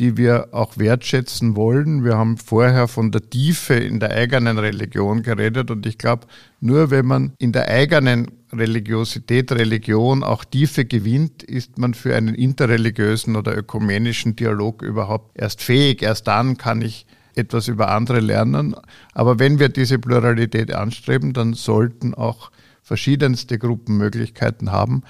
die 0.00 0.16
wir 0.16 0.48
auch 0.52 0.78
wertschätzen 0.78 1.54
wollen. 1.54 2.04
Wir 2.04 2.16
haben 2.16 2.38
vorher 2.38 2.88
von 2.88 3.10
der 3.10 3.28
Tiefe 3.28 3.74
in 3.74 4.00
der 4.00 4.10
eigenen 4.10 4.58
Religion 4.58 5.22
geredet 5.22 5.70
und 5.70 5.86
ich 5.86 5.98
glaube, 5.98 6.26
nur 6.60 6.90
wenn 6.90 7.06
man 7.06 7.32
in 7.38 7.52
der 7.52 7.68
eigenen 7.68 8.30
Religiosität, 8.52 9.52
Religion 9.52 10.22
auch 10.22 10.44
Tiefe 10.44 10.84
gewinnt, 10.84 11.42
ist 11.42 11.78
man 11.78 11.94
für 11.94 12.14
einen 12.14 12.34
interreligiösen 12.34 13.36
oder 13.36 13.56
ökumenischen 13.56 14.36
Dialog 14.36 14.82
überhaupt 14.82 15.38
erst 15.38 15.62
fähig. 15.62 16.02
Erst 16.02 16.26
dann 16.26 16.58
kann 16.58 16.82
ich 16.82 17.06
etwas 17.34 17.68
über 17.68 17.90
andere 17.90 18.20
lernen. 18.20 18.74
Aber 19.14 19.38
wenn 19.38 19.58
wir 19.58 19.68
diese 19.70 19.98
Pluralität 19.98 20.72
anstreben, 20.74 21.32
dann 21.32 21.54
sollten 21.54 22.14
auch 22.14 22.50
verschiedenste 22.82 23.58
Gruppen 23.58 23.96
Möglichkeiten 23.96 24.72
haben. 24.72 25.02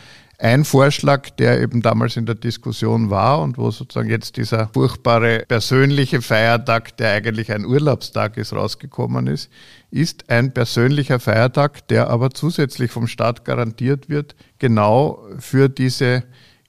Ein 0.42 0.64
Vorschlag, 0.64 1.30
der 1.30 1.60
eben 1.60 1.82
damals 1.82 2.16
in 2.16 2.26
der 2.26 2.34
Diskussion 2.34 3.10
war 3.10 3.40
und 3.42 3.58
wo 3.58 3.70
sozusagen 3.70 4.10
jetzt 4.10 4.36
dieser 4.36 4.66
furchtbare 4.74 5.44
persönliche 5.46 6.20
Feiertag, 6.20 6.96
der 6.96 7.12
eigentlich 7.12 7.52
ein 7.52 7.64
Urlaubstag 7.64 8.36
ist, 8.36 8.52
rausgekommen 8.52 9.28
ist, 9.28 9.50
ist 9.92 10.28
ein 10.30 10.52
persönlicher 10.52 11.20
Feiertag, 11.20 11.86
der 11.86 12.10
aber 12.10 12.32
zusätzlich 12.32 12.90
vom 12.90 13.06
Staat 13.06 13.44
garantiert 13.44 14.08
wird, 14.08 14.34
genau 14.58 15.24
für 15.38 15.68
diese 15.68 16.24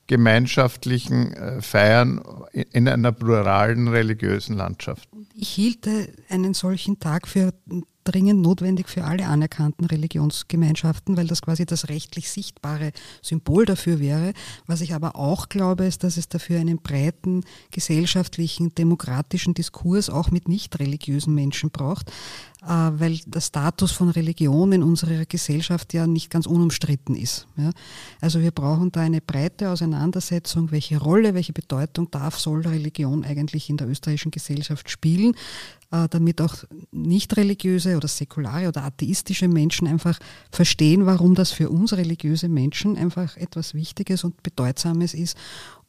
gemeinschaftlichen 0.05 1.34
äh, 1.34 1.59
Feiern 1.59 2.21
in 2.51 2.88
einer 2.88 3.11
pluralen 3.11 3.88
religiösen 3.88 4.55
Landschaft. 4.55 5.09
Ich 5.34 5.49
hielte 5.49 6.09
einen 6.30 6.53
solchen 6.53 6.99
Tag 6.99 7.28
für 7.28 7.51
dringend 8.04 8.41
notwendig 8.41 8.89
für 8.89 9.04
alle 9.04 9.26
anerkannten 9.28 9.86
Religionsgemeinschaften, 9.86 11.18
weil 11.18 11.28
das 11.28 11.41
quasi 11.41 11.66
das 11.66 11.89
rechtlich 11.89 12.30
sichtbare 12.30 12.91
Symbol 13.22 13.66
dafür 13.66 13.99
wäre. 13.99 14.34
Was 14.68 14.82
ich 14.82 14.93
aber 14.93 15.16
auch 15.16 15.49
glaube, 15.49 15.86
ist, 15.86 16.04
dass 16.04 16.18
es 16.18 16.28
dafür 16.28 16.60
einen 16.60 16.78
breiten 16.78 17.43
gesellschaftlichen, 17.72 18.74
demokratischen 18.76 19.54
Diskurs 19.54 20.10
auch 20.10 20.32
mit 20.32 20.47
nicht 20.47 20.80
religiösen 20.80 21.34
Menschen 21.34 21.70
braucht, 21.70 22.12
weil 22.66 23.20
der 23.26 23.41
Status 23.41 23.91
von 23.91 24.09
Religion 24.09 24.72
in 24.72 24.84
unserer 24.84 25.26
Gesellschaft 25.26 25.93
ja 25.93 26.07
nicht 26.07 26.30
ganz 26.30 26.45
unumstritten 26.45 27.16
ist. 27.16 27.47
Also 28.22 28.39
wir 28.39 28.51
brauchen 28.51 28.91
da 28.91 29.01
eine 29.01 29.22
breite 29.22 29.70
Auseinandersetzung, 29.70 30.72
welche 30.72 30.97
Rolle, 30.97 31.34
welche 31.34 31.53
Bedeutung 31.53 32.09
darf, 32.11 32.39
soll 32.39 32.61
Religion 32.61 33.26
eigentlich 33.26 33.70
in 33.70 33.78
der 33.78 33.89
österreichischen 33.89 34.32
Gesellschaft 34.32 34.89
spielen. 34.89 35.36
Äh, 35.93 36.09
damit 36.09 36.41
auch 36.41 36.55
nicht 36.91 37.38
religiöse 37.38 37.95
oder 37.95 38.07
säkulare 38.07 38.68
oder 38.68 38.84
atheistische 38.84 39.47
Menschen 39.47 39.88
einfach 39.88 40.18
verstehen, 40.51 41.05
warum 41.05 41.36
das 41.36 41.51
für 41.51 41.70
uns 41.70 41.93
religiöse 41.93 42.49
Menschen 42.49 42.97
einfach 42.97 43.38
etwas 43.38 43.76
Wichtiges 43.76 44.24
und 44.24 44.41
Bedeutsames 44.41 45.14
ist 45.14 45.38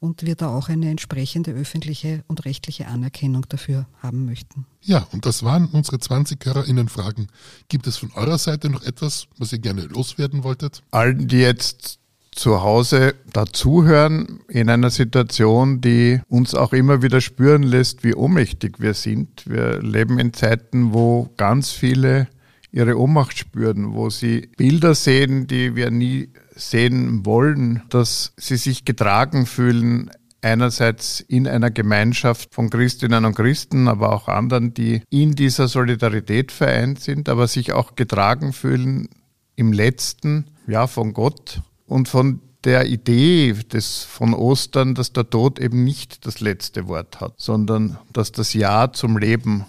und 0.04 0.22
wir 0.24 0.34
da 0.34 0.54
auch 0.54 0.68
eine 0.68 0.90
entsprechende 0.90 1.52
öffentliche 1.52 2.22
und 2.26 2.44
rechtliche 2.44 2.86
Anerkennung 2.86 3.46
dafür 3.48 3.86
haben 4.02 4.26
möchten. 4.26 4.66
Ja, 4.82 5.06
und 5.12 5.24
das 5.24 5.42
waren 5.42 5.66
unsere 5.66 5.98
20 5.98 6.44
HörerInnen-Fragen. 6.44 7.28
Gibt 7.68 7.86
es 7.86 7.96
von 7.96 8.12
eurer 8.12 8.36
Seite 8.36 8.68
noch 8.68 8.82
etwas, 8.82 9.26
was 9.38 9.52
ihr 9.52 9.60
gerne 9.60 9.82
loswerden 9.82 10.44
wolltet? 10.44 10.82
Allen, 10.90 11.26
die 11.26 11.38
jetzt 11.38 11.98
zu 12.32 12.62
Hause 12.62 13.14
dazuhören 13.32 14.40
in 14.48 14.68
einer 14.68 14.90
Situation, 14.90 15.80
die 15.80 16.20
uns 16.28 16.54
auch 16.54 16.74
immer 16.74 17.00
wieder 17.00 17.20
spüren 17.22 17.62
lässt, 17.62 18.04
wie 18.04 18.14
ohnmächtig 18.14 18.80
wir 18.80 18.92
sind. 18.92 19.48
Wir 19.48 19.80
leben 19.80 20.18
in 20.18 20.34
Zeiten, 20.34 20.92
wo 20.92 21.30
ganz 21.36 21.70
viele 21.70 22.28
ihre 22.72 22.98
Ohnmacht 22.98 23.38
spüren, 23.38 23.94
wo 23.94 24.10
sie 24.10 24.48
Bilder 24.56 24.94
sehen, 24.96 25.46
die 25.46 25.76
wir 25.76 25.90
nie 25.90 26.28
sehen 26.54 27.24
wollen, 27.26 27.82
dass 27.88 28.32
sie 28.36 28.56
sich 28.56 28.84
getragen 28.84 29.46
fühlen, 29.46 30.10
einerseits 30.44 31.20
in 31.20 31.48
einer 31.48 31.70
Gemeinschaft 31.70 32.54
von 32.54 32.68
Christinnen 32.68 33.24
und 33.24 33.34
Christen, 33.34 33.88
aber 33.88 34.12
auch 34.12 34.28
anderen, 34.28 34.74
die 34.74 35.02
in 35.08 35.34
dieser 35.34 35.68
Solidarität 35.68 36.52
vereint 36.52 37.00
sind, 37.00 37.28
aber 37.28 37.48
sich 37.48 37.72
auch 37.72 37.96
getragen 37.96 38.52
fühlen 38.52 39.08
im 39.56 39.72
letzten, 39.72 40.50
ja, 40.66 40.86
von 40.86 41.14
Gott 41.14 41.62
und 41.86 42.08
von 42.08 42.40
der 42.64 42.86
Idee 42.86 43.52
des, 43.52 44.04
von 44.04 44.34
Ostern, 44.34 44.94
dass 44.94 45.12
der 45.12 45.28
Tod 45.28 45.58
eben 45.58 45.84
nicht 45.84 46.26
das 46.26 46.40
letzte 46.40 46.88
Wort 46.88 47.20
hat, 47.20 47.34
sondern 47.36 47.98
dass 48.12 48.32
das 48.32 48.54
Ja 48.54 48.92
zum 48.92 49.16
Leben 49.18 49.64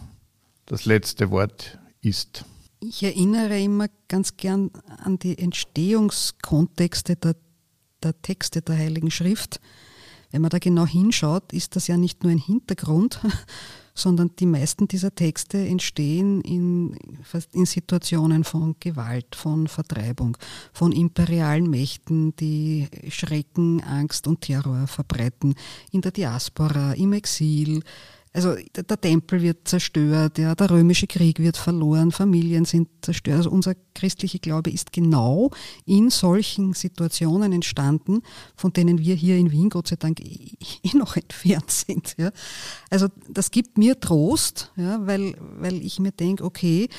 das 0.65 0.85
letzte 0.85 1.29
Wort 1.31 1.77
ist. 2.01 2.45
Ich 2.87 3.01
erinnere 3.01 3.59
immer 3.59 3.87
ganz 4.07 4.37
gern 4.37 4.69
an 5.03 5.17
die 5.17 5.39
Entstehungskontexte 5.39 7.15
der, 7.15 7.35
der 8.03 8.21
Texte 8.21 8.61
der 8.61 8.77
Heiligen 8.77 9.09
Schrift. 9.09 9.59
Wenn 10.29 10.41
man 10.43 10.51
da 10.51 10.59
genau 10.59 10.85
hinschaut, 10.85 11.51
ist 11.51 11.75
das 11.75 11.87
ja 11.87 11.97
nicht 11.97 12.21
nur 12.21 12.31
ein 12.31 12.37
Hintergrund, 12.37 13.19
sondern 13.95 14.35
die 14.37 14.45
meisten 14.45 14.87
dieser 14.87 15.15
Texte 15.15 15.57
entstehen 15.57 16.41
in, 16.41 16.95
in 17.53 17.65
Situationen 17.65 18.43
von 18.43 18.75
Gewalt, 18.79 19.35
von 19.35 19.67
Vertreibung, 19.67 20.37
von 20.71 20.91
imperialen 20.91 21.67
Mächten, 21.67 22.35
die 22.35 22.87
Schrecken, 23.09 23.81
Angst 23.81 24.27
und 24.27 24.41
Terror 24.41 24.85
verbreiten, 24.85 25.55
in 25.91 26.01
der 26.01 26.11
Diaspora, 26.11 26.93
im 26.93 27.13
Exil, 27.13 27.81
also 28.35 28.53
der 28.75 28.99
Tempel 28.99 29.41
wird 29.41 29.65
zerstört, 29.65 30.37
ja, 30.37 30.55
der 30.55 30.69
römische 30.69 31.07
Krieg 31.07 31.39
wird 31.39 31.55
verloren, 31.55 32.11
Familien 32.11 32.65
sind 32.65 32.89
zerstört. 33.01 33.37
Also 33.37 33.49
unser 33.49 33.75
christlicher 33.93 34.39
Glaube 34.39 34.71
ist 34.71 34.91
genau 34.91 35.51
in 35.85 36.09
solchen 36.09 36.73
Situationen 36.73 37.53
entstanden, 37.53 38.23
von 38.57 38.73
denen 38.73 38.99
wir 38.99 39.15
hier 39.15 39.37
in 39.37 39.51
Wien 39.51 39.69
Gott 39.69 39.87
sei 39.87 39.95
Dank 39.95 40.19
eh, 40.19 40.51
eh 40.83 40.97
noch 40.97 41.15
entfernt 41.15 41.71
sind. 41.71 42.15
Ja. 42.17 42.31
Also 42.89 43.07
das 43.29 43.51
gibt 43.51 43.77
mir 43.77 44.01
Trost, 44.01 44.73
ja, 44.75 45.07
weil, 45.07 45.35
weil 45.57 45.75
ich 45.75 45.99
mir 45.99 46.11
denke, 46.11 46.43
okay, 46.43 46.89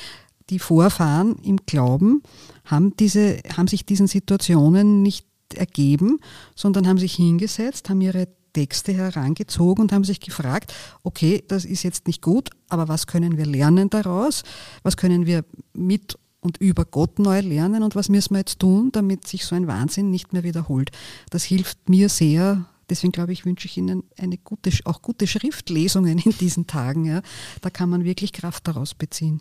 die 0.49 0.57
Vorfahren 0.57 1.35
im 1.43 1.57
Glauben 1.67 2.23
haben, 2.65 2.97
diese, 2.97 3.41
haben 3.55 3.67
sich 3.67 3.85
diesen 3.85 4.07
Situationen 4.07 5.03
nicht 5.03 5.27
ergeben, 5.53 6.19
sondern 6.55 6.87
haben 6.87 6.97
sich 6.97 7.13
hingesetzt, 7.13 7.89
haben 7.89 8.01
ihre 8.01 8.27
Texte 8.57 8.91
herangezogen 8.91 9.83
und 9.83 9.91
haben 9.91 10.03
sich 10.03 10.19
gefragt, 10.19 10.73
okay, 11.03 11.43
das 11.47 11.63
ist 11.63 11.83
jetzt 11.83 12.07
nicht 12.07 12.23
gut, 12.23 12.49
aber 12.69 12.87
was 12.87 13.05
können 13.05 13.37
wir 13.37 13.45
lernen 13.45 13.91
daraus? 13.91 14.41
Was 14.81 14.97
können 14.97 15.27
wir 15.27 15.45
mit 15.73 16.17
und 16.39 16.57
über 16.57 16.83
Gott 16.83 17.19
neu 17.19 17.41
lernen 17.41 17.83
und 17.83 17.95
was 17.95 18.09
müssen 18.09 18.33
wir 18.33 18.39
jetzt 18.39 18.57
tun, 18.57 18.91
damit 18.91 19.27
sich 19.27 19.45
so 19.45 19.53
ein 19.53 19.67
Wahnsinn 19.67 20.09
nicht 20.09 20.33
mehr 20.33 20.43
wiederholt? 20.43 20.89
Das 21.29 21.43
hilft 21.43 21.87
mir 21.87 22.09
sehr. 22.09 22.65
Deswegen 22.89 23.11
glaube 23.11 23.31
ich, 23.31 23.45
wünsche 23.45 23.67
ich 23.67 23.77
Ihnen 23.77 24.03
eine 24.17 24.39
gute, 24.39 24.71
auch 24.85 25.03
gute 25.03 25.27
Schriftlesungen 25.27 26.17
in 26.17 26.31
diesen 26.39 26.65
Tagen. 26.65 27.05
Ja. 27.05 27.21
Da 27.61 27.69
kann 27.69 27.91
man 27.91 28.05
wirklich 28.05 28.33
Kraft 28.33 28.67
daraus 28.67 28.95
beziehen. 28.95 29.39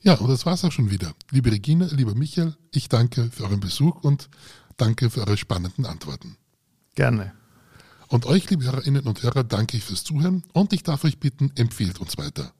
Ja, 0.00 0.14
und 0.14 0.28
das 0.28 0.46
war's 0.46 0.64
auch 0.64 0.72
schon 0.72 0.90
wieder. 0.90 1.14
Liebe 1.30 1.52
Regina, 1.52 1.86
lieber 1.92 2.16
Michael, 2.16 2.56
ich 2.72 2.88
danke 2.88 3.30
für 3.30 3.44
euren 3.44 3.60
Besuch 3.60 4.02
und 4.02 4.28
danke 4.78 5.10
für 5.10 5.20
eure 5.20 5.36
spannenden 5.36 5.86
Antworten. 5.86 6.36
Gerne. 6.96 7.34
Und 8.12 8.26
euch, 8.26 8.50
liebe 8.50 8.64
Hörerinnen 8.64 9.06
und 9.06 9.22
Hörer, 9.22 9.42
danke 9.42 9.78
ich 9.78 9.84
fürs 9.84 10.04
Zuhören 10.04 10.42
und 10.52 10.74
ich 10.74 10.82
darf 10.82 11.02
euch 11.04 11.18
bitten, 11.18 11.50
empfehlt 11.54 11.98
uns 11.98 12.18
weiter. 12.18 12.52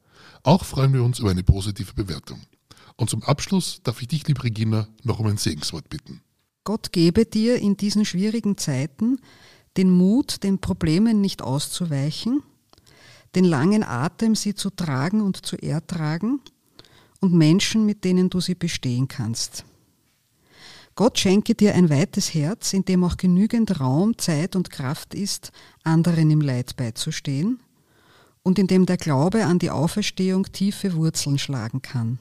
Auch 0.44 0.64
freuen 0.64 0.94
wir 0.94 1.04
uns 1.04 1.18
über 1.18 1.30
eine 1.30 1.42
positive 1.42 1.92
Bewertung. 1.92 2.40
Und 2.96 3.10
zum 3.10 3.22
Abschluss 3.22 3.82
darf 3.82 4.00
ich 4.00 4.08
dich, 4.08 4.26
liebe 4.26 4.44
Regina, 4.44 4.88
noch 5.02 5.18
um 5.18 5.26
ein 5.26 5.36
Segenswort 5.36 5.90
bitten. 5.90 6.22
Gott 6.64 6.90
gebe 6.90 7.26
dir 7.26 7.56
in 7.56 7.76
diesen 7.76 8.06
schwierigen 8.06 8.56
Zeiten 8.56 9.18
den 9.76 9.90
Mut, 9.90 10.42
den 10.42 10.58
Problemen 10.58 11.20
nicht 11.20 11.42
auszuweichen, 11.42 12.42
den 13.34 13.44
langen 13.44 13.84
Atem, 13.84 14.34
sie 14.34 14.54
zu 14.54 14.70
tragen 14.70 15.20
und 15.20 15.44
zu 15.44 15.56
ertragen 15.58 16.40
und 17.20 17.34
Menschen, 17.34 17.84
mit 17.84 18.04
denen 18.04 18.30
du 18.30 18.40
sie 18.40 18.54
bestehen 18.54 19.06
kannst. 19.06 19.66
Gott 20.94 21.18
schenke 21.18 21.54
dir 21.54 21.74
ein 21.74 21.88
weites 21.88 22.34
Herz, 22.34 22.72
in 22.74 22.84
dem 22.84 23.02
auch 23.04 23.16
genügend 23.16 23.80
Raum, 23.80 24.18
Zeit 24.18 24.56
und 24.56 24.70
Kraft 24.70 25.14
ist, 25.14 25.50
anderen 25.84 26.30
im 26.30 26.40
Leid 26.40 26.76
beizustehen 26.76 27.60
und 28.42 28.58
in 28.58 28.66
dem 28.66 28.84
der 28.86 28.98
Glaube 28.98 29.46
an 29.46 29.58
die 29.58 29.70
Auferstehung 29.70 30.50
tiefe 30.52 30.94
Wurzeln 30.94 31.38
schlagen 31.38 31.80
kann. 31.80 32.18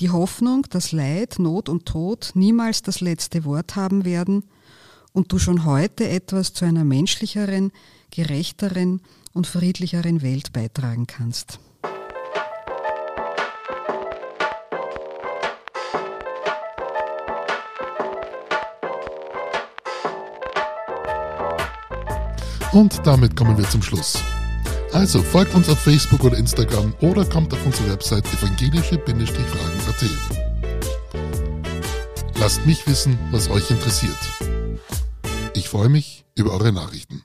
Die 0.00 0.10
Hoffnung, 0.10 0.62
dass 0.70 0.92
Leid, 0.92 1.38
Not 1.38 1.68
und 1.68 1.84
Tod 1.84 2.30
niemals 2.34 2.82
das 2.82 3.00
letzte 3.00 3.44
Wort 3.44 3.76
haben 3.76 4.04
werden 4.04 4.44
und 5.12 5.32
du 5.32 5.38
schon 5.38 5.64
heute 5.64 6.08
etwas 6.08 6.52
zu 6.52 6.64
einer 6.64 6.84
menschlicheren, 6.84 7.72
gerechteren 8.10 9.02
und 9.32 9.46
friedlicheren 9.46 10.22
Welt 10.22 10.52
beitragen 10.52 11.06
kannst. 11.06 11.58
Und 22.72 23.06
damit 23.06 23.34
kommen 23.36 23.56
wir 23.56 23.68
zum 23.68 23.82
Schluss. 23.82 24.22
Also 24.92 25.22
folgt 25.22 25.54
uns 25.54 25.68
auf 25.68 25.78
Facebook 25.78 26.24
oder 26.24 26.36
Instagram 26.36 26.94
oder 27.00 27.24
kommt 27.24 27.52
auf 27.52 27.64
unsere 27.64 27.90
Website 27.92 28.24
evangelische-fragen.at. 28.34 30.04
Lasst 32.40 32.64
mich 32.66 32.86
wissen, 32.86 33.18
was 33.30 33.50
euch 33.50 33.70
interessiert. 33.70 34.16
Ich 35.54 35.68
freue 35.68 35.88
mich 35.88 36.24
über 36.34 36.52
eure 36.52 36.72
Nachrichten. 36.72 37.22